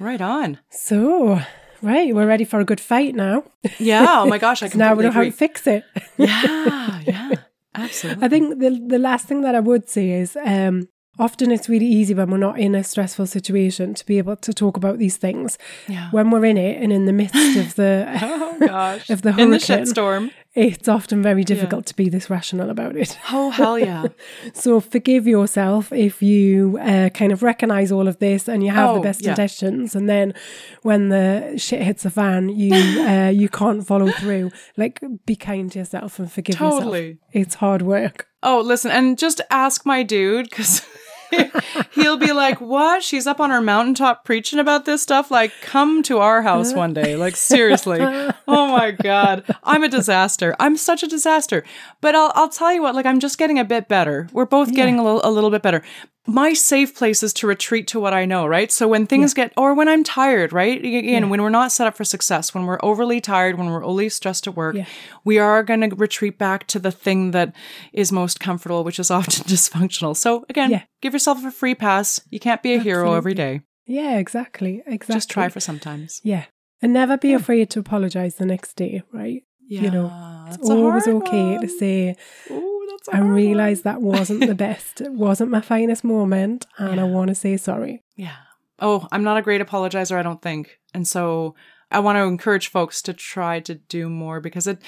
Right 0.00 0.20
on. 0.20 0.58
So, 0.70 1.40
right, 1.82 2.14
we're 2.14 2.26
ready 2.26 2.44
for 2.44 2.60
a 2.60 2.64
good 2.64 2.80
fight 2.80 3.14
now. 3.14 3.44
Yeah. 3.78 4.06
Oh 4.08 4.26
my 4.26 4.38
gosh. 4.46 4.62
I 4.62 4.70
now 4.74 4.94
we 4.94 5.04
know 5.04 5.10
how 5.10 5.22
to 5.22 5.30
fix 5.30 5.66
it. 5.66 5.84
Yeah. 6.16 7.00
Yeah. 7.06 7.30
Absolutely. 7.74 8.24
I 8.24 8.28
think 8.28 8.58
the 8.60 8.70
the 8.86 8.98
last 8.98 9.26
thing 9.26 9.42
that 9.42 9.54
I 9.54 9.60
would 9.60 9.88
say 9.88 10.10
is 10.10 10.36
um, 10.44 10.88
often 11.18 11.50
it's 11.50 11.68
really 11.68 11.86
easy 11.86 12.14
when 12.14 12.30
we're 12.30 12.38
not 12.38 12.58
in 12.58 12.74
a 12.74 12.84
stressful 12.84 13.26
situation 13.26 13.94
to 13.94 14.06
be 14.06 14.18
able 14.18 14.36
to 14.36 14.52
talk 14.52 14.76
about 14.76 14.98
these 14.98 15.16
things. 15.16 15.58
Yeah. 15.88 16.08
When 16.10 16.30
we're 16.30 16.44
in 16.44 16.56
it 16.58 16.82
and 16.82 16.92
in 16.92 17.06
the 17.06 17.12
midst 17.12 17.56
of 17.56 17.74
the 17.74 18.06
Oh 18.22 18.58
gosh. 18.60 19.08
of 19.14 19.22
the 19.22 19.30
In 19.30 19.36
the 19.50 19.58
hurricane, 19.58 19.84
shitstorm. 19.84 20.30
It's 20.54 20.86
often 20.88 21.22
very 21.22 21.44
difficult 21.44 21.86
to 21.86 21.96
be 21.96 22.08
this 22.10 22.28
rational 22.28 22.68
about 22.70 22.96
it. 22.96 23.18
Oh 23.32 23.50
hell 23.50 23.78
yeah. 23.78 24.04
So 24.52 24.80
forgive 24.80 25.26
yourself 25.26 25.90
if 25.92 26.22
you 26.22 26.78
uh, 26.82 27.08
kind 27.10 27.32
of 27.32 27.42
recognize 27.42 27.90
all 27.90 28.06
of 28.08 28.18
this 28.18 28.48
and 28.48 28.62
you 28.62 28.70
have 28.70 28.94
the 28.94 29.00
Oh, 29.00 29.02
best 29.02 29.22
yeah. 29.22 29.30
intentions, 29.30 29.94
and 29.96 30.08
then 30.08 30.34
when 30.82 31.08
the 31.08 31.54
shit 31.56 31.82
hits 31.82 32.02
the 32.02 32.10
fan, 32.10 32.48
you 32.50 32.74
uh, 33.08 33.28
you 33.30 33.48
can't 33.48 33.86
follow 33.86 34.10
through. 34.12 34.50
Like, 34.76 35.00
be 35.26 35.36
kind 35.36 35.72
to 35.72 35.78
yourself 35.78 36.18
and 36.18 36.30
forgive 36.30 36.56
Totally. 36.56 37.00
yourself. 37.06 37.18
It's 37.32 37.54
hard 37.56 37.82
work. 37.82 38.28
Oh, 38.42 38.60
listen, 38.60 38.90
and 38.90 39.16
just 39.18 39.40
ask 39.50 39.86
my 39.86 40.02
dude 40.02 40.50
because 40.50 40.84
he'll 41.92 42.16
be 42.16 42.32
like, 42.32 42.60
"What? 42.60 43.02
She's 43.02 43.26
up 43.26 43.40
on 43.40 43.50
her 43.50 43.60
mountaintop 43.60 44.24
preaching 44.24 44.58
about 44.58 44.84
this 44.84 45.02
stuff. 45.02 45.30
Like, 45.30 45.52
come 45.60 46.02
to 46.04 46.18
our 46.18 46.42
house 46.42 46.72
one 46.74 46.92
day. 46.92 47.16
Like, 47.16 47.36
seriously. 47.36 47.98
Oh 48.00 48.66
my 48.68 48.90
god, 48.90 49.44
I'm 49.64 49.82
a 49.82 49.88
disaster. 49.88 50.54
I'm 50.58 50.76
such 50.76 51.02
a 51.02 51.06
disaster. 51.06 51.64
But 52.00 52.14
I'll 52.14 52.32
I'll 52.34 52.48
tell 52.48 52.72
you 52.72 52.82
what. 52.82 52.94
Like, 52.94 53.06
I'm 53.06 53.20
just 53.20 53.38
getting 53.38 53.58
a 53.58 53.64
bit 53.64 53.88
better. 53.88 54.28
We're 54.32 54.46
both 54.46 54.72
getting 54.74 54.98
a 54.98 55.02
little 55.04 55.20
a 55.24 55.30
little 55.30 55.50
bit 55.50 55.62
better. 55.62 55.82
My 56.24 56.52
safe 56.52 56.94
place 56.94 57.24
is 57.24 57.32
to 57.34 57.48
retreat 57.48 57.88
to 57.88 57.98
what 58.00 58.14
I 58.14 58.24
know, 58.26 58.46
right? 58.46 58.70
So 58.70 58.86
when 58.86 59.06
things 59.08 59.34
get, 59.34 59.52
or 59.56 59.74
when 59.74 59.88
I'm 59.88 60.04
tired, 60.04 60.52
right? 60.52 60.78
Again, 60.78 61.30
when 61.30 61.42
we're 61.42 61.48
not 61.50 61.72
set 61.72 61.88
up 61.88 61.96
for 61.96 62.04
success, 62.04 62.54
when 62.54 62.64
we're 62.64 62.78
overly 62.80 63.20
tired, 63.20 63.58
when 63.58 63.66
we're 63.68 63.84
overly 63.84 64.08
stressed 64.08 64.46
at 64.46 64.54
work, 64.54 64.76
Yeah. 64.76 64.84
we 65.24 65.38
are 65.38 65.64
going 65.64 65.80
to 65.80 65.96
retreat 65.96 66.38
back 66.38 66.68
to 66.68 66.78
the 66.78 66.92
thing 66.92 67.32
that 67.32 67.52
is 67.92 68.12
most 68.12 68.38
comfortable, 68.38 68.84
which 68.84 69.00
is 69.00 69.10
often 69.18 69.44
dysfunctional. 69.46 70.16
So 70.16 70.46
again, 70.48 70.70
Yeah. 70.70 70.82
give 71.00 71.12
yourself 71.12 71.44
a 71.44 71.50
free 71.50 71.74
pass. 71.74 72.20
You 72.30 72.38
can't 72.38 72.62
be 72.62 72.74
a 72.74 72.78
hero 72.78 73.14
every 73.14 73.34
day. 73.34 73.62
Yeah, 73.86 74.18
exactly, 74.18 74.82
exactly. 74.86 75.16
Just 75.16 75.28
try 75.28 75.48
for 75.48 75.58
sometimes. 75.58 76.20
yeah, 76.22 76.44
and 76.80 76.92
never 76.92 77.16
be 77.18 77.32
afraid 77.32 77.68
to 77.70 77.80
apologize 77.80 78.36
the 78.36 78.46
next 78.46 78.74
day. 78.76 79.02
Right? 79.12 79.42
Yeah, 79.68 79.80
You 79.82 79.90
know, 79.90 80.46
It's 80.52 80.70
always 80.70 81.08
okay 81.08 81.52
one. 81.56 81.60
to 81.62 81.68
say, 81.68 82.14
Ooh, 82.50 82.71
a 83.08 83.12
I 83.14 83.16
hard 83.16 83.26
one. 83.28 83.36
realize 83.36 83.82
that 83.82 84.00
wasn't 84.02 84.46
the 84.46 84.54
best. 84.54 85.00
It 85.00 85.12
wasn't 85.12 85.50
my 85.50 85.60
finest 85.60 86.04
moment, 86.04 86.66
and 86.78 87.00
I 87.00 87.04
want 87.04 87.28
to 87.28 87.34
say 87.34 87.56
sorry. 87.56 88.02
Yeah. 88.16 88.36
Oh, 88.78 89.06
I'm 89.12 89.22
not 89.22 89.36
a 89.36 89.42
great 89.42 89.60
apologizer, 89.60 90.16
I 90.16 90.22
don't 90.22 90.42
think. 90.42 90.78
And 90.94 91.06
so 91.06 91.54
I 91.90 92.00
want 92.00 92.16
to 92.16 92.22
encourage 92.22 92.68
folks 92.68 93.00
to 93.02 93.12
try 93.12 93.60
to 93.60 93.74
do 93.76 94.08
more 94.08 94.40
because 94.40 94.66
it 94.66 94.78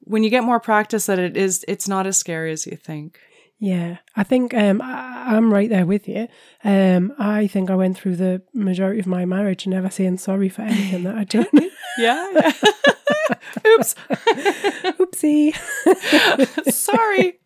when 0.00 0.22
you 0.22 0.30
get 0.30 0.44
more 0.44 0.60
practice 0.60 1.06
that 1.06 1.18
it 1.18 1.36
is 1.36 1.64
it's 1.68 1.88
not 1.88 2.06
as 2.06 2.16
scary 2.16 2.52
as 2.52 2.66
you 2.66 2.76
think. 2.76 3.18
Yeah, 3.58 3.98
I 4.14 4.22
think 4.22 4.52
um, 4.52 4.82
I, 4.82 5.34
I'm 5.34 5.50
right 5.52 5.70
there 5.70 5.86
with 5.86 6.06
you. 6.08 6.28
Um, 6.62 7.14
I 7.18 7.46
think 7.46 7.70
I 7.70 7.74
went 7.74 7.96
through 7.96 8.16
the 8.16 8.42
majority 8.52 9.00
of 9.00 9.06
my 9.06 9.24
marriage 9.24 9.66
never 9.66 9.88
saying 9.88 10.18
sorry 10.18 10.50
for 10.50 10.62
anything 10.62 11.04
that 11.04 11.16
I'd 11.16 11.28
done. 11.28 11.46
Yeah. 11.98 12.52
Oops. 13.66 13.94
Oopsie. 14.98 15.54
Sorry. 16.72 17.38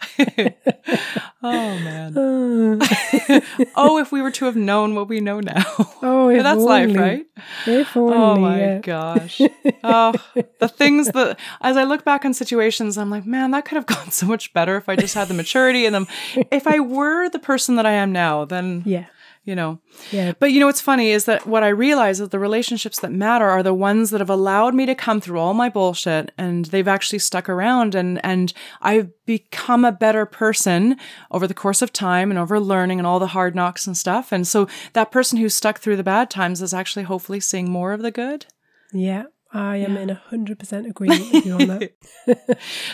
oh 1.43 1.79
man. 1.79 2.81
Oh, 3.77 3.99
if 3.99 4.13
we 4.13 4.21
were 4.23 4.31
to 4.33 4.45
have 4.47 4.57
known 4.57 4.95
what 4.95 5.09
we 5.09 5.21
know 5.21 5.41
now. 5.41 5.65
oh, 6.03 6.35
that's 6.43 6.61
life, 6.61 6.95
right? 6.97 7.27
If 7.67 7.97
oh, 7.97 8.13
only. 8.13 8.17
Oh 8.17 8.37
my 8.37 8.59
yeah. 8.59 8.79
gosh. 8.79 9.41
Oh, 9.85 10.13
the 10.59 10.69
things 10.69 11.09
that 11.13 11.39
as 11.61 11.77
I 11.77 11.85
look 11.85 12.05
back 12.05 12.25
on 12.25 12.35
situations, 12.35 12.99
I'm 12.99 13.11
like, 13.11 13.25
man, 13.27 13.53
that 13.53 13.65
could 13.65 13.77
have 13.77 13.87
gone 13.87 14.11
so 14.11 14.27
much 14.27 14.53
better 14.53 14.77
if 14.77 14.89
I 14.89 14.97
just 14.97 15.15
had 15.15 15.29
the 15.29 15.35
maturity 15.35 15.87
and 15.87 15.95
them. 15.95 16.07
If 16.51 16.67
I 16.67 16.81
were 16.81 17.29
the 17.29 17.39
person 17.39 17.77
that 17.77 17.87
I 17.87 17.93
am 17.93 18.13
now, 18.13 18.45
then 18.45 18.83
Yeah, 18.85 19.07
you 19.45 19.55
know. 19.55 19.81
yeah, 20.11 20.33
But 20.39 20.53
you 20.53 20.61
know 20.61 20.67
what's 20.67 20.81
funny 20.81 21.11
is 21.11 21.25
that 21.25 21.47
what 21.47 21.63
I 21.63 21.69
realize 21.69 22.21
is 22.21 22.29
the 22.29 22.39
relationships 22.39 23.01
that 23.01 23.13
matter 23.13 23.49
are 23.49 23.63
the 23.63 23.75
ones 23.75 24.11
that 24.11 24.21
have 24.21 24.31
allowed 24.31 24.75
me 24.75 24.87
to 24.87 24.95
come 24.95 25.21
through 25.21 25.39
all 25.39 25.55
my 25.55 25.69
bullshit 25.69 26.33
and 26.37 26.67
they've 26.67 26.87
actually 26.87 27.21
stuck 27.21 27.49
around 27.49 27.95
and 27.95 28.21
and 28.25 28.53
I've 28.83 29.11
become 29.25 29.85
a 29.85 29.93
better 29.93 30.27
person 30.27 30.97
over 31.31 31.47
the 31.47 31.55
course 31.55 31.83
of 31.83 31.93
time 31.93 32.31
and 32.31 32.39
over 32.39 32.61
learning 32.61 32.99
and 32.99 33.07
all 33.07 33.19
the 33.19 33.29
hard 33.29 33.55
knocks 33.55 33.87
and 33.87 33.97
stuff. 33.97 34.33
And 34.33 34.47
so 34.47 34.69
that 34.93 35.11
person 35.11 35.39
who's 35.39 35.55
stuck 35.55 35.79
through 35.79 35.97
the 35.97 36.03
bad 36.03 36.31
times 36.31 36.61
is 36.63 36.75
actually 36.75 37.05
hopefully 37.05 37.41
seeing 37.41 37.71
more 37.71 37.93
of 37.93 38.03
the 38.03 38.11
good. 38.11 38.47
yeah. 38.93 39.25
I 39.53 39.77
am 39.79 39.97
in 39.97 40.11
a 40.11 40.15
hundred 40.15 40.59
percent 40.59 40.87
agreement 40.91 41.33
with 41.33 41.47
you 41.47 41.55
on 41.55 41.67
that. 41.67 41.93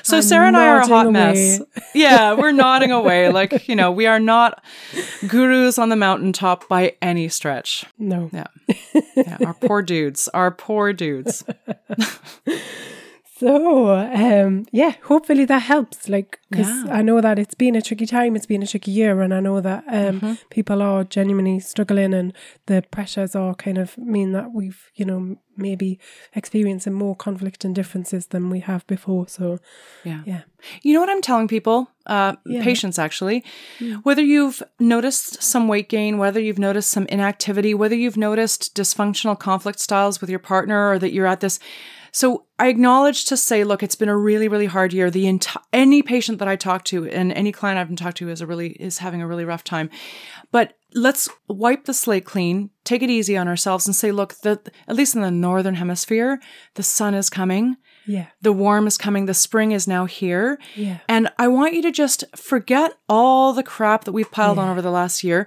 So 0.03 0.16
I'm 0.16 0.23
Sarah 0.23 0.47
and 0.49 0.57
I 0.57 0.69
are 0.69 0.81
a 0.81 0.87
hot 0.87 1.11
nodding 1.11 1.12
mess. 1.12 1.61
Yeah, 1.95 2.35
we're 2.35 2.53
nodding 2.53 2.92
away. 2.92 3.31
Like, 3.31 3.69
you 3.69 3.77
know, 3.77 3.90
we 3.90 4.07
are 4.07 4.21
not 4.21 4.62
gurus 5.29 5.79
on 5.79 5.88
the 5.90 5.97
mountaintop 5.97 6.69
by 6.69 6.97
any 7.03 7.29
stretch. 7.29 7.85
No. 7.99 8.31
Yeah. 8.33 8.47
Yeah. 9.14 9.38
Our 9.45 9.55
poor 9.55 9.83
dudes. 9.83 10.29
Our 10.29 10.51
poor 10.51 10.92
dudes. 10.92 11.45
So, 13.38 13.90
um, 13.94 14.64
yeah, 14.72 14.94
hopefully 15.05 15.44
that 15.44 15.59
helps. 15.62 16.09
Like, 16.09 16.38
because 16.51 16.68
Yeah. 16.85 16.94
I 16.99 17.03
know 17.03 17.20
that 17.20 17.38
it's 17.38 17.55
been 17.55 17.77
a 17.77 17.83
tricky 17.83 18.07
time, 18.07 18.35
it's 18.35 18.46
been 18.46 18.62
a 18.62 18.66
tricky 18.66 18.90
year, 18.92 19.20
and 19.20 19.35
I 19.35 19.40
know 19.40 19.61
that 19.61 19.85
um, 19.88 20.20
Mm-hmm. 20.20 20.33
people 20.51 20.81
are 20.81 21.05
genuinely 21.05 21.61
struggling, 21.61 22.14
and 22.14 22.33
the 22.66 22.83
pressures 22.90 23.35
are 23.37 23.55
kind 23.55 23.77
of 23.79 23.99
mean 23.99 24.33
that 24.33 24.53
we've, 24.55 24.90
you 24.94 25.05
know, 25.05 25.37
maybe 25.57 25.99
experiencing 26.35 26.94
more 26.94 27.14
conflict 27.16 27.64
and 27.64 27.75
differences 27.75 28.27
than 28.29 28.49
we 28.49 28.61
have 28.61 28.87
before. 28.87 29.29
So, 29.29 29.59
Yeah. 30.05 30.22
yeah, 30.25 30.40
You 30.83 30.94
know 30.94 31.01
what 31.01 31.11
I'm 31.11 31.22
telling 31.22 31.49
people? 31.49 31.88
Uh, 32.07 32.37
Yeah. 32.46 32.62
Patience, 32.62 32.99
actually. 32.99 33.44
Whether 34.03 34.22
you've 34.22 34.62
noticed 34.79 35.42
some 35.42 35.68
weight 35.68 35.88
gain, 35.90 36.16
whether 36.18 36.40
you've 36.40 36.59
noticed 36.59 36.90
some 36.90 37.07
inactivity, 37.11 37.75
whether 37.75 37.94
you've 37.96 38.16
noticed 38.16 38.75
dysfunctional 38.75 39.38
conflict 39.38 39.79
styles 39.81 40.20
with 40.22 40.31
your 40.31 40.38
partner, 40.38 40.90
or 40.90 40.99
that 40.99 41.12
you're 41.12 41.27
at 41.27 41.40
this. 41.40 41.59
So 42.16 42.46
I 42.59 42.68
acknowledge 42.68 43.26
to 43.26 43.37
say, 43.37 43.62
look, 43.62 43.83
it's 43.83 43.94
been 43.94 44.09
a 44.09 44.16
really, 44.16 44.48
really 44.48 44.64
hard 44.64 44.94
year. 44.94 45.11
The 45.11 45.26
enti- 45.26 45.61
any 45.70 46.00
patient 46.00 46.38
that 46.38 46.48
I 46.48 46.57
talk 46.57 46.83
to 46.85 47.07
and 47.07 47.31
any 47.31 47.52
client 47.52 47.79
I've 47.79 47.88
been 47.88 47.96
talked 47.96 48.16
to 48.16 48.31
is 48.31 48.40
a 48.40 48.46
really 48.46 48.68
is 48.70 48.96
having 48.96 49.20
a 49.20 49.26
really 49.26 49.44
rough 49.44 49.62
time. 49.62 49.90
But 50.50 50.79
let's 50.94 51.29
wipe 51.46 51.85
the 51.85 51.92
slate 51.92 52.24
clean, 52.24 52.70
take 52.85 53.02
it 53.02 53.11
easy 53.11 53.37
on 53.37 53.48
ourselves, 53.48 53.87
and 53.87 53.94
say, 53.94 54.12
look, 54.12 54.40
the, 54.40 54.59
at 54.88 54.96
least 54.96 55.14
in 55.14 55.20
the 55.20 55.31
northern 55.31 55.74
hemisphere, 55.74 56.40
the 56.76 56.83
sun 56.83 57.12
is 57.12 57.29
coming. 57.29 57.76
yeah, 58.07 58.29
The 58.40 58.50
warm 58.55 58.87
is 58.87 58.96
coming. 58.96 59.26
The 59.26 59.35
spring 59.35 59.72
is 59.72 59.87
now 59.87 60.07
here. 60.07 60.59
yeah, 60.74 61.00
And 61.11 61.29
I 61.38 61.48
want 61.48 61.74
you 61.74 61.83
to 61.83 61.92
just 61.92 62.24
forget 62.35 62.94
all 63.11 63.52
the 63.52 63.62
crap 63.62 64.05
that 64.05 64.12
we've 64.12 64.33
piled 64.33 64.59
on 64.59 64.70
over 64.70 64.81
the 64.81 64.90
last 64.90 65.22
year. 65.22 65.46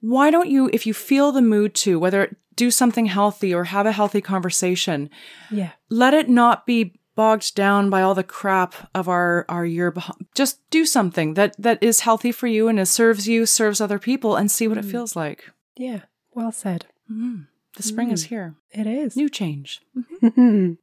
Why 0.00 0.30
don't 0.30 0.50
you, 0.50 0.68
if 0.74 0.86
you 0.86 0.92
feel 0.92 1.32
the 1.32 1.40
mood 1.40 1.74
to, 1.76 1.98
whether 1.98 2.36
do 2.56 2.70
something 2.70 3.06
healthy 3.06 3.54
or 3.54 3.64
have 3.64 3.86
a 3.86 3.92
healthy 3.92 4.20
conversation, 4.20 5.10
yeah, 5.50 5.70
let 5.88 6.14
it 6.14 6.28
not 6.28 6.66
be 6.66 6.94
bogged 7.14 7.54
down 7.54 7.90
by 7.90 8.02
all 8.02 8.14
the 8.14 8.24
crap 8.24 8.74
of 8.94 9.08
our 9.08 9.44
our 9.48 9.64
year 9.64 9.90
behind. 9.90 10.26
Just 10.34 10.58
do 10.70 10.84
something 10.84 11.34
that 11.34 11.54
that 11.58 11.82
is 11.82 12.00
healthy 12.00 12.32
for 12.32 12.46
you 12.46 12.68
and 12.68 12.78
it 12.80 12.86
serves 12.86 13.28
you, 13.28 13.46
serves 13.46 13.80
other 13.80 13.98
people, 13.98 14.36
and 14.36 14.50
see 14.50 14.68
what 14.68 14.78
it 14.78 14.84
mm. 14.84 14.90
feels 14.90 15.16
like. 15.16 15.50
yeah. 15.76 16.00
Well 16.34 16.52
said. 16.52 16.86
Mm-hmm. 17.10 17.42
The 17.76 17.82
spring 17.82 18.10
is 18.10 18.24
mm. 18.24 18.28
here. 18.28 18.54
It 18.70 18.86
is. 18.86 19.16
New 19.16 19.28
change. 19.28 19.82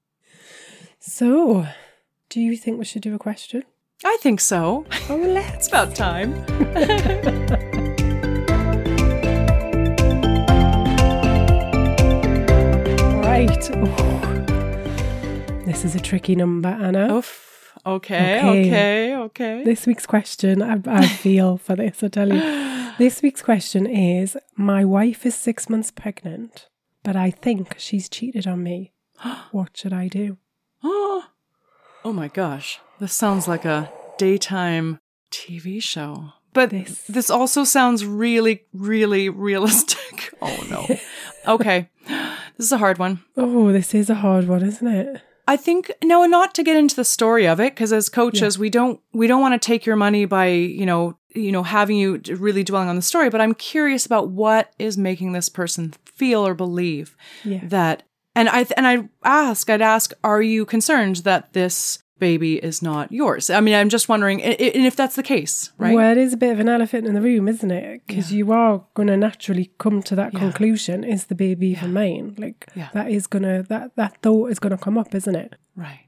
so, 0.99 1.67
do 2.29 2.39
you 2.39 2.55
think 2.55 2.77
we 2.77 2.85
should 2.85 3.01
do 3.01 3.15
a 3.15 3.19
question? 3.19 3.63
I 4.05 4.17
think 4.21 4.39
so. 4.39 4.85
Oh, 5.09 5.15
let's. 5.15 5.49
It's 5.59 5.67
about 5.67 5.95
time. 5.95 6.33
This 15.79 15.95
is 15.95 16.01
a 16.01 16.03
tricky 16.03 16.35
number, 16.35 16.67
Anna. 16.67 17.15
Oof. 17.15 17.71
Okay, 17.85 18.39
Okay. 18.39 18.67
okay, 18.67 19.15
okay. 19.15 19.63
This 19.63 19.87
week's 19.87 20.05
question, 20.05 20.61
I, 20.61 20.77
I 20.85 21.07
feel 21.23 21.55
for 21.57 21.77
this, 21.77 22.03
I 22.03 22.09
tell 22.09 22.33
you. 22.33 22.91
This 22.97 23.21
week's 23.21 23.41
question 23.41 23.85
is 23.87 24.35
My 24.57 24.83
wife 24.83 25.25
is 25.25 25.35
six 25.35 25.69
months 25.69 25.89
pregnant, 25.89 26.67
but 27.01 27.15
I 27.15 27.31
think 27.31 27.75
she's 27.79 28.09
cheated 28.09 28.45
on 28.45 28.61
me. 28.61 28.91
What 29.53 29.69
should 29.77 29.93
I 29.93 30.09
do? 30.09 30.35
Oh, 30.83 31.27
oh 32.03 32.11
my 32.11 32.27
gosh. 32.27 32.81
This 32.99 33.13
sounds 33.13 33.47
like 33.47 33.63
a 33.63 33.89
daytime 34.17 34.99
TV 35.31 35.81
show. 35.81 36.33
But 36.51 36.71
This- 36.71 37.03
this, 37.07 37.29
also 37.29 37.63
sounds 37.63 38.05
really, 38.05 38.65
really 38.73 39.29
realistic. 39.29 40.33
Oh 40.41 40.59
no. 40.69 40.85
okay. 41.55 41.87
This 42.57 42.65
is 42.65 42.71
a 42.73 42.77
hard 42.79 42.97
one. 42.97 43.23
Oh, 43.37 43.71
this 43.71 43.93
is 43.95 44.09
a 44.09 44.15
hard 44.15 44.45
one, 44.49 44.63
isn't 44.63 44.85
it? 44.87 45.21
I 45.49 45.57
think 45.57 45.91
no, 46.03 46.25
not 46.25 46.53
to 46.55 46.63
get 46.63 46.77
into 46.77 46.95
the 46.95 47.03
story 47.03 47.47
of 47.47 47.59
it, 47.59 47.73
because 47.73 47.91
as 47.91 48.07
coaches, 48.07 48.59
we 48.59 48.69
don't 48.69 48.99
we 49.13 49.25
don't 49.27 49.41
want 49.41 49.59
to 49.59 49.65
take 49.65 49.83
your 49.85 49.95
money 49.95 50.25
by 50.25 50.47
you 50.47 50.85
know 50.85 51.17
you 51.33 51.51
know 51.51 51.63
having 51.63 51.97
you 51.97 52.21
really 52.37 52.63
dwelling 52.63 52.87
on 52.87 52.95
the 52.95 53.01
story. 53.01 53.29
But 53.29 53.41
I'm 53.41 53.55
curious 53.55 54.05
about 54.05 54.29
what 54.29 54.71
is 54.77 54.95
making 54.97 55.31
this 55.33 55.49
person 55.49 55.93
feel 56.05 56.45
or 56.45 56.53
believe 56.53 57.17
Yeah. 57.43 57.61
that. 57.63 58.03
And 58.35 58.47
I 58.47 58.67
and 58.77 58.85
I 58.87 59.09
ask, 59.23 59.69
I'd 59.69 59.81
ask, 59.81 60.13
are 60.23 60.41
you 60.41 60.65
concerned 60.65 61.17
that 61.17 61.53
this 61.53 62.03
baby 62.19 62.55
is 62.57 62.81
not 62.81 63.11
yours? 63.11 63.49
I 63.49 63.59
mean, 63.61 63.73
I'm 63.75 63.89
just 63.89 64.09
wondering, 64.09 64.41
and 64.43 64.55
if 64.59 64.95
that's 64.95 65.15
the 65.15 65.23
case, 65.23 65.71
right? 65.77 65.95
Well, 65.95 66.11
it 66.11 66.17
is 66.17 66.33
a 66.33 66.37
bit 66.37 66.51
of 66.51 66.59
an 66.59 66.69
elephant 66.69 67.07
in 67.07 67.13
the 67.13 67.21
room, 67.21 67.47
isn't 67.47 67.71
it? 67.71 68.01
Because 68.07 68.31
you 68.33 68.51
are 68.51 68.83
going 68.93 69.07
to 69.07 69.17
naturally 69.17 69.71
come 69.77 70.03
to 70.03 70.15
that 70.15 70.33
Yeah. 70.33 70.39
conclusion: 70.39 71.03
is 71.03 71.25
the 71.25 71.35
baby 71.35 71.67
even 71.69 71.93
mine? 71.93 72.35
Like 72.37 72.67
Yeah. 72.75 72.89
that 72.93 73.09
is 73.09 73.27
gonna 73.27 73.63
that 73.63 73.95
that 73.95 74.21
thought 74.21 74.51
is 74.51 74.59
gonna 74.59 74.77
come 74.77 74.97
up, 74.97 75.13
isn't 75.15 75.35
it? 75.35 75.55
right. 75.75 76.05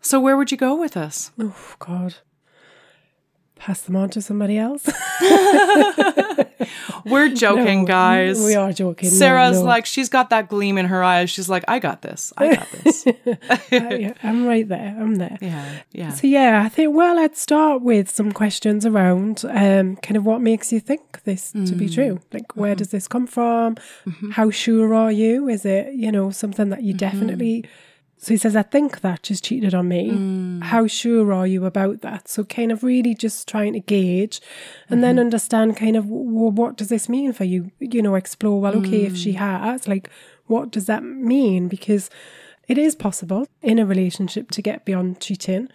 So 0.00 0.20
where 0.20 0.36
would 0.36 0.50
you 0.50 0.58
go 0.58 0.74
with 0.74 0.96
us? 0.96 1.30
Oh 1.40 1.54
God. 1.78 2.16
Pass 3.60 3.82
them 3.82 3.94
on 3.94 4.08
to 4.10 4.22
somebody 4.22 4.56
else. 4.56 4.88
We're 7.04 7.28
joking, 7.28 7.80
No, 7.80 7.86
guys. 7.86 8.42
We 8.42 8.54
are 8.54 8.72
joking. 8.72 9.10
Sarah's 9.10 9.58
no. 9.58 9.64
like, 9.64 9.84
she's 9.84 10.08
got 10.08 10.30
that 10.30 10.48
gleam 10.48 10.78
in 10.78 10.86
her 10.86 11.04
eyes. 11.04 11.28
She's 11.28 11.50
like, 11.50 11.64
I 11.68 11.78
got 11.78 12.00
this. 12.00 12.32
I 12.38 12.54
got 12.54 12.70
this. 12.70 13.04
Yeah, 13.70 14.14
I'm 14.22 14.46
right 14.46 14.66
there. 14.66 14.96
I'm 14.98 15.16
there. 15.16 15.36
yeah. 15.42 15.80
Yeah. 15.92 16.10
So 16.10 16.26
yeah, 16.26 16.62
I 16.64 16.70
think 16.70 16.96
well, 16.96 17.16
let's 17.16 17.38
start 17.38 17.82
with 17.82 18.08
some 18.08 18.32
questions 18.32 18.86
around 18.86 19.44
um, 19.44 19.96
kind 19.96 20.16
of 20.16 20.24
what 20.24 20.40
makes 20.40 20.72
you 20.72 20.80
think 20.80 21.22
this 21.24 21.52
to 21.52 21.74
be 21.74 21.88
true. 21.88 22.14
Mm. 22.14 22.22
Like, 22.32 22.56
where 22.56 22.74
does 22.74 22.88
mm-hmm. 22.88 22.96
this 22.96 23.08
come 23.08 23.26
from? 23.26 23.74
Mm-hmm. 24.06 24.30
How 24.30 24.50
sure 24.50 24.94
are 24.94 25.12
you? 25.12 25.48
Is 25.48 25.66
it 25.66 25.92
you 25.92 26.10
know 26.10 26.30
something 26.30 26.70
that 26.70 26.82
you 26.82 26.94
mm-hmm. 26.94 26.98
definitely? 26.98 27.64
So 28.22 28.34
he 28.34 28.36
says, 28.36 28.54
I 28.54 28.62
think 28.62 29.00
that 29.00 29.24
she's 29.24 29.40
cheated 29.40 29.74
on 29.74 29.88
me. 29.88 30.10
Mm. 30.10 30.62
How 30.64 30.86
sure 30.86 31.32
are 31.32 31.46
you 31.46 31.64
about 31.64 32.02
that? 32.02 32.28
So 32.28 32.44
kind 32.44 32.70
of 32.70 32.84
really 32.84 33.14
just 33.14 33.48
trying 33.48 33.72
to 33.72 33.80
gauge, 33.80 34.42
and 34.90 35.02
then 35.02 35.14
mm-hmm. 35.14 35.20
understand 35.20 35.78
kind 35.78 35.96
of 35.96 36.04
well, 36.06 36.50
what 36.50 36.76
does 36.76 36.88
this 36.88 37.08
mean 37.08 37.32
for 37.32 37.44
you? 37.44 37.70
You 37.80 38.02
know, 38.02 38.16
explore. 38.16 38.60
Well, 38.60 38.76
okay, 38.76 39.06
if 39.06 39.16
she 39.16 39.32
mm. 39.32 39.36
has, 39.36 39.88
like, 39.88 40.10
what 40.46 40.70
does 40.70 40.84
that 40.84 41.02
mean? 41.02 41.68
Because 41.68 42.10
it 42.68 42.76
is 42.76 42.94
possible 42.94 43.46
in 43.62 43.78
a 43.78 43.86
relationship 43.86 44.50
to 44.50 44.60
get 44.60 44.84
beyond 44.84 45.20
cheating. 45.20 45.68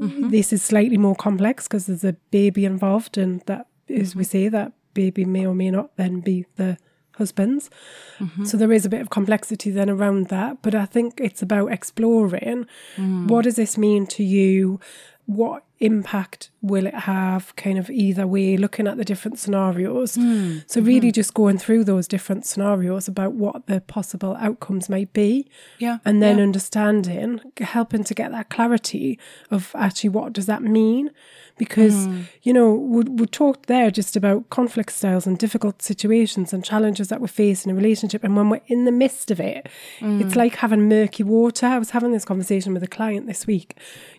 Mm-hmm. 0.00 0.30
This 0.30 0.50
is 0.50 0.62
slightly 0.62 0.96
more 0.96 1.14
complex 1.14 1.68
because 1.68 1.86
there's 1.86 2.04
a 2.04 2.14
baby 2.30 2.64
involved, 2.64 3.18
and 3.18 3.42
that, 3.42 3.66
as 3.90 4.16
we 4.16 4.24
mm-hmm. 4.24 4.30
say, 4.30 4.48
that 4.48 4.72
baby 4.94 5.26
may 5.26 5.46
or 5.46 5.54
may 5.54 5.70
not 5.70 5.94
then 5.96 6.20
be 6.20 6.46
the 6.56 6.78
husband's. 7.16 7.70
Mm-hmm. 8.18 8.44
So 8.44 8.56
there 8.56 8.72
is 8.72 8.84
a 8.84 8.88
bit 8.88 9.00
of 9.00 9.10
complexity 9.10 9.70
then 9.70 9.90
around 9.90 10.28
that. 10.28 10.62
But 10.62 10.74
I 10.74 10.86
think 10.86 11.20
it's 11.20 11.42
about 11.42 11.72
exploring 11.72 12.66
mm. 12.96 13.28
what 13.28 13.44
does 13.44 13.56
this 13.56 13.76
mean 13.78 14.06
to 14.08 14.24
you? 14.24 14.80
What 15.26 15.64
impact 15.82 16.50
will 16.62 16.86
it 16.86 16.94
have? 16.94 17.54
Kind 17.56 17.76
of 17.76 17.90
either 17.90 18.24
way, 18.26 18.56
looking 18.56 18.86
at 18.86 18.96
the 18.96 19.04
different 19.04 19.36
scenarios. 19.38 20.12
So, 20.68 20.80
really 20.80 21.10
just 21.10 21.34
going 21.34 21.58
through 21.58 21.82
those 21.84 22.06
different 22.06 22.46
scenarios 22.46 23.08
about 23.08 23.32
what 23.34 23.66
the 23.66 23.80
possible 23.80 24.36
outcomes 24.40 24.88
might 24.88 25.12
be 25.12 25.48
Yeah. 25.78 25.98
and 26.04 26.22
then 26.22 26.36
yeah. 26.38 26.44
understanding 26.44 27.40
helping 27.60 28.04
to 28.04 28.14
get 28.14 28.30
that 28.30 28.48
clarity 28.48 29.18
of 29.50 29.72
actually 29.74 30.10
what 30.10 30.32
does 30.32 30.46
that 30.46 30.62
mean 30.62 31.10
because 31.58 32.04
Hmm. 32.06 32.20
you 32.42 32.52
know 32.52 32.72
we, 32.94 33.02
we 33.20 33.26
talked 33.26 33.66
there 33.66 33.90
just 33.90 34.16
about 34.16 34.48
conflict 34.50 34.92
styles 34.92 35.26
and 35.26 35.36
difficult 35.38 35.82
situations 35.82 36.52
and 36.52 36.64
challenges 36.64 37.08
that 37.08 37.20
we 37.20 37.28
face 37.28 37.64
in 37.64 37.70
a 37.70 37.74
relationship 37.74 38.24
and 38.24 38.34
when 38.36 38.48
we're 38.50 38.62
in 38.68 38.84
the 38.84 38.92
midst 39.04 39.30
of 39.30 39.38
it 39.40 39.68
Hmm. 40.00 40.20
it's 40.22 40.36
like 40.36 40.54
having 40.56 40.88
murky 40.88 41.22
water 41.24 41.66
i 41.66 41.78
was 41.78 41.90
having 41.90 42.12
this 42.12 42.24
conversation 42.24 42.72
with 42.74 42.82
a 42.82 42.92
client 42.98 43.26
this 43.26 43.46
week 43.46 43.70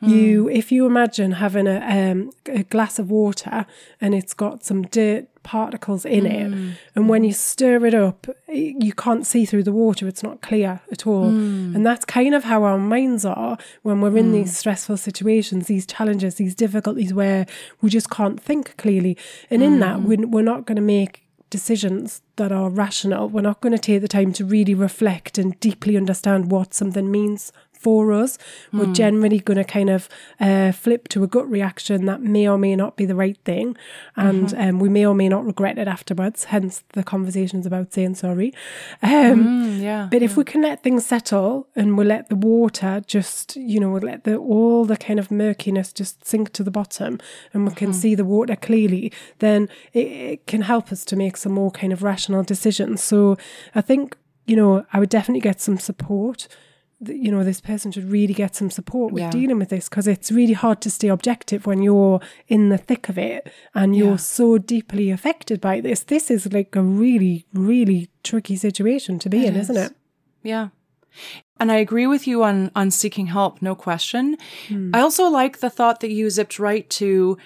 Hmm. 0.02 0.10
you 0.10 0.50
if 0.50 0.72
you 0.72 0.86
imagine 0.86 1.32
having 1.34 1.53
a, 1.56 2.12
um, 2.12 2.32
a 2.48 2.64
glass 2.64 3.00
of 3.00 3.10
water 3.10 3.66
and 4.02 4.14
it's 4.14 4.34
got 4.34 4.64
some 4.64 4.84
dirt 4.84 5.28
particles 5.44 6.06
in 6.06 6.26
it. 6.26 6.52
Mm. 6.52 6.74
And 6.96 7.10
when 7.10 7.24
you 7.24 7.34
stir 7.34 7.86
it 7.86 7.94
up 7.94 8.28
you 8.48 8.94
can't 8.94 9.26
see 9.26 9.46
through 9.46 9.64
the 9.64 9.74
water. 9.74 10.08
It's 10.08 10.24
not 10.24 10.42
clear 10.42 10.82
at 10.92 11.06
all. 11.06 11.32
Mm. 11.32 11.76
And 11.76 11.86
that's 11.86 12.06
kind 12.06 12.34
of 12.34 12.46
how 12.46 12.64
our 12.64 12.78
minds 12.78 13.26
are 13.26 13.58
when 13.82 14.00
we're 14.02 14.18
in 14.18 14.32
these 14.32 14.52
mm. 14.52 14.56
stressful 14.56 14.98
situations 14.98 15.68
these 15.68 15.86
challenges 15.86 16.36
these 16.36 16.56
difficulties 16.56 17.14
where 17.14 17.46
we 17.82 17.90
just 17.90 18.10
can't 18.10 18.42
think 18.42 18.78
clearly. 18.78 19.18
And 19.50 19.62
in 19.62 19.80
that 19.80 20.02
we're, 20.02 20.28
we're 20.28 20.44
not 20.44 20.66
going 20.66 20.78
to 20.78 20.82
make 20.82 21.24
decisions 21.54 22.24
that 22.38 22.52
are 22.52 22.68
rational. 22.68 23.30
We're 23.30 23.42
not 23.42 23.62
going 23.62 23.74
to 23.74 23.78
take 23.78 24.02
the 24.02 24.08
time 24.08 24.34
to 24.34 24.44
really 24.44 24.74
reflect 24.74 25.38
and 25.38 25.60
deeply 25.60 25.96
understand 25.96 26.50
what 26.50 26.74
something 26.74 27.12
means 27.12 27.52
for 27.84 28.12
us. 28.24 28.38
We're 28.72 28.94
generally 28.94 29.40
going 29.40 29.58
to 29.58 29.64
kind 29.64 29.90
of 29.90 30.10
uh, 30.40 30.72
flip 30.72 31.08
to 31.10 31.24
a 31.24 31.28
gut 31.28 31.48
reaction 31.50 32.06
that 32.06 32.22
may 32.22 32.48
or 32.48 32.58
may 32.58 32.76
not 32.76 32.96
be 32.96 33.06
the 33.06 33.16
right 33.16 33.38
thing. 33.46 33.76
And 34.16 34.54
um, 34.64 34.80
we 34.80 34.90
may 34.90 35.06
or 35.06 35.14
may 35.16 35.30
not 35.30 35.46
regret 35.46 35.78
it 35.78 35.88
afterwards, 35.88 36.46
hence 36.46 36.84
the 36.94 37.04
conversations 37.04 37.66
about 37.66 37.94
saying 37.94 38.16
sorry. 38.16 38.54
Um, 39.02 39.44
Mm, 39.44 39.82
yeah. 39.82 40.08
but 40.12 40.22
if 40.22 40.38
we 40.38 40.44
can 40.44 40.62
let 40.62 40.84
things 40.84 41.06
settle 41.06 41.68
and 41.76 41.98
we 41.98 42.04
let 42.06 42.30
the 42.30 42.36
water 42.36 43.02
just, 43.06 43.56
you 43.56 43.80
know, 43.80 43.90
we 43.90 44.00
let 44.00 44.24
the 44.24 44.36
all 44.38 44.86
the 44.86 44.98
kind 44.98 45.20
of 45.20 45.30
murkiness 45.32 45.92
just 45.94 46.26
sink 46.26 46.54
to 46.54 46.64
the 46.64 46.72
bottom 46.72 47.20
and 47.54 47.68
we 47.68 47.74
can 47.74 47.92
see 47.94 48.16
the 48.16 48.26
water 48.26 48.56
clearly, 48.56 49.12
then 49.40 49.68
it, 49.94 50.08
it 50.08 50.48
can 50.48 50.62
help 50.62 50.92
us 50.92 51.04
to 51.06 51.16
make 51.16 51.36
some 51.38 51.52
more 51.54 51.72
kind 51.72 51.92
of 51.94 52.02
rational 52.04 52.44
decisions. 52.44 53.04
So 53.04 53.38
I 53.76 53.82
think, 53.82 54.16
you 54.46 54.56
know, 54.56 54.86
I 54.94 55.00
would 55.00 55.10
definitely 55.10 55.42
get 55.42 55.60
some 55.62 55.78
support. 55.80 56.48
You 57.08 57.32
know, 57.32 57.44
this 57.44 57.62
person 57.62 57.92
should 57.92 58.10
really 58.12 58.34
get 58.34 58.56
some 58.56 58.70
support 58.70 59.12
with 59.14 59.22
Yeah. 59.24 59.32
dealing 59.32 59.60
with 59.60 59.70
this 59.70 59.90
because 59.90 60.08
it's 60.08 60.32
really 60.32 60.54
hard 60.54 60.82
to 60.82 60.90
stay 60.90 61.08
objective 61.10 61.66
when 61.66 61.82
you're 61.82 62.20
in 62.48 62.70
the 62.70 62.78
thick 62.78 63.10
of 63.10 63.18
it 63.18 63.52
and 63.76 63.96
you're 63.96 64.12
Yeah. 64.12 64.16
so 64.18 64.58
deeply 64.58 65.10
affected 65.12 65.60
by 65.62 65.82
this. 65.82 66.02
This 66.04 66.30
is 66.32 66.52
like 66.54 66.76
a 66.76 66.82
really, 66.84 67.46
really 67.54 68.10
tricky 68.24 68.56
situation 68.56 69.20
to 69.20 69.30
be 69.30 69.46
in, 69.46 69.56
isn't 69.56 69.78
it? 69.78 69.94
Yeah. 70.44 70.70
And 71.60 71.72
I 71.72 71.76
agree 71.76 72.08
with 72.08 72.28
you 72.28 72.44
on 72.44 72.72
on 72.76 72.92
seeking 72.92 73.28
help, 73.28 73.62
no 73.62 73.76
question. 73.76 74.38
Hmm. 74.68 74.90
I 74.94 75.00
also 75.02 75.30
like 75.30 75.60
the 75.60 75.70
thought 75.70 76.00
that 76.00 76.12
you 76.12 76.30
zipped 76.30 76.58
right 76.60 76.90
to 76.92 77.38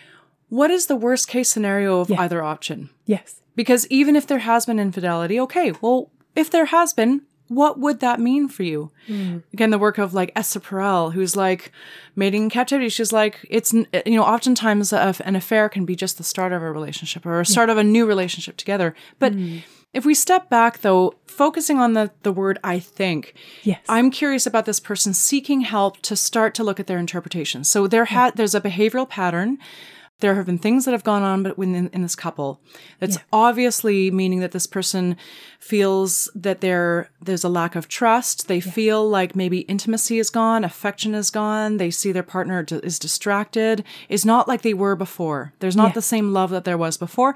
what 0.49 0.71
is 0.71 0.87
the 0.87 0.95
worst 0.95 1.27
case 1.27 1.49
scenario 1.49 1.99
of 1.99 2.09
Yeah. 2.09 2.21
either 2.21 2.41
option? 2.41 2.89
Yes. 3.05 3.41
Because 3.55 3.85
even 3.89 4.15
if 4.15 4.25
there 4.25 4.39
has 4.39 4.65
been 4.65 4.79
infidelity, 4.79 5.39
okay, 5.41 5.73
well, 5.81 6.09
if 6.35 6.49
there 6.49 6.65
has 6.65 6.93
been, 6.93 7.21
what 7.47 7.79
would 7.79 7.99
that 8.01 8.19
mean 8.19 8.47
for 8.47 8.63
you? 8.63 8.91
Hmm. 9.07 9.39
Again, 9.53 9.69
the 9.69 9.77
work 9.77 9.97
of 9.97 10.13
like 10.13 10.31
Esther 10.35 10.59
Perel, 10.59 11.13
who's 11.13 11.35
like 11.35 11.71
mating 12.15 12.43
in 12.43 12.49
captivity. 12.49 12.89
She's 12.89 13.13
like, 13.13 13.45
it's, 13.49 13.73
you 13.73 13.87
know, 14.05 14.23
oftentimes 14.23 14.91
a, 14.91 15.15
an 15.23 15.35
affair 15.35 15.69
can 15.69 15.85
be 15.85 15.95
just 15.95 16.17
the 16.17 16.23
start 16.23 16.51
of 16.51 16.61
a 16.61 16.71
relationship 16.71 17.25
or 17.25 17.39
a 17.39 17.45
start 17.45 17.69
of 17.69 17.77
a 17.77 17.83
new 17.83 18.05
relationship 18.05 18.57
together. 18.57 18.93
But 19.19 19.33
hmm. 19.33 19.57
if 19.93 20.05
we 20.05 20.13
step 20.13 20.49
back 20.49 20.81
though, 20.81 21.15
focusing 21.25 21.77
on 21.77 21.93
the, 21.93 22.11
the 22.23 22.31
word 22.31 22.59
I 22.63 22.79
think, 22.79 23.33
Yes. 23.63 23.79
I'm 23.87 24.11
curious 24.11 24.45
about 24.45 24.65
this 24.65 24.79
person 24.79 25.13
seeking 25.13 25.61
help 25.61 26.01
to 26.01 26.15
start 26.15 26.53
to 26.55 26.63
look 26.63 26.79
at 26.79 26.87
their 26.87 26.99
interpretation. 26.99 27.63
So 27.63 27.87
there 27.87 28.05
had 28.05 28.35
there's 28.35 28.55
a 28.55 28.61
behavioral 28.61 29.07
pattern. 29.07 29.57
There 30.19 30.33
have 30.35 30.47
been 30.47 30.57
things 30.57 30.85
that 30.85 30.91
have 30.91 31.03
gone 31.03 31.21
on, 31.21 31.43
but 31.43 31.57
within 31.57 31.89
in 31.93 32.01
this 32.01 32.15
couple, 32.15 32.59
that's 32.99 33.19
obviously 33.31 34.09
meaning 34.09 34.39
that 34.39 34.51
this 34.51 34.65
person 34.65 35.15
feels 35.59 36.29
that 36.33 36.61
there 36.61 37.09
there's 37.21 37.43
a 37.43 37.49
lack 37.49 37.75
of 37.75 37.87
trust. 37.87 38.47
They 38.47 38.59
feel 38.59 39.07
like 39.07 39.35
maybe 39.35 39.59
intimacy 39.59 40.17
is 40.17 40.29
gone, 40.29 40.63
affection 40.63 41.13
is 41.13 41.29
gone. 41.29 41.77
They 41.77 41.91
see 41.91 42.11
their 42.11 42.23
partner 42.23 42.63
d- 42.63 42.79
is 42.83 42.97
distracted. 42.97 43.83
Is 44.09 44.25
not 44.25 44.47
like 44.47 44.63
they 44.63 44.73
were 44.73 44.95
before. 44.95 45.53
There's 45.59 45.75
not 45.75 45.89
Yeah. 45.89 45.93
the 45.93 46.01
same 46.01 46.33
love 46.33 46.49
that 46.49 46.65
there 46.65 46.77
was 46.77 46.97
before. 46.97 47.35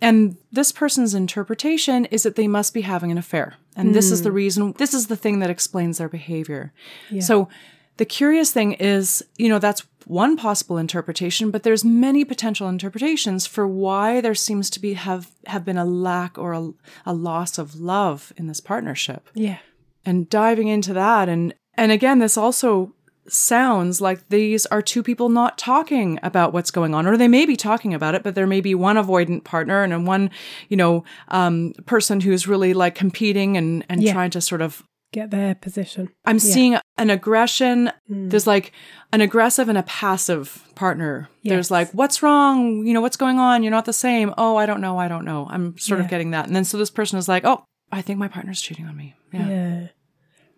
And 0.00 0.36
this 0.52 0.72
person's 0.72 1.14
interpretation 1.14 2.04
is 2.06 2.24
that 2.24 2.36
they 2.36 2.48
must 2.48 2.74
be 2.74 2.82
having 2.82 3.10
an 3.10 3.18
affair. 3.18 3.54
And 3.76 3.94
this 3.94 4.10
is 4.10 4.22
the 4.22 4.28
hmm. 4.28 4.36
reason, 4.36 4.74
this 4.78 4.94
is 4.94 5.06
the 5.06 5.16
thing 5.16 5.38
that 5.38 5.50
explains 5.50 5.98
their 5.98 6.08
behavior. 6.08 6.72
So 7.20 7.48
the 7.96 8.04
curious 8.04 8.52
thing 8.52 8.72
is, 8.74 9.24
you 9.36 9.48
know, 9.48 9.58
that's 9.58 9.86
one 10.06 10.36
possible 10.36 10.78
interpretation, 10.78 11.50
but 11.50 11.62
there's 11.62 11.84
many 11.84 12.24
potential 12.24 12.68
interpretations 12.68 13.46
for 13.46 13.66
why 13.66 14.20
there 14.20 14.34
seems 14.34 14.70
to 14.70 14.80
be 14.80 14.94
have 14.94 15.30
have 15.46 15.64
been 15.64 15.78
a 15.78 15.84
lack 15.84 16.38
or 16.38 16.52
a, 16.52 16.70
a 17.06 17.12
loss 17.12 17.58
of 17.58 17.74
love 17.76 18.32
in 18.36 18.46
this 18.46 18.60
partnership 18.60 19.28
yeah. 19.34 19.58
and 20.04 20.28
diving 20.28 20.68
into 20.68 20.92
that 20.92 21.28
and 21.28 21.54
and 21.74 21.92
again 21.92 22.18
this 22.18 22.36
also 22.36 22.92
sounds 23.28 24.00
like 24.00 24.28
these 24.28 24.66
are 24.66 24.82
two 24.82 25.02
people 25.02 25.28
not 25.28 25.56
talking 25.58 26.18
about 26.22 26.52
what's 26.52 26.70
going 26.70 26.94
on, 26.94 27.06
or 27.06 27.16
they 27.16 27.28
may 27.28 27.46
be 27.46 27.56
talking 27.56 27.94
about 27.94 28.14
it, 28.14 28.22
but 28.22 28.34
there 28.34 28.46
may 28.46 28.60
be 28.60 28.74
one 28.74 28.96
avoidant 28.96 29.44
partner 29.44 29.82
and 29.82 30.06
one, 30.06 30.30
you 30.68 30.76
know, 30.76 31.04
um, 31.28 31.72
person 31.86 32.20
who's 32.20 32.46
really 32.46 32.74
like 32.74 32.94
competing 32.94 33.56
and 33.56 33.84
and 33.88 34.02
Yeah. 34.02 34.12
trying 34.12 34.30
to 34.30 34.40
sort 34.40 34.62
of. 34.62 34.82
Get 35.14 35.30
their 35.30 35.54
position. 35.54 36.10
I'm 36.24 36.36
Yeah. 36.36 36.42
Mm. 36.42 36.52
seeing 36.52 36.76
an 36.98 37.08
aggression. 37.10 37.92
There's 38.08 38.48
like 38.48 38.72
an 39.12 39.20
aggressive 39.20 39.68
and 39.68 39.78
a 39.78 39.84
passive 39.84 40.66
partner. 40.74 41.28
There's 41.44 41.70
like, 41.70 41.88
what's 41.92 42.20
wrong? 42.20 42.84
You 42.84 42.92
know, 42.94 43.00
what's 43.00 43.16
going 43.16 43.38
on? 43.38 43.62
You're 43.62 43.70
not 43.70 43.84
the 43.84 43.92
same. 43.92 44.34
Oh, 44.36 44.56
I 44.56 44.66
don't 44.66 44.80
know. 44.80 44.98
I 44.98 45.06
don't 45.06 45.24
know. 45.24 45.46
I'm 45.48 45.78
sort 45.78 46.00
of 46.00 46.08
getting 46.08 46.32
that. 46.32 46.46
And 46.48 46.56
then 46.56 46.64
so 46.64 46.78
this 46.78 46.90
person 46.90 47.16
is 47.16 47.28
like, 47.28 47.44
oh, 47.44 47.64
I 47.92 48.02
think 48.02 48.18
my 48.18 48.26
partner's 48.26 48.60
cheating 48.60 48.86
on 48.86 48.96
me. 48.96 49.14
Yeah. 49.32 49.48
yeah. 49.48 49.86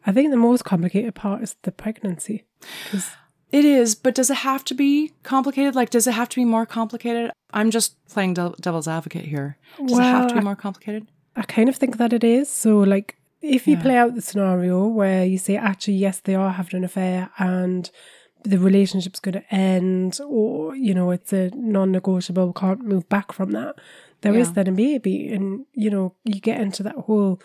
I 0.07 0.13
think 0.13 0.31
the 0.31 0.37
most 0.39 0.65
complicated 0.65 1.15
part 1.15 1.43
is 1.43 1.57
the 1.63 1.73
pregnancy. 1.73 2.45
It 3.53 3.65
is, 3.65 3.95
but 3.95 4.15
does 4.15 4.31
it 4.31 4.39
have 4.39 4.65
to 4.65 4.75
be 4.75 5.13
complicated? 5.23 5.75
Like, 5.75 5.91
does 5.91 6.07
it 6.07 6.15
have 6.15 6.29
to 6.31 6.37
be 6.37 6.45
more 6.47 6.65
complicated? 6.65 7.31
I'm 7.53 7.71
just 7.71 8.03
playing 8.09 8.35
devil's 8.35 8.89
advocate 8.89 9.25
here. 9.27 9.59
Does 9.85 9.99
it 9.99 10.03
have 10.03 10.29
to 10.29 10.35
be 10.35 10.41
more 10.41 10.57
complicated? 10.57 11.07
I 11.37 11.43
kind 11.43 11.69
of 11.69 11.77
think 11.77 11.99
that 11.99 12.13
it 12.13 12.25
is. 12.25 12.49
So, 12.51 12.79
like, 12.79 13.17
if 13.43 13.67
you 13.67 13.77
Yeah. 13.77 13.83
play 13.83 13.97
out 13.97 14.15
the 14.15 14.23
scenario 14.23 14.87
where 14.87 15.25
you 15.25 15.39
say, 15.39 15.57
actually, 15.57 15.95
yes, 15.95 16.21
they 16.21 16.35
are 16.35 16.53
having 16.53 16.79
an 16.79 16.85
affair 16.85 17.31
and 17.39 17.91
the 18.43 18.59
relationship's 18.59 19.19
going 19.19 19.33
to 19.35 19.55
end, 19.55 20.21
or, 20.27 20.75
you 20.77 20.95
know, 20.95 21.11
it's 21.11 21.33
a 21.33 21.51
non 21.55 21.91
negotiable, 21.91 22.53
can't 22.53 22.85
move 22.85 23.09
back 23.09 23.33
from 23.33 23.51
that, 23.53 23.75
there 24.21 24.35
is 24.37 24.49
Yeah. 24.49 24.53
then 24.55 24.69
a 24.69 24.73
baby. 24.73 25.29
And, 25.33 25.67
you 25.75 25.91
know, 25.91 26.15
you 26.25 26.41
get 26.41 26.61
into 26.61 26.83
that 26.85 26.95
whole 26.95 27.41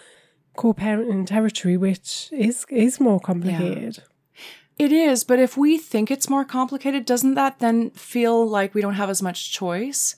co 0.56 0.74
parenting 0.74 1.26
territory, 1.26 1.76
which 1.78 2.30
is, 2.32 2.66
is 2.70 3.00
more 3.00 3.20
complicated. 3.20 4.04
It 4.78 4.92
is, 4.92 5.24
but 5.24 5.40
if 5.40 5.58
we 5.58 5.78
think 5.78 6.10
it's 6.10 6.30
more 6.30 6.46
complicated, 6.46 7.06
doesn't 7.06 7.36
that 7.36 7.60
then 7.60 7.92
feel 7.92 8.48
like 8.48 8.74
we 8.74 8.82
don't 8.82 8.96
have 8.96 9.10
as 9.10 9.22
much 9.22 9.52
choice? 9.52 10.16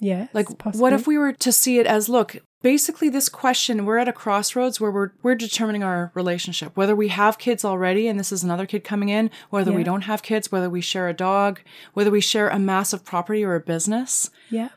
Yeah. 0.00 0.28
Like, 0.34 0.48
what 0.74 0.92
if 0.92 1.06
we 1.06 1.16
were 1.16 1.32
to 1.32 1.52
see 1.52 1.78
it 1.78 1.86
as, 1.86 2.08
look, 2.08 2.36
basically 2.64 3.10
this 3.10 3.28
question, 3.28 3.84
we're 3.84 3.98
at 3.98 4.08
a 4.08 4.12
crossroads 4.12 4.80
where 4.80 4.90
we're 4.90 5.10
we're 5.22 5.34
determining 5.34 5.84
our 5.84 6.10
relationship, 6.14 6.74
whether 6.74 6.96
we 6.96 7.08
have 7.08 7.36
kids 7.36 7.62
already 7.62 8.08
and 8.08 8.18
this 8.18 8.32
is 8.32 8.42
another 8.42 8.64
kid 8.64 8.82
coming 8.82 9.10
in, 9.10 9.30
whether 9.50 9.70
we 9.70 9.84
don't 9.84 10.00
have 10.02 10.22
kids, 10.22 10.50
whether 10.50 10.70
we 10.70 10.80
share 10.80 11.06
a 11.06 11.12
dog, 11.14 11.60
whether 11.92 12.10
we 12.10 12.22
share 12.22 12.48
a 12.48 12.58
massive 12.58 13.04
property 13.04 13.44
or 13.44 13.54
a 13.54 13.60
business. 13.60 14.30
Yeah. 14.48 14.70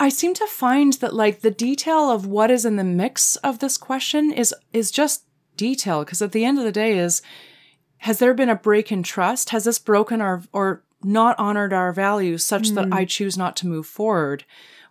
I 0.00 0.08
seem 0.08 0.34
to 0.34 0.46
find 0.48 0.94
that 0.94 1.14
like 1.14 1.40
the 1.40 1.52
detail 1.52 2.10
of 2.10 2.26
what 2.26 2.50
is 2.50 2.64
in 2.64 2.74
the 2.74 2.84
mix 2.84 3.36
of 3.36 3.60
this 3.60 3.78
question 3.78 4.32
is 4.32 4.52
is 4.72 4.90
just 4.90 5.24
detail 5.56 6.04
because 6.04 6.20
at 6.20 6.32
the 6.32 6.44
end 6.44 6.58
of 6.58 6.64
the 6.64 6.72
day 6.72 6.98
is 6.98 7.22
has 7.98 8.18
there 8.18 8.34
been 8.34 8.50
a 8.50 8.56
break 8.56 8.90
in 8.90 9.04
trust? 9.04 9.50
Has 9.50 9.62
this 9.62 9.78
broken 9.78 10.20
our 10.20 10.42
or 10.52 10.82
not 11.04 11.38
honored 11.38 11.72
our 11.72 11.92
values 11.92 12.44
such 12.44 12.70
that 12.70 12.86
hmm. 12.86 12.94
I 12.94 13.04
choose 13.04 13.38
not 13.38 13.54
to 13.58 13.68
move 13.68 13.86
forward 13.86 14.44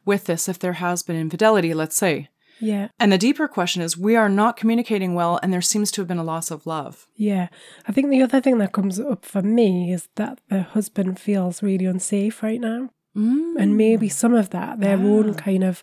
with 0.05 0.23
this 0.23 0.47
if 0.47 0.57
there 0.57 0.73
has 0.73 1.03
been 1.03 1.17
infidelity, 1.17 1.73
let's 1.73 1.97
say? 1.97 2.29
Yeah. 2.59 2.87
And 2.99 3.11
the 3.11 3.17
deeper 3.17 3.47
question 3.47 3.81
is 3.81 3.97
we 3.97 4.15
are 4.15 4.29
not 4.29 4.57
communicating 4.57 5.13
well 5.13 5.39
and 5.43 5.53
there 5.53 5.61
seems 5.61 5.91
to 5.91 6.01
have 6.01 6.07
been 6.07 6.17
a 6.17 6.23
loss 6.23 6.49
of 6.51 6.65
love. 6.65 7.07
Yeah. 7.15 7.49
I 7.87 7.91
think 7.91 8.09
the 8.09 8.21
other 8.23 8.41
thing 8.41 8.57
that 8.59 8.71
comes 8.73 8.99
up 8.99 9.25
for 9.25 9.41
me 9.41 9.91
is 9.91 10.09
that 10.15 10.39
the 10.49 10.63
husband 10.63 11.19
feels 11.19 11.61
really 11.61 11.85
unsafe 11.85 12.41
right 12.41 12.59
now. 12.59 12.89
Mm. 13.15 13.55
And 13.59 13.77
maybe 13.77 14.09
some 14.09 14.33
of 14.33 14.49
that, 14.51 14.79
their 14.79 14.97
own 14.97 15.33
kind 15.35 15.63
of 15.63 15.81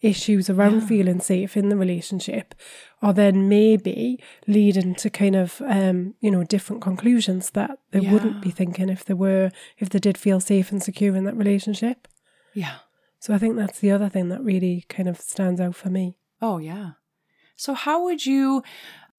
issues 0.00 0.50
around 0.50 0.80
Yeah. 0.80 0.86
feeling 0.86 1.20
safe 1.20 1.56
in 1.56 1.68
the 1.68 1.76
relationship, 1.76 2.54
are 3.02 3.12
then 3.12 3.48
maybe 3.48 4.18
leading 4.48 4.96
to 4.96 5.08
kind 5.10 5.36
of, 5.36 5.62
um, 5.64 6.14
you 6.20 6.28
know, 6.30 6.42
different 6.42 6.82
conclusions 6.82 7.50
that 7.50 7.78
they 7.92 8.00
Yeah. 8.00 8.12
wouldn't 8.12 8.42
be 8.42 8.50
thinking 8.50 8.88
if 8.88 9.04
they 9.04 9.14
were, 9.14 9.50
if 9.78 9.88
they 9.90 10.00
did 10.00 10.18
feel 10.18 10.40
safe 10.40 10.72
and 10.72 10.82
secure 10.82 11.14
in 11.14 11.22
that 11.24 11.36
relationship. 11.36 12.08
Yeah. 12.52 12.78
So 13.22 13.32
I 13.32 13.38
think 13.38 13.54
that's 13.54 13.78
the 13.78 13.92
other 13.92 14.08
thing 14.08 14.30
that 14.30 14.42
really 14.42 14.84
kind 14.88 15.08
of 15.08 15.20
stands 15.20 15.60
out 15.60 15.76
for 15.76 15.88
me. 15.88 16.18
Oh, 16.40 16.58
yeah. 16.58 16.94
So, 17.54 17.72
how 17.72 18.02
would 18.02 18.26
you 18.26 18.64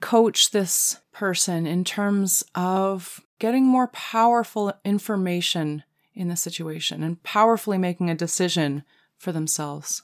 coach 0.02 0.50
this 0.50 1.00
person 1.10 1.66
in 1.66 1.84
terms 1.84 2.44
of 2.54 3.22
getting 3.38 3.64
more 3.64 3.88
powerful 3.88 4.74
information 4.84 5.84
in 6.12 6.28
the 6.28 6.36
situation 6.36 7.02
and 7.02 7.22
powerfully 7.22 7.78
making 7.78 8.10
a 8.10 8.14
decision 8.14 8.84
for 9.16 9.32
themselves? 9.32 10.02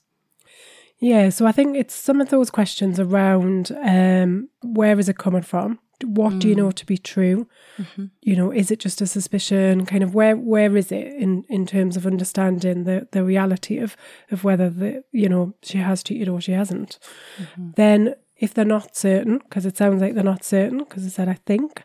Yeah, 0.99 1.29
so 1.29 1.45
I 1.45 1.53
think 1.53 1.77
it's 1.77 1.95
some 1.95 2.23
of 2.23 2.31
those 2.31 2.49
questions 2.49 2.99
around 2.99 3.71
um, 3.85 4.49
where 4.63 4.99
is 4.99 5.11
it 5.11 5.19
coming 5.19 5.43
from? 5.43 5.79
What 6.05 6.39
do 6.39 6.49
you 6.49 6.55
know 6.55 6.69
mm. 6.69 6.75
to 6.75 6.87
be 6.87 6.99
true? 6.99 7.47
Mm-hmm. 7.79 8.07
You 8.23 8.37
know, 8.37 8.51
is 8.51 8.71
it 8.71 8.81
just 8.81 9.01
a 9.01 9.07
suspicion? 9.07 9.87
Kind 9.87 10.03
of 10.03 10.15
where 10.15 10.37
where 10.37 10.77
is 10.77 10.91
it 10.93 11.09
in, 11.15 11.45
in 11.49 11.67
terms 11.67 11.97
of 11.97 12.07
understanding 12.07 12.85
the, 12.85 13.09
the 13.13 13.25
reality 13.25 13.79
of 13.79 13.97
of 14.31 14.45
whether 14.45 14.71
the 14.71 15.05
you 15.13 15.29
know 15.29 15.55
she 15.63 15.79
has 15.79 16.03
cheated 16.03 16.29
or 16.29 16.41
she 16.41 16.53
hasn't? 16.53 16.99
Mm-hmm. 17.39 17.71
Then 17.77 18.15
if 18.41 18.55
they're 18.55 18.65
not 18.65 18.97
certain, 18.97 19.39
because 19.39 19.67
it 19.67 19.77
sounds 19.77 20.01
like 20.01 20.15
they're 20.15 20.25
not 20.25 20.45
certain, 20.45 20.79
because 20.79 21.05
I 21.05 21.11
said 21.11 21.29
I 21.29 21.39
think, 21.47 21.85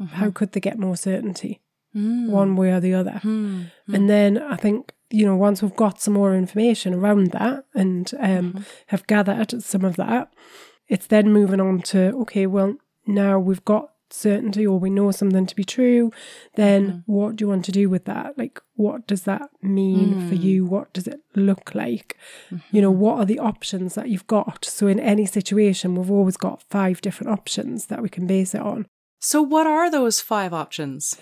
mm-hmm. 0.00 0.14
how 0.14 0.30
could 0.30 0.52
they 0.52 0.60
get 0.60 0.78
more 0.78 0.96
certainty, 0.96 1.60
mm. 1.94 2.28
one 2.28 2.54
way 2.54 2.70
or 2.70 2.80
the 2.80 2.94
other? 2.94 3.18
Hmm. 3.18 3.64
Hmm. 3.86 3.94
And 3.94 4.08
then 4.08 4.38
I 4.38 4.54
think, 4.56 4.92
you 5.10 5.26
know, 5.26 5.34
once 5.34 5.62
we've 5.62 5.74
got 5.74 6.00
some 6.00 6.14
more 6.14 6.34
information 6.34 6.94
around 6.94 7.32
that 7.32 7.64
and 7.74 8.12
um, 8.20 8.64
have 8.86 9.06
gathered 9.08 9.62
some 9.62 9.84
of 9.84 9.96
that, 9.96 10.32
it's 10.88 11.08
then 11.08 11.32
moving 11.32 11.60
on 11.60 11.80
to, 11.82 12.14
okay, 12.20 12.46
well, 12.46 12.76
now 13.06 13.38
we've 13.38 13.64
got 13.64 13.90
certainty 14.10 14.66
or 14.66 14.78
we 14.78 14.90
know 14.90 15.10
something 15.10 15.46
to 15.46 15.56
be 15.56 15.64
true, 15.64 16.12
then 16.54 16.86
mm. 16.86 17.02
what 17.06 17.36
do 17.36 17.44
you 17.44 17.48
want 17.48 17.64
to 17.64 17.72
do 17.72 17.88
with 17.88 18.04
that? 18.04 18.38
Like, 18.38 18.60
what 18.74 19.06
does 19.06 19.22
that 19.22 19.50
mean 19.62 20.28
for 20.28 20.34
mm. 20.34 20.42
you? 20.42 20.64
What 20.64 20.92
does 20.92 21.06
it 21.06 21.20
look 21.34 21.74
like? 21.74 22.16
You 22.70 22.82
know, 22.82 22.92
mm-hmm. 22.92 23.00
what 23.00 23.18
are 23.18 23.24
the 23.24 23.38
options 23.38 23.94
that 23.94 24.08
you've 24.08 24.26
got? 24.26 24.64
So, 24.64 24.86
in 24.86 25.00
any 25.00 25.26
situation, 25.26 25.94
we've 25.94 26.10
always 26.10 26.36
got 26.36 26.62
five 26.70 27.00
different 27.00 27.32
options 27.32 27.86
that 27.86 28.02
we 28.02 28.08
can 28.08 28.26
base 28.26 28.54
it 28.54 28.60
on. 28.60 28.86
So, 29.20 29.42
what 29.42 29.66
are 29.66 29.90
those 29.90 30.20
five 30.20 30.52
options? 30.52 31.16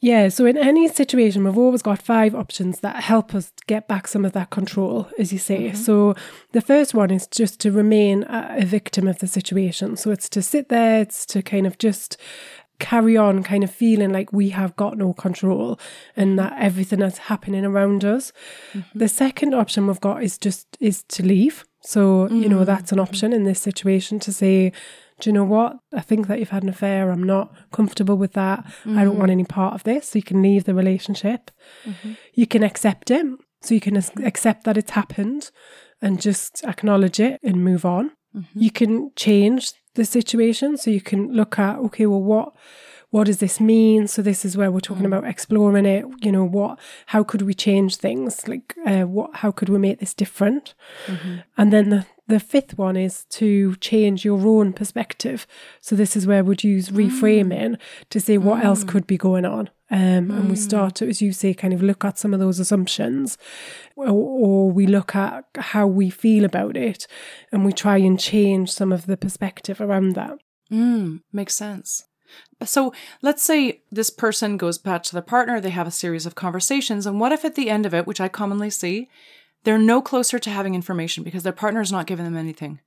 Yeah, 0.00 0.28
so 0.28 0.46
in 0.46 0.56
any 0.56 0.86
situation, 0.88 1.44
we've 1.44 1.58
always 1.58 1.82
got 1.82 2.00
five 2.00 2.34
options 2.34 2.80
that 2.80 3.02
help 3.02 3.34
us 3.34 3.52
get 3.66 3.88
back 3.88 4.06
some 4.06 4.24
of 4.24 4.32
that 4.32 4.50
control, 4.50 5.08
as 5.18 5.32
you 5.32 5.38
say. 5.38 5.68
Mm-hmm. 5.68 5.76
So 5.76 6.14
the 6.52 6.60
first 6.60 6.94
one 6.94 7.10
is 7.10 7.26
just 7.26 7.58
to 7.60 7.72
remain 7.72 8.24
a, 8.28 8.64
victim 8.64 9.08
of 9.08 9.18
the 9.18 9.26
situation. 9.26 9.96
So 9.96 10.10
it's 10.10 10.28
to 10.30 10.42
sit 10.42 10.68
there, 10.68 11.00
it's 11.00 11.26
to 11.26 11.42
kind 11.42 11.66
of 11.66 11.78
just 11.78 12.16
carry 12.78 13.16
on, 13.16 13.42
kind 13.42 13.64
of 13.64 13.72
feeling 13.72 14.12
like 14.12 14.32
we 14.32 14.50
have 14.50 14.76
got 14.76 14.96
no 14.96 15.12
control 15.12 15.80
and 16.14 16.38
mm-hmm. 16.38 16.48
that 16.48 16.62
everything 16.62 17.00
that's 17.00 17.18
happening 17.18 17.64
around 17.64 18.04
us. 18.04 18.32
Mm-hmm. 18.72 18.98
The 18.98 19.08
second 19.08 19.54
option 19.54 19.88
we've 19.88 20.00
got 20.00 20.22
is 20.22 20.38
just 20.38 20.76
is 20.78 21.02
to 21.04 21.24
leave. 21.24 21.64
So, 21.80 22.28
you 22.28 22.48
know, 22.48 22.58
mm. 22.58 22.66
that's 22.66 22.90
an 22.90 22.98
option 22.98 23.32
in 23.32 23.44
this 23.44 23.60
situation 23.60 24.18
to 24.20 24.32
say, 24.32 24.72
do 25.20 25.30
you 25.30 25.34
know 25.34 25.44
what? 25.44 25.78
I 25.92 26.00
think 26.00 26.26
that 26.26 26.38
you've 26.38 26.50
had 26.50 26.62
an 26.62 26.68
affair. 26.68 27.10
I'm 27.10 27.22
not 27.22 27.52
comfortable 27.72 28.16
with 28.16 28.34
that. 28.34 28.64
I 28.86 29.04
don't 29.04 29.18
want 29.18 29.30
mm. 29.30 29.32
any 29.32 29.44
part 29.44 29.74
of 29.74 29.82
this. 29.84 30.10
So 30.10 30.18
you 30.18 30.22
can 30.22 30.42
leave 30.42 30.64
the 30.64 30.74
relationship. 30.74 31.50
Mm-hmm. 31.84 32.12
You 32.34 32.46
can 32.46 32.62
accept 32.62 33.10
it. 33.10 33.26
So 33.62 33.74
you 33.74 33.80
can 33.80 33.96
ac- 33.96 34.24
accept 34.24 34.64
that 34.64 34.76
it's 34.76 34.92
happened 34.92 35.50
and 36.00 36.20
just 36.20 36.64
acknowledge 36.64 37.18
it 37.18 37.40
and 37.42 37.64
move 37.64 37.84
on. 37.84 38.12
Mm-hmm. 38.36 38.58
You 38.58 38.70
can 38.70 39.10
change 39.16 39.72
the 39.94 40.04
situation. 40.04 40.76
So 40.76 40.90
you 40.90 41.00
can 41.00 41.32
look 41.32 41.58
at, 41.58 41.78
okay, 41.78 42.06
well, 42.06 42.22
what 42.22 42.52
what 43.10 43.24
does 43.24 43.38
this 43.38 43.58
mean? 43.58 44.06
So 44.06 44.20
this 44.20 44.44
is 44.44 44.56
where 44.56 44.70
we're 44.70 44.80
talking 44.80 45.04
mm. 45.04 45.06
about 45.06 45.26
exploring 45.26 45.86
it. 45.86 46.04
You 46.20 46.30
know, 46.30 46.44
what? 46.44 46.78
How 47.06 47.24
could 47.24 47.42
we 47.42 47.54
change 47.54 47.96
things? 47.96 48.46
Like, 48.46 48.76
uh, 48.86 49.04
what? 49.04 49.36
How 49.36 49.50
could 49.50 49.70
we 49.70 49.78
make 49.78 49.98
this 49.98 50.12
different? 50.12 50.74
Mm-hmm. 51.06 51.36
And 51.56 51.72
then 51.72 51.88
the 51.88 52.06
the 52.28 52.38
fifth 52.38 52.78
one 52.78 52.96
is 52.96 53.24
to 53.30 53.74
change 53.76 54.24
your 54.24 54.46
own 54.46 54.72
perspective. 54.72 55.46
So 55.80 55.96
this 55.96 56.14
is 56.14 56.26
where 56.26 56.44
we'd 56.44 56.62
use 56.62 56.90
reframing 56.90 57.78
to 58.10 58.20
say 58.20 58.38
what 58.38 58.62
else 58.62 58.84
could 58.84 59.06
be 59.06 59.16
going 59.16 59.44
on. 59.44 59.70
Um, 59.90 60.30
And 60.30 60.50
we 60.50 60.56
start 60.56 60.94
to, 60.96 61.08
as 61.08 61.22
you 61.22 61.32
say, 61.32 61.54
kind 61.54 61.72
of 61.72 61.82
look 61.82 62.04
at 62.04 62.18
some 62.18 62.34
of 62.34 62.40
those 62.40 62.58
assumptions, 62.60 63.38
or, 63.96 64.08
or 64.08 64.70
we 64.70 64.86
look 64.86 65.16
at 65.16 65.46
how 65.56 65.86
we 65.86 66.10
feel 66.10 66.44
about 66.44 66.76
it, 66.76 67.06
and 67.50 67.64
we 67.64 67.72
try 67.72 67.96
and 67.96 68.20
change 68.20 68.70
some 68.70 68.92
of 68.92 69.06
the 69.06 69.16
perspective 69.16 69.80
around 69.80 70.14
that. 70.14 70.38
Mm, 70.70 71.22
makes 71.32 71.54
sense. 71.54 72.04
So 72.64 72.92
let's 73.22 73.42
say 73.42 73.80
this 73.90 74.10
person 74.10 74.58
goes 74.58 74.76
back 74.76 75.02
to 75.04 75.12
their 75.12 75.22
partner, 75.22 75.60
they 75.60 75.70
have 75.70 75.86
a 75.86 75.90
series 75.90 76.26
of 76.26 76.34
conversations, 76.34 77.06
and 77.06 77.18
what 77.18 77.32
if 77.32 77.44
at 77.44 77.54
the 77.54 77.70
end 77.70 77.86
of 77.86 77.94
it, 77.94 78.06
which 78.06 78.20
I 78.20 78.28
commonly 78.28 78.68
see, 78.68 79.08
they're 79.68 79.76
no 79.76 80.00
closer 80.00 80.38
to 80.38 80.48
having 80.48 80.74
information 80.74 81.22
because 81.22 81.42
their 81.42 81.52
partner's 81.52 81.92
not 81.92 82.06
giving 82.06 82.24
them 82.24 82.38
anything. 82.38 82.80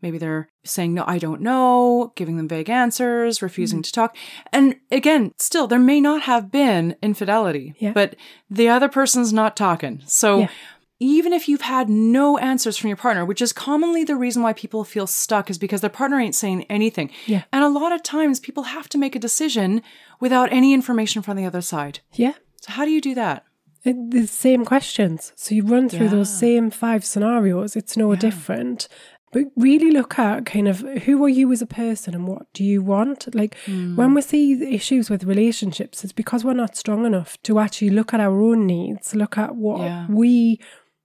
Maybe 0.00 0.16
they're 0.16 0.48
saying, 0.62 0.94
No, 0.94 1.02
I 1.04 1.18
don't 1.18 1.40
know, 1.40 2.12
giving 2.14 2.36
them 2.36 2.46
vague 2.46 2.70
answers, 2.70 3.42
refusing 3.42 3.80
mm. 3.80 3.84
to 3.86 3.92
talk. 3.92 4.16
And 4.52 4.76
again, 4.92 5.32
still, 5.38 5.66
there 5.66 5.80
may 5.80 6.00
not 6.00 6.22
have 6.22 6.52
been 6.52 6.94
infidelity, 7.02 7.74
Yeah. 7.80 7.90
but 7.94 8.14
the 8.48 8.68
other 8.68 8.88
person's 8.88 9.32
not 9.32 9.56
talking. 9.56 10.02
So 10.06 10.42
Yeah. 10.42 10.48
even 11.00 11.32
if 11.32 11.48
you've 11.48 11.62
had 11.62 11.88
no 11.88 12.38
answers 12.38 12.76
from 12.76 12.86
your 12.86 12.96
partner, 12.96 13.24
which 13.24 13.42
is 13.42 13.52
commonly 13.52 14.04
the 14.04 14.14
reason 14.14 14.40
why 14.40 14.52
people 14.52 14.84
feel 14.84 15.08
stuck 15.08 15.50
is 15.50 15.58
because 15.58 15.80
their 15.80 15.90
partner 15.90 16.20
ain't 16.20 16.36
saying 16.36 16.64
anything. 16.70 17.10
Yeah. 17.26 17.42
And 17.52 17.64
a 17.64 17.68
lot 17.68 17.90
of 17.90 18.04
times 18.04 18.38
people 18.38 18.62
have 18.62 18.88
to 18.90 18.98
make 18.98 19.16
a 19.16 19.18
decision 19.18 19.82
without 20.20 20.52
any 20.52 20.74
information 20.74 21.22
from 21.22 21.36
the 21.36 21.44
other 21.44 21.60
side. 21.60 21.98
Yeah. 22.12 22.34
So 22.60 22.70
how 22.70 22.84
do 22.84 22.92
you 22.92 23.00
do 23.00 23.16
that? 23.16 23.46
It, 23.84 24.10
the 24.10 24.26
same 24.26 24.64
questions. 24.64 25.32
So 25.36 25.54
you 25.54 25.62
run 25.64 25.88
through 25.88 26.08
those 26.10 26.32
same 26.32 26.70
five 26.70 27.04
scenarios. 27.04 27.76
It's 27.76 27.96
no 27.96 28.14
different. 28.14 28.88
But 29.32 29.44
really 29.56 29.92
look 29.92 30.18
at 30.18 30.44
kind 30.44 30.66
of 30.66 30.80
who 31.04 31.24
are 31.24 31.28
you 31.28 31.52
as 31.52 31.62
a 31.62 31.66
person 31.66 32.14
and 32.16 32.26
what 32.26 32.52
do 32.52 32.64
you 32.64 32.82
want? 32.82 33.32
Like 33.34 33.56
Hmm. 33.64 33.94
when 33.96 34.12
we 34.12 34.22
see 34.22 34.54
the 34.56 34.74
issues 34.74 35.08
with 35.08 35.22
relationships, 35.24 36.02
it's 36.02 36.12
because 36.12 36.44
we're 36.44 36.52
not 36.54 36.76
strong 36.76 37.06
enough 37.06 37.40
to 37.44 37.60
actually 37.60 37.90
look 37.90 38.12
at 38.12 38.18
our 38.20 38.40
own 38.40 38.66
needs, 38.66 39.14
look 39.14 39.38
at 39.38 39.54
what 39.54 39.80
Yeah. 39.82 40.06
we 40.10 40.58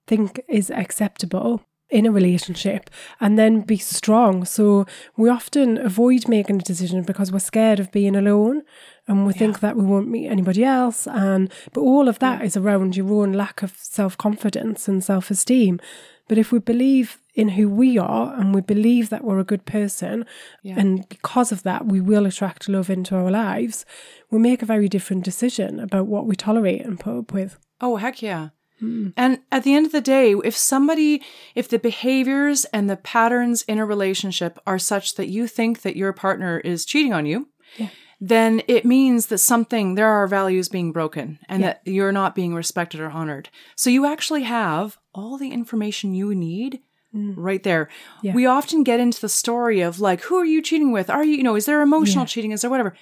think 0.08 0.42
is 0.50 0.72
acceptable 0.72 1.62
in 1.92 2.08
a 2.08 2.12
relationship 2.12 2.90
and 3.22 3.38
then 3.38 3.62
be 3.62 3.78
strong. 3.78 4.44
So 4.44 4.88
we 5.16 5.30
often 5.30 5.78
avoid 5.78 6.28
making 6.28 6.56
a 6.56 6.64
decision 6.64 7.04
because 7.04 7.32
we're 7.32 7.38
scared 7.40 7.80
of 7.80 7.92
being 7.92 8.16
alone 8.16 8.64
and 9.08 9.26
we 9.26 9.34
think 9.34 9.60
that 9.60 9.76
we 9.76 9.84
won't 9.84 10.08
meet 10.10 10.28
anybody 10.28 10.64
else 10.64 11.08
and 11.08 11.52
but 11.74 11.82
all 11.82 12.08
of 12.08 12.20
that 12.20 12.42
is 12.44 12.58
around 12.58 12.96
your 12.98 13.12
own 13.22 13.34
lack 13.34 13.62
of 13.64 13.72
self-confidence 13.78 14.88
and 14.88 15.04
self-esteem. 15.04 15.80
But 16.28 16.40
if 16.40 16.52
we 16.52 16.58
believe 16.58 17.20
in 17.36 17.50
who 17.50 17.70
we 17.70 18.00
are 18.00 18.34
and 18.34 18.56
we 18.56 18.62
believe 18.62 19.10
that 19.10 19.24
we're 19.24 19.40
a 19.40 19.44
good 19.44 19.66
person 19.66 20.26
Yeah. 20.64 20.76
and 20.80 21.08
because 21.10 21.52
of 21.52 21.62
that 21.64 21.86
we 21.86 22.02
will 22.02 22.26
attract 22.26 22.68
love 22.70 22.90
into 22.90 23.16
our 23.16 23.30
lives, 23.30 23.86
we 24.32 24.40
make 24.40 24.62
a 24.64 24.66
very 24.66 24.90
different 24.90 25.24
decision 25.24 25.80
about 25.80 26.08
what 26.08 26.26
we 26.26 26.36
tolerate 26.36 26.82
and 26.82 27.00
put 27.00 27.18
up 27.18 27.32
with. 27.34 27.60
Oh, 27.80 27.98
heck 27.98 28.22
yeah. 28.24 28.50
Hmm. 28.80 29.10
And 29.16 29.40
at 29.52 29.64
the 29.64 29.74
end 29.76 29.86
of 29.86 29.92
the 29.92 30.02
day, 30.02 30.34
if 30.44 30.56
somebody, 30.58 31.22
if 31.54 31.70
the 31.70 31.80
behaviors 31.80 32.66
and 32.74 32.90
the 32.90 32.98
patterns 32.98 33.62
in 33.68 33.78
a 33.78 33.86
relationship 33.86 34.58
are 34.66 34.80
such 34.80 35.16
that 35.16 35.28
you 35.30 35.48
think 35.48 35.82
that 35.84 35.96
your 35.96 36.12
partner 36.12 36.60
is 36.60 36.86
cheating 36.86 37.14
on 37.14 37.26
you, 37.26 37.48
Yeah. 37.78 37.90
Then 38.22 38.62
it 38.68 38.86
means 38.86 39.28
that 39.28 39.40
something, 39.40 39.96
there 39.96 40.10
are 40.10 40.28
values 40.28 40.70
being 40.70 40.92
broken 40.92 41.40
and 41.50 41.64
that 41.64 41.82
you're 41.86 42.12
not 42.12 42.36
being 42.36 42.56
respected 42.56 43.00
or 43.00 43.10
honored. 43.10 43.50
So 43.76 43.90
you 43.90 44.06
actually 44.06 44.44
have 44.44 44.98
all 45.14 45.38
the 45.38 45.52
information 45.52 46.14
you 46.14 46.34
need 46.34 46.80
mm. 47.14 47.34
right 47.36 47.64
there. 47.64 47.90
Yeah. 48.22 48.34
We 48.34 48.46
often 48.46 48.84
get 48.84 49.00
into 49.00 49.20
the 49.20 49.30
story 49.30 49.82
of 49.82 50.00
like, 50.00 50.22
who 50.22 50.36
are 50.38 50.46
you 50.46 50.62
cheating 50.62 50.92
with? 50.92 51.10
Are 51.10 51.24
you, 51.24 51.38
you 51.38 51.44
know, 51.44 51.56
is 51.56 51.66
there 51.66 51.82
emotional 51.82 52.24
Yeah. 52.24 52.28
cheating? 52.28 52.52
Is 52.52 52.62
there 52.62 52.72
whatever? 52.72 52.96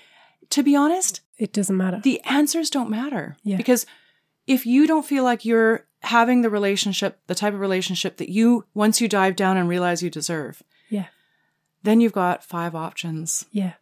To 0.50 0.64
be 0.64 0.76
honest, 0.76 1.22
It 1.38 1.54
doesn't 1.54 1.78
matter. 1.78 2.00
the 2.04 2.22
answers 2.22 2.70
don't 2.70 2.90
matter. 2.90 3.38
Yeah. 3.44 3.58
Because 3.58 3.86
if 4.48 4.66
you 4.66 4.88
don't 4.88 5.06
feel 5.06 5.24
like 5.24 5.46
you're 5.46 5.86
having 6.02 6.42
the 6.42 6.50
relationship, 6.50 7.20
the 7.28 7.36
type 7.36 7.54
of 7.54 7.60
relationship 7.60 8.18
that 8.18 8.30
you, 8.30 8.66
once 8.74 9.00
you 9.00 9.08
dive 9.08 9.36
down 9.36 9.58
and 9.58 9.70
realize 9.70 10.04
you 10.04 10.10
deserve, 10.10 10.62
yeah. 10.90 11.06
then 11.84 12.02
you've 12.02 12.14
got 12.14 12.44
five 12.44 12.76
options. 12.76 13.46
Yeah. 13.52 13.74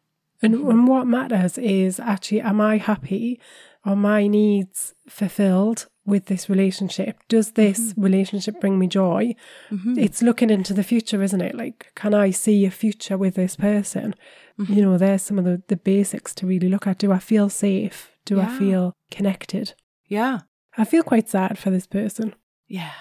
And, 0.42 0.56
and 0.56 0.88
what 0.88 1.06
matters 1.06 1.58
is 1.58 2.00
actually, 2.00 2.42
am 2.42 2.60
I 2.60 2.78
happy? 2.78 3.40
Are 3.86 3.96
my 3.96 4.28
needs 4.28 4.94
fulfilled 5.08 5.88
with 6.06 6.26
this 6.26 6.50
relationship? 6.50 7.18
Does 7.28 7.52
this 7.52 7.80
mm-hmm. 7.80 8.04
relationship 8.04 8.60
bring 8.60 8.80
me 8.80 8.88
joy? 8.88 9.36
Mm-hmm. 9.70 9.98
It's 9.98 10.22
looking 10.22 10.50
into 10.50 10.74
the 10.74 10.84
future, 10.84 11.22
isn't 11.22 11.42
it? 11.42 11.56
Like, 11.56 11.92
can 11.96 12.14
I 12.14 12.32
see 12.32 12.66
a 12.66 12.72
future 12.72 13.18
with 13.18 13.36
this 13.36 13.56
person? 13.56 14.16
Mm-hmm. 14.60 14.74
You 14.74 14.82
know, 14.84 14.98
there's 14.98 15.24
some 15.24 15.40
of 15.40 15.46
the, 15.46 15.62
the 15.68 15.78
basics 15.78 16.34
to 16.36 16.48
really 16.48 16.70
look 16.70 16.88
at. 16.88 17.00
Do 17.00 17.12
I 17.12 17.20
feel 17.20 17.50
safe? 17.50 18.12
Do 18.26 18.40
I 18.40 18.48
feel 18.58 18.94
connected? 19.10 19.74
Yeah. 20.06 20.42
I 20.78 20.86
feel 20.86 21.04
quite 21.04 21.30
sad 21.30 21.58
for 21.58 21.72
this 21.72 21.88
person. 21.88 22.36
Yeah. 22.68 22.92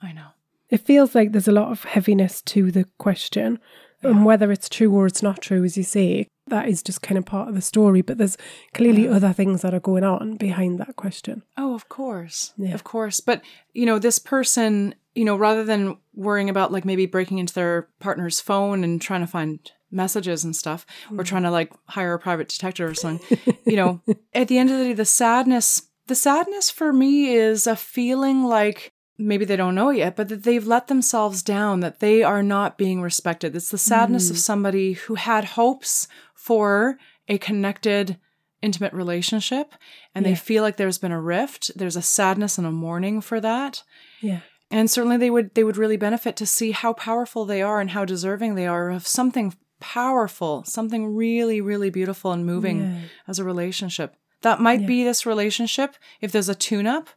I 0.00 0.12
know. 0.12 0.28
It 0.70 0.80
feels 0.80 1.14
like 1.14 1.32
there's 1.32 1.48
a 1.48 1.52
lot 1.52 1.70
of 1.70 1.84
heaviness 1.84 2.42
to 2.42 2.70
the 2.70 2.84
question. 2.98 3.58
And 4.02 4.24
whether 4.24 4.52
it's 4.52 4.68
true 4.68 4.94
or 4.94 5.06
it's 5.06 5.22
not 5.22 5.42
true, 5.42 5.64
as 5.64 5.76
you 5.76 5.82
say, 5.82 6.28
that 6.48 6.68
is 6.68 6.82
just 6.82 7.02
kind 7.02 7.18
of 7.18 7.24
part 7.24 7.48
of 7.48 7.54
the 7.54 7.60
story. 7.60 8.02
But 8.02 8.18
there's 8.18 8.36
clearly 8.74 9.08
other 9.08 9.32
things 9.32 9.62
that 9.62 9.74
are 9.74 9.80
going 9.80 10.04
on 10.04 10.36
behind 10.36 10.78
that 10.80 10.96
question. 10.96 11.42
Oh, 11.56 11.74
of 11.74 11.88
course. 11.88 12.52
Yeah. 12.56 12.74
Of 12.74 12.84
course. 12.84 13.20
But, 13.20 13.42
you 13.72 13.86
know, 13.86 13.98
this 13.98 14.18
person, 14.18 14.94
you 15.14 15.24
know, 15.24 15.36
rather 15.36 15.64
than 15.64 15.96
worrying 16.14 16.50
about 16.50 16.72
like 16.72 16.84
maybe 16.84 17.06
breaking 17.06 17.38
into 17.38 17.54
their 17.54 17.88
partner's 18.00 18.40
phone 18.40 18.84
and 18.84 19.00
trying 19.00 19.20
to 19.20 19.26
find 19.26 19.70
messages 19.90 20.44
and 20.44 20.54
stuff 20.54 20.84
or 21.10 21.18
mm. 21.18 21.24
trying 21.24 21.44
to 21.44 21.50
like 21.50 21.72
hire 21.86 22.14
a 22.14 22.18
private 22.18 22.48
detective 22.48 22.90
or 22.90 22.94
something, 22.94 23.38
you 23.64 23.76
know, 23.76 24.00
at 24.34 24.48
the 24.48 24.58
end 24.58 24.70
of 24.70 24.78
the 24.78 24.84
day, 24.84 24.92
the 24.92 25.04
sadness, 25.04 25.82
the 26.06 26.14
sadness 26.14 26.70
for 26.70 26.92
me 26.92 27.32
is 27.32 27.66
a 27.66 27.76
feeling 27.76 28.44
like 28.44 28.92
maybe 29.18 29.44
they 29.44 29.56
don't 29.56 29.74
know 29.74 29.90
yet, 29.90 30.16
but 30.16 30.28
that 30.28 30.42
they've 30.44 30.66
let 30.66 30.88
themselves 30.88 31.42
down, 31.42 31.80
that 31.80 32.00
they 32.00 32.22
are 32.22 32.42
not 32.42 32.76
being 32.78 33.00
respected. 33.00 33.56
It's 33.56 33.70
the 33.70 33.78
sadness 33.78 34.30
of 34.30 34.36
mm. 34.36 34.40
somebody 34.40 34.92
who 34.94 35.14
had 35.14 35.44
hopes 35.44 36.08
for 36.34 36.98
a 37.28 37.38
connected, 37.38 38.18
intimate 38.62 38.92
relationship 38.92 39.74
and 40.14 40.24
they 40.24 40.34
feel 40.34 40.62
like 40.62 40.76
there's 40.76 40.98
been 40.98 41.12
a 41.12 41.20
rift. 41.20 41.70
There's 41.76 41.96
a 41.96 42.02
sadness 42.02 42.58
and 42.58 42.66
a 42.66 42.70
mourning 42.70 43.20
for 43.20 43.40
that. 43.40 43.82
Yeah. 44.20 44.40
And 44.70 44.90
certainly 44.90 45.16
they 45.16 45.30
would 45.30 45.54
they 45.54 45.62
would 45.62 45.76
really 45.76 45.96
benefit 45.96 46.36
to 46.36 46.46
see 46.46 46.72
how 46.72 46.92
powerful 46.94 47.44
they 47.44 47.62
are 47.62 47.80
and 47.80 47.90
how 47.90 48.04
deserving 48.04 48.54
they 48.54 48.66
are 48.66 48.90
of 48.90 49.06
something 49.06 49.54
powerful, 49.78 50.64
something 50.64 51.14
really, 51.14 51.60
really 51.60 51.90
beautiful 51.90 52.32
and 52.32 52.46
moving 52.46 52.80
Yeah. 52.80 53.00
as 53.28 53.38
a 53.38 53.44
relationship. 53.44 54.16
That 54.42 54.60
might 54.60 54.80
Yeah. 54.80 54.86
be 54.86 55.04
this 55.04 55.26
relationship 55.26 55.96
if 56.20 56.32
there's 56.32 56.48
a 56.48 56.54
tune 56.54 56.86
up, 56.86 57.10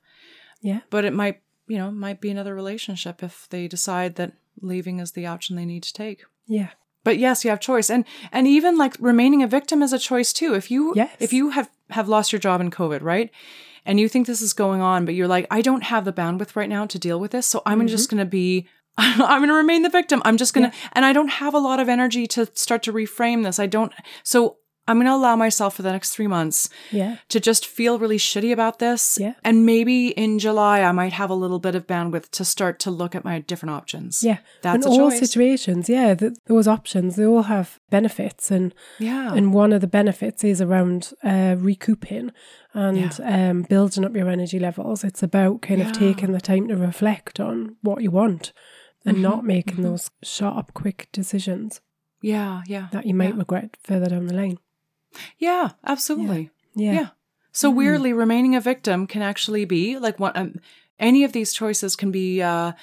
Yeah. 0.61 0.81
but 0.89 1.05
it 1.05 1.13
might, 1.13 1.41
you 1.70 1.78
know, 1.78 1.91
might 1.91 2.20
be 2.20 2.30
another 2.30 2.55
relationship 2.55 3.24
if 3.24 3.47
they 3.49 3.67
decide 3.67 4.15
that 4.15 4.34
leaving 4.61 4.99
is 4.99 5.11
the 5.11 5.28
option 5.28 5.55
they 5.55 5.65
need 5.65 5.84
to 5.84 5.93
take. 5.93 6.24
Yeah. 6.47 6.70
But 7.03 7.17
yes, 7.17 7.43
you 7.43 7.49
have 7.49 7.59
choice. 7.59 7.89
And 7.89 8.05
and 8.32 8.47
even 8.47 8.78
like 8.78 8.95
remaining 8.99 9.41
a 9.41 9.47
victim 9.47 9.82
is 9.82 9.93
a 9.93 9.99
choice 9.99 10.34
too. 10.34 10.53
If 10.55 10.70
you 10.70 10.93
Yes. 10.95 11.15
if 11.20 11.32
you 11.32 11.51
have 11.51 11.70
have 11.91 12.09
lost 12.09 12.32
your 12.32 12.39
job 12.39 12.59
in 12.59 12.72
COVID, 12.72 13.01
right? 13.01 13.32
And 13.86 13.99
you 13.99 14.09
think 14.09 14.28
this 14.28 14.41
is 14.41 14.53
going 14.53 14.82
on, 14.82 15.05
but 15.05 15.15
you're 15.15 15.28
like, 15.28 15.47
I 15.49 15.61
don't 15.61 15.84
have 15.84 16.05
the 16.05 16.13
bandwidth 16.13 16.55
right 16.55 16.70
now 16.70 16.86
to 16.86 16.99
deal 16.99 17.20
with 17.20 17.32
this. 17.32 17.47
So 17.47 17.61
I'm 17.65 17.80
mm-hmm. 17.80 17.88
just 17.88 18.09
going 18.09 18.20
to 18.20 18.26
be 18.26 18.67
I'm 18.97 19.39
going 19.39 19.47
to 19.47 19.53
remain 19.53 19.84
the 19.84 19.89
victim. 19.89 20.22
I'm 20.26 20.38
just 20.38 20.53
going 20.53 20.70
to 20.70 20.78
and 20.93 21.05
I 21.05 21.13
don't 21.13 21.30
have 21.30 21.53
a 21.53 21.59
lot 21.59 21.80
of 21.80 21.88
energy 21.88 22.28
to 22.28 22.47
start 22.53 22.84
to 22.84 22.93
reframe 22.93 23.43
this. 23.43 23.59
I 23.59 23.67
don't 23.67 23.93
so 24.24 24.57
I'm 24.89 24.97
going 24.97 25.05
to 25.07 25.13
allow 25.13 25.35
myself 25.35 25.75
for 25.75 25.83
the 25.83 25.91
next 25.91 26.11
3 26.15 26.27
months 26.27 26.69
Yeah. 26.91 27.17
to 27.29 27.39
just 27.39 27.65
feel 27.65 27.99
really 27.99 28.17
shitty 28.17 28.51
about 28.51 28.79
this. 28.79 29.17
Yeah. 29.21 29.33
And 29.43 29.65
maybe 29.65 30.07
in 30.09 30.39
July 30.39 30.81
I 30.81 30.91
might 30.91 31.13
have 31.13 31.29
a 31.29 31.35
little 31.43 31.59
bit 31.59 31.75
of 31.75 31.87
bandwidth 31.87 32.29
to 32.31 32.43
start 32.43 32.79
to 32.79 32.91
look 32.91 33.15
at 33.15 33.23
my 33.23 33.39
different 33.39 33.75
options. 33.75 34.23
Yeah. 34.23 34.39
That's 34.61 34.85
in 34.85 34.91
all 34.91 35.09
choice. 35.11 35.19
situations, 35.19 35.87
yeah, 35.89 36.15
th- 36.15 36.33
those 36.47 36.67
options, 36.67 37.15
they 37.15 37.25
all 37.25 37.43
have 37.43 37.79
benefits. 37.89 38.51
And 38.51 38.73
Yeah. 38.99 39.33
and 39.33 39.53
one 39.53 39.71
of 39.75 39.81
the 39.81 39.87
benefits 39.99 40.43
is 40.43 40.59
around 40.61 41.13
uh, 41.23 41.55
recouping 41.59 42.31
and 42.73 43.19
um, 43.23 43.61
building 43.63 44.05
up 44.05 44.15
your 44.15 44.29
energy 44.29 44.59
levels. 44.59 45.03
It's 45.03 45.23
about 45.23 45.61
kind 45.61 45.81
of 45.81 45.91
taking 45.91 46.31
the 46.33 46.41
time 46.41 46.67
to 46.67 46.75
reflect 46.75 47.39
on 47.39 47.75
what 47.81 48.01
you 48.03 48.11
want 48.11 48.51
and 49.05 49.17
Mm-hmm. 49.17 49.23
not 49.23 49.45
making 49.45 49.81
those 49.83 50.09
sharp, 50.23 50.73
quick 50.73 51.07
decisions 51.13 51.79
yeah, 52.21 52.61
yeah. 52.67 52.87
that 52.91 53.05
you 53.05 53.13
might 53.13 53.29
Yeah. 53.33 53.39
regret 53.39 53.77
further 53.81 54.09
down 54.09 54.27
the 54.27 54.33
line. 54.35 54.57
Yeah, 55.38 55.72
absolutely. 55.86 56.49
Yeah. 56.76 56.93
Yeah. 56.93 57.07
So 57.51 57.70
weirdly, 57.70 58.14
remaining 58.14 58.55
a 58.55 58.62
victim 58.62 59.07
can 59.07 59.22
actually 59.22 59.66
be 59.66 59.97
like 59.97 60.20
one. 60.20 60.32
Um, 60.36 60.55
any 60.99 61.24
of 61.24 61.32
these 61.34 61.53
choices 61.53 61.95
can 61.95 62.12
be 62.12 62.41
uh, 62.41 62.74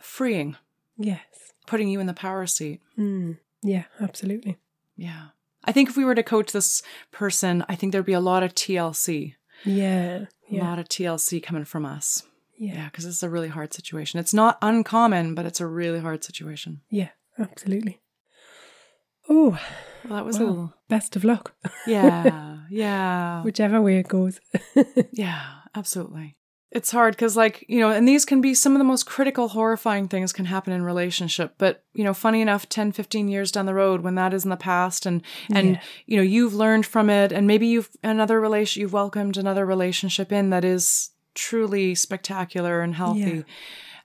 freeing, 0.00 0.56
Yes. 0.98 1.20
putting 1.66 1.88
you 1.88 2.00
in 2.00 2.06
the 2.06 2.12
power 2.14 2.46
seat. 2.46 2.80
Mm. 2.98 3.38
Yeah, 3.62 3.84
absolutely. 4.00 4.58
Yeah. 4.96 5.28
I 5.64 5.72
think 5.72 5.88
if 5.88 5.96
we 5.96 6.04
were 6.04 6.14
to 6.14 6.22
coach 6.22 6.52
this 6.52 6.82
person, 7.10 7.64
I 7.68 7.74
think 7.76 7.92
there'd 7.92 8.04
be 8.04 8.12
a 8.12 8.20
lot 8.20 8.42
of 8.42 8.54
TLC, 8.54 9.34
Yeah. 9.64 10.26
a 10.50 10.56
lot 10.56 10.78
of 10.78 10.88
TLC 10.88 11.42
coming 11.42 11.64
from 11.64 11.86
us. 11.86 12.24
Yeah. 12.58 12.74
Yeah, 12.74 12.84
because 12.86 13.04
it's 13.06 13.22
a 13.22 13.30
really 13.30 13.48
hard 13.48 13.72
situation. 13.72 14.20
It's 14.20 14.34
not 14.34 14.58
uncommon, 14.62 15.34
but 15.34 15.46
it's 15.46 15.60
a 15.60 15.66
really 15.66 16.00
hard 16.00 16.22
situation. 16.22 16.82
Yeah. 16.90 17.08
Absolutely. 17.38 18.00
Oh, 19.28 19.58
Well, 20.04 20.16
that 20.16 20.24
was 20.26 20.36
a 20.36 20.40
Wow. 20.44 20.48
little. 20.50 20.74
best 20.88 21.16
of 21.16 21.24
luck, 21.24 21.54
Yeah, 21.86 22.58
yeah. 22.70 23.42
whichever 23.44 23.80
way 23.80 23.98
it 23.98 24.08
goes. 24.08 24.40
Yeah, 25.12 25.42
absolutely. 25.74 26.36
It's 26.70 26.90
hard 26.90 27.14
because, 27.14 27.36
like, 27.36 27.64
you 27.68 27.78
know, 27.78 27.90
and 27.90 28.06
these 28.06 28.24
can 28.24 28.40
be 28.40 28.52
some 28.52 28.72
of 28.72 28.78
the 28.80 28.84
most 28.84 29.06
critical, 29.06 29.48
horrifying 29.48 30.08
things 30.08 30.32
can 30.32 30.46
happen 30.46 30.72
in 30.72 30.82
relationship. 30.82 31.54
But, 31.56 31.84
you 31.94 32.02
know, 32.02 32.12
funny 32.12 32.40
enough, 32.40 32.68
10, 32.68 32.90
15 32.90 33.28
years 33.28 33.52
down 33.52 33.66
the 33.66 33.74
road 33.74 34.00
when 34.00 34.16
that 34.16 34.34
is 34.34 34.42
in 34.44 34.50
the 34.50 34.56
past 34.56 35.06
and, 35.06 35.22
and, 35.54 35.76
Yeah. 35.76 35.80
you 36.06 36.16
know, 36.16 36.22
you've 36.24 36.52
learned 36.54 36.84
from 36.84 37.08
it 37.08 37.30
and 37.32 37.46
maybe 37.46 37.68
you've 37.68 37.90
another 38.02 38.40
relation, 38.40 38.80
you've 38.80 38.92
welcomed 38.92 39.36
another 39.36 39.64
relationship 39.64 40.32
in 40.32 40.50
that 40.50 40.64
is 40.64 41.10
truly 41.34 41.94
spectacular 41.94 42.80
and 42.82 42.94
healthy. 42.94 43.44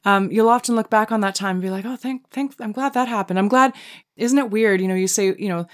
Um, 0.06 0.32
you'll 0.32 0.50
often 0.50 0.76
look 0.76 0.90
back 0.90 1.12
on 1.12 1.22
that 1.22 1.36
time 1.36 1.58
and 1.58 1.62
be 1.62 1.70
like, 1.70 1.86
oh, 1.86 1.96
thank, 1.98 2.30
thank, 2.30 2.56
I'm 2.60 2.72
glad 2.72 2.94
that 2.94 3.08
happened. 3.08 3.38
I'm 3.38 3.50
glad. 3.50 3.74
Isn't 4.16 4.38
it 4.38 4.50
weird? 4.50 4.80
You 4.82 4.88
know, 4.88 4.96
you 4.96 5.08
say, 5.08 5.36
you 5.38 5.50
know, 5.50 5.68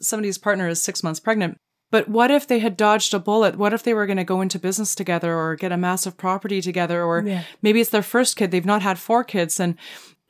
somebody's 0.00 0.38
partner 0.38 0.68
is 0.68 0.80
six 0.80 1.02
months 1.02 1.20
pregnant 1.20 1.58
But 1.90 2.08
what 2.08 2.30
if 2.30 2.46
they 2.46 2.60
had 2.60 2.76
dodged 2.76 3.12
a 3.12 3.18
bullet? 3.18 3.56
What 3.56 3.72
if 3.74 3.82
they 3.82 3.92
were 3.92 4.06
going 4.06 4.16
to 4.16 4.24
go 4.24 4.40
into 4.40 4.58
business 4.58 4.94
together 4.94 5.34
or 5.36 5.56
get 5.56 5.72
a 5.72 5.76
massive 5.76 6.16
property 6.16 6.60
together? 6.62 7.04
Or 7.04 7.22
Yeah. 7.26 7.42
maybe 7.60 7.80
it's 7.80 7.90
their 7.90 8.02
first 8.02 8.36
kid. 8.36 8.50
They've 8.50 8.64
not 8.64 8.82
had 8.82 8.98
four 8.98 9.24
kids. 9.24 9.60
And 9.60 9.76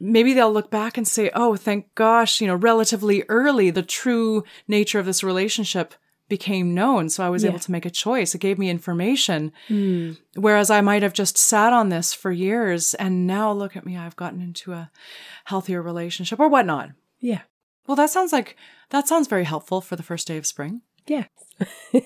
maybe 0.01 0.33
they'll 0.33 0.53
look 0.53 0.71
back 0.71 0.97
and 0.99 1.07
say, 1.07 1.31
oh, 1.35 1.55
thank 1.57 1.95
gosh, 1.95 2.41
you 2.41 2.47
know, 2.49 2.57
relatively 2.57 3.23
early, 3.29 3.71
the 3.71 3.83
true 3.85 4.43
nature 4.67 4.99
of 4.99 5.07
this 5.07 5.23
relationship 5.23 5.95
became 6.39 6.75
known. 6.75 7.09
So 7.11 7.19
I 7.27 7.31
was 7.35 7.43
Yeah. 7.43 7.51
able 7.51 7.59
to 7.67 7.73
make 7.77 7.87
a 7.87 7.91
choice. 8.05 8.35
It 8.35 8.41
gave 8.47 8.59
me 8.59 8.69
information. 8.71 9.53
Whereas 10.47 10.69
I 10.71 10.81
might 10.81 11.03
have 11.03 11.13
just 11.23 11.37
sat 11.37 11.73
on 11.73 11.89
this 11.91 12.15
for 12.15 12.31
years. 12.33 12.95
And 12.95 13.27
now 13.27 13.53
look 13.53 13.77
at 13.77 13.85
me, 13.87 13.97
I've 13.97 14.17
gotten 14.17 14.41
into 14.41 14.73
a 14.73 14.91
healthier 15.45 15.83
relationship 15.83 16.41
or 16.41 16.49
whatnot. 16.49 16.91
Yeah. 17.21 17.43
Well, 17.87 17.97
that 17.97 18.11
sounds 18.11 18.33
like 18.33 18.57
that 18.91 19.09
sounds 19.09 19.29
very 19.29 19.45
helpful 19.45 19.81
for 19.81 19.97
the 19.97 20.03
first 20.11 20.27
day 20.29 20.39
of 20.39 20.47
spring. 20.47 20.83
Yes. 21.07 21.29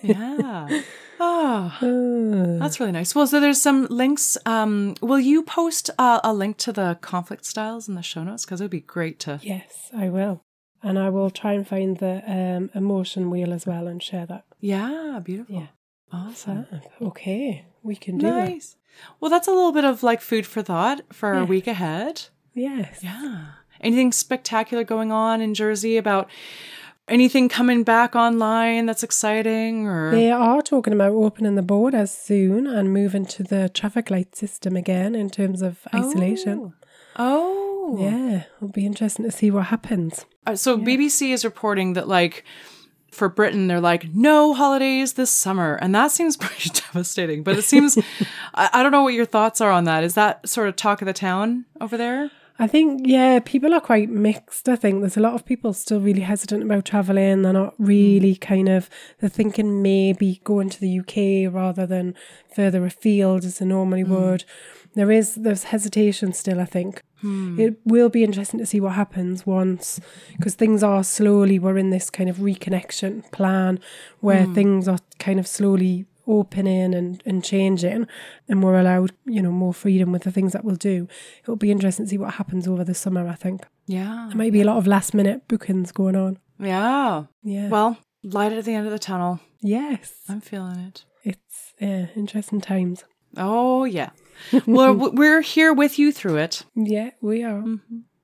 Yeah. 0.02 0.82
oh, 1.20 1.72
Uh, 1.82 2.58
that's 2.62 2.80
really 2.80 2.92
nice. 2.92 3.14
Well, 3.14 3.26
so 3.26 3.40
there's 3.40 3.60
some 3.60 3.86
links. 3.90 4.38
Um, 4.46 4.94
will 5.02 5.20
you 5.20 5.42
post 5.42 5.90
uh, 5.98 6.20
a 6.24 6.32
link 6.32 6.56
to 6.64 6.72
the 6.72 6.96
conflict 7.02 7.44
styles 7.44 7.88
in 7.88 7.94
the 7.94 8.02
show 8.02 8.24
notes? 8.24 8.44
Because 8.44 8.60
it 8.60 8.64
would 8.64 8.70
be 8.80 8.80
great 8.80 9.18
to. 9.20 9.38
yes, 9.42 9.90
I 9.94 10.08
will. 10.08 10.42
And 10.86 10.98
I 10.98 11.08
will 11.10 11.30
try 11.30 11.52
and 11.52 11.66
find 11.66 11.98
the 11.98 12.22
um, 12.30 12.70
emotion 12.74 13.28
wheel 13.30 13.52
as 13.52 13.66
well 13.66 13.86
and 13.88 14.02
share 14.02 14.26
that. 14.26 14.44
Yeah, 14.60 15.20
beautiful. 15.22 15.54
Yeah. 15.56 15.66
Awesome. 16.12 16.66
Fab. 16.70 16.82
Okay, 17.08 17.64
we 17.82 17.96
can 17.96 18.18
do 18.18 18.26
it. 18.28 18.30
Nice. 18.30 18.76
Well, 19.20 19.30
that's 19.30 19.48
a 19.48 19.50
little 19.50 19.72
bit 19.72 19.84
of 19.84 20.02
like 20.02 20.20
food 20.20 20.46
for 20.46 20.62
thought 20.62 21.00
for 21.12 21.34
Yeah. 21.34 21.42
a 21.42 21.44
week 21.44 21.66
ahead. 21.66 22.14
Yes. 22.54 23.00
Yeah. 23.02 23.46
Anything 23.80 24.12
spectacular 24.12 24.84
going 24.84 25.12
on 25.12 25.40
in 25.40 25.52
Jersey 25.54 25.96
about 25.98 26.30
anything 27.08 27.48
coming 27.48 27.82
back 27.84 28.16
online 28.16 28.86
that's 28.86 29.02
exciting 29.02 29.86
or 29.86 30.10
They 30.12 30.30
are 30.30 30.62
talking 30.62 30.92
about 30.92 31.10
opening 31.12 31.54
the 31.56 31.62
borders 31.62 32.10
soon 32.10 32.66
and 32.66 32.92
moving 32.92 33.26
to 33.26 33.42
the 33.42 33.68
traffic 33.68 34.10
light 34.10 34.34
system 34.34 34.76
again 34.76 35.14
in 35.14 35.28
terms 35.30 35.60
of 35.62 35.86
isolation. 35.94 36.72
Oh. 37.16 37.64
Yeah, 37.94 38.44
it'll 38.56 38.68
be 38.68 38.86
interesting 38.86 39.24
to 39.24 39.30
see 39.30 39.50
what 39.50 39.66
happens. 39.66 40.24
Uh, 40.46 40.56
so 40.56 40.78
BBC 40.78 41.32
is 41.32 41.44
reporting 41.44 41.92
that 41.94 42.08
like 42.08 42.44
for 43.10 43.28
Britain 43.28 43.66
they're 43.66 43.80
like 43.80 44.12
no 44.14 44.52
holidays 44.52 45.14
this 45.14 45.30
summer 45.30 45.76
and 45.76 45.94
that 45.94 46.10
seems 46.10 46.36
pretty 46.36 46.68
devastating 46.70 47.42
but 47.42 47.56
it 47.56 47.62
seems 47.62 47.96
I, 48.54 48.68
I 48.74 48.82
don't 48.82 48.92
know 48.92 49.02
what 49.02 49.14
your 49.14 49.24
thoughts 49.24 49.60
are 49.62 49.70
on 49.70 49.84
that 49.84 50.04
is 50.04 50.14
that 50.14 50.46
sort 50.46 50.68
of 50.68 50.76
talk 50.76 51.00
of 51.00 51.06
the 51.06 51.14
town 51.14 51.64
over 51.80 51.96
there 51.96 52.30
I 52.58 52.66
think, 52.66 53.02
yeah, 53.04 53.40
people 53.44 53.74
are 53.74 53.80
quite 53.80 54.08
mixed. 54.08 54.66
I 54.68 54.76
think 54.76 55.00
there's 55.00 55.18
a 55.18 55.20
lot 55.20 55.34
of 55.34 55.44
people 55.44 55.74
still 55.74 56.00
really 56.00 56.22
hesitant 56.22 56.62
about 56.62 56.86
travelling. 56.86 57.42
They're 57.42 57.52
not 57.52 57.74
really 57.78 58.34
kind 58.34 58.70
of, 58.70 58.88
they're 59.18 59.28
thinking 59.28 59.82
maybe 59.82 60.40
going 60.42 60.70
to 60.70 60.80
the 60.80 61.00
UK 61.00 61.52
rather 61.52 61.86
than 61.86 62.14
further 62.54 62.86
afield 62.86 63.44
as 63.44 63.58
they 63.58 63.66
normally 63.66 64.04
would. 64.04 64.44
There 64.94 65.10
is, 65.10 65.34
there's 65.34 65.64
hesitation 65.64 66.32
still, 66.32 66.58
I 66.58 66.64
think. 66.64 67.02
Hmm. 67.20 67.58
It 67.58 67.78
will 67.84 68.08
be 68.08 68.22
interesting 68.24 68.58
to 68.60 68.66
see 68.66 68.80
what 68.80 68.92
happens 68.92 69.46
once, 69.46 70.00
because 70.36 70.54
things 70.54 70.82
are 70.82 71.02
slowly, 71.02 71.58
we're 71.58 71.78
in 71.78 71.90
this 71.90 72.10
kind 72.10 72.28
of 72.28 72.36
reconnection 72.38 73.30
plan 73.32 73.80
where 74.20 74.44
hmm. 74.44 74.54
things 74.54 74.86
are 74.88 74.98
kind 75.18 75.38
of 75.40 75.46
slowly 75.46 76.06
opening 76.28 76.92
and, 76.92 77.22
and 77.24 77.44
changing 77.44 78.06
and 78.48 78.62
we're 78.62 78.78
allowed, 78.80 79.12
you 79.26 79.40
know, 79.40 79.52
more 79.52 79.72
freedom 79.72 80.10
with 80.10 80.24
the 80.24 80.32
things 80.32 80.52
that 80.52 80.64
we'll 80.64 80.74
do. 80.74 81.06
It'll 81.42 81.54
be 81.56 81.70
interesting 81.70 82.04
to 82.06 82.10
see 82.10 82.18
what 82.18 82.34
happens 82.34 82.66
over 82.66 82.82
the 82.82 82.94
summer, 82.94 83.28
I 83.28 83.36
think. 83.36 83.64
yeah 83.86 84.26
There 84.28 84.36
might 84.36 84.52
be 84.52 84.60
a 84.60 84.64
lot 84.64 84.76
of 84.76 84.88
last 84.88 85.14
minute 85.14 85.46
bookings 85.46 85.92
going 85.92 86.16
on. 86.16 86.38
yeah 86.58 87.26
Yeah. 87.44 87.68
well 87.68 87.98
light 88.24 88.52
at 88.52 88.64
the 88.64 88.74
end 88.74 88.86
of 88.86 88.92
the 88.92 88.98
tunnel 88.98 89.38
yes. 89.60 90.14
I'm 90.28 90.40
feeling 90.40 90.78
it 90.80 91.04
It's 91.22 91.72
yeah, 91.80 92.06
interesting 92.16 92.60
times. 92.60 93.04
oh 93.36 93.84
yeah 93.84 94.10
well 94.66 94.94
we're 94.94 95.40
here 95.40 95.72
with 95.72 95.98
you 95.98 96.12
through 96.12 96.36
it 96.36 96.64
Yeah, 96.74 97.10
we 97.20 97.42
are. 97.42 97.62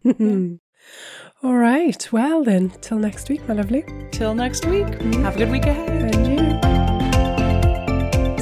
Mm-hmm. 0.05 0.55
All 1.45 1.57
right. 1.57 2.09
Well 2.13 2.45
then, 2.45 2.71
till 2.81 2.99
next 2.99 3.29
week, 3.29 3.47
my 3.49 3.55
lovely. 3.55 3.85
till 4.13 4.35
next 4.35 4.65
week 4.67 4.87
mm-hmm. 4.87 5.25
have 5.25 5.35
a 5.35 5.39
good 5.39 5.51
week 5.51 5.67
ahead 5.67 6.15
And 6.15 6.27
you. 6.27 6.39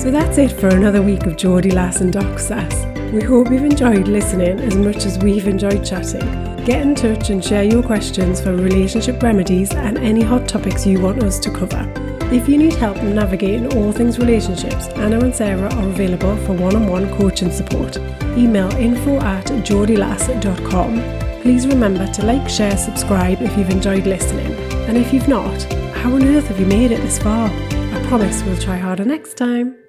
So 0.00 0.10
that's 0.10 0.38
it 0.38 0.52
for 0.52 0.68
another 0.68 1.02
week 1.02 1.24
of 1.26 1.36
Geordie 1.36 1.70
Lass 1.70 2.00
and 2.00 2.12
Doc 2.12 2.38
Sass. 2.38 2.86
We 3.12 3.22
hope 3.22 3.50
you've 3.50 3.64
enjoyed 3.64 4.06
listening 4.06 4.60
as 4.60 4.76
much 4.76 5.04
as 5.04 5.18
we've 5.18 5.48
enjoyed 5.48 5.84
chatting. 5.84 6.20
Get 6.64 6.82
in 6.82 6.94
touch 6.94 7.30
and 7.30 7.44
share 7.44 7.64
your 7.64 7.82
questions 7.82 8.40
for 8.40 8.54
relationship 8.54 9.22
remedies 9.22 9.72
and 9.72 9.98
any 9.98 10.22
hot 10.22 10.46
topics 10.46 10.86
you 10.86 11.00
want 11.00 11.22
us 11.22 11.38
to 11.40 11.50
cover. 11.50 12.19
If 12.32 12.48
you 12.48 12.58
need 12.58 12.74
help 12.74 12.96
navigating 13.02 13.76
all 13.76 13.90
things 13.90 14.16
relationships, 14.16 14.86
Anna 14.90 15.18
and 15.18 15.34
Sarah 15.34 15.72
are 15.74 15.88
available 15.88 16.36
for 16.46 16.52
one-on-one 16.52 17.12
coaching 17.16 17.50
support. 17.50 17.96
Email 18.38 18.70
info 18.74 19.18
at 19.18 19.46
geordielass.com. 19.46 21.42
Please 21.42 21.66
remember 21.66 22.06
to 22.06 22.24
like, 22.24 22.48
share, 22.48 22.76
subscribe 22.76 23.42
if 23.42 23.58
you've 23.58 23.70
enjoyed 23.70 24.06
listening. 24.06 24.52
And 24.88 24.96
if 24.96 25.12
you've 25.12 25.26
not, 25.26 25.60
how 25.94 26.14
on 26.14 26.22
earth 26.22 26.46
have 26.46 26.60
you 26.60 26.66
made 26.66 26.92
it 26.92 27.00
this 27.00 27.18
far? 27.18 27.48
I 27.50 28.04
promise 28.06 28.44
we'll 28.44 28.58
try 28.58 28.76
harder 28.76 29.04
next 29.04 29.34
time. 29.34 29.80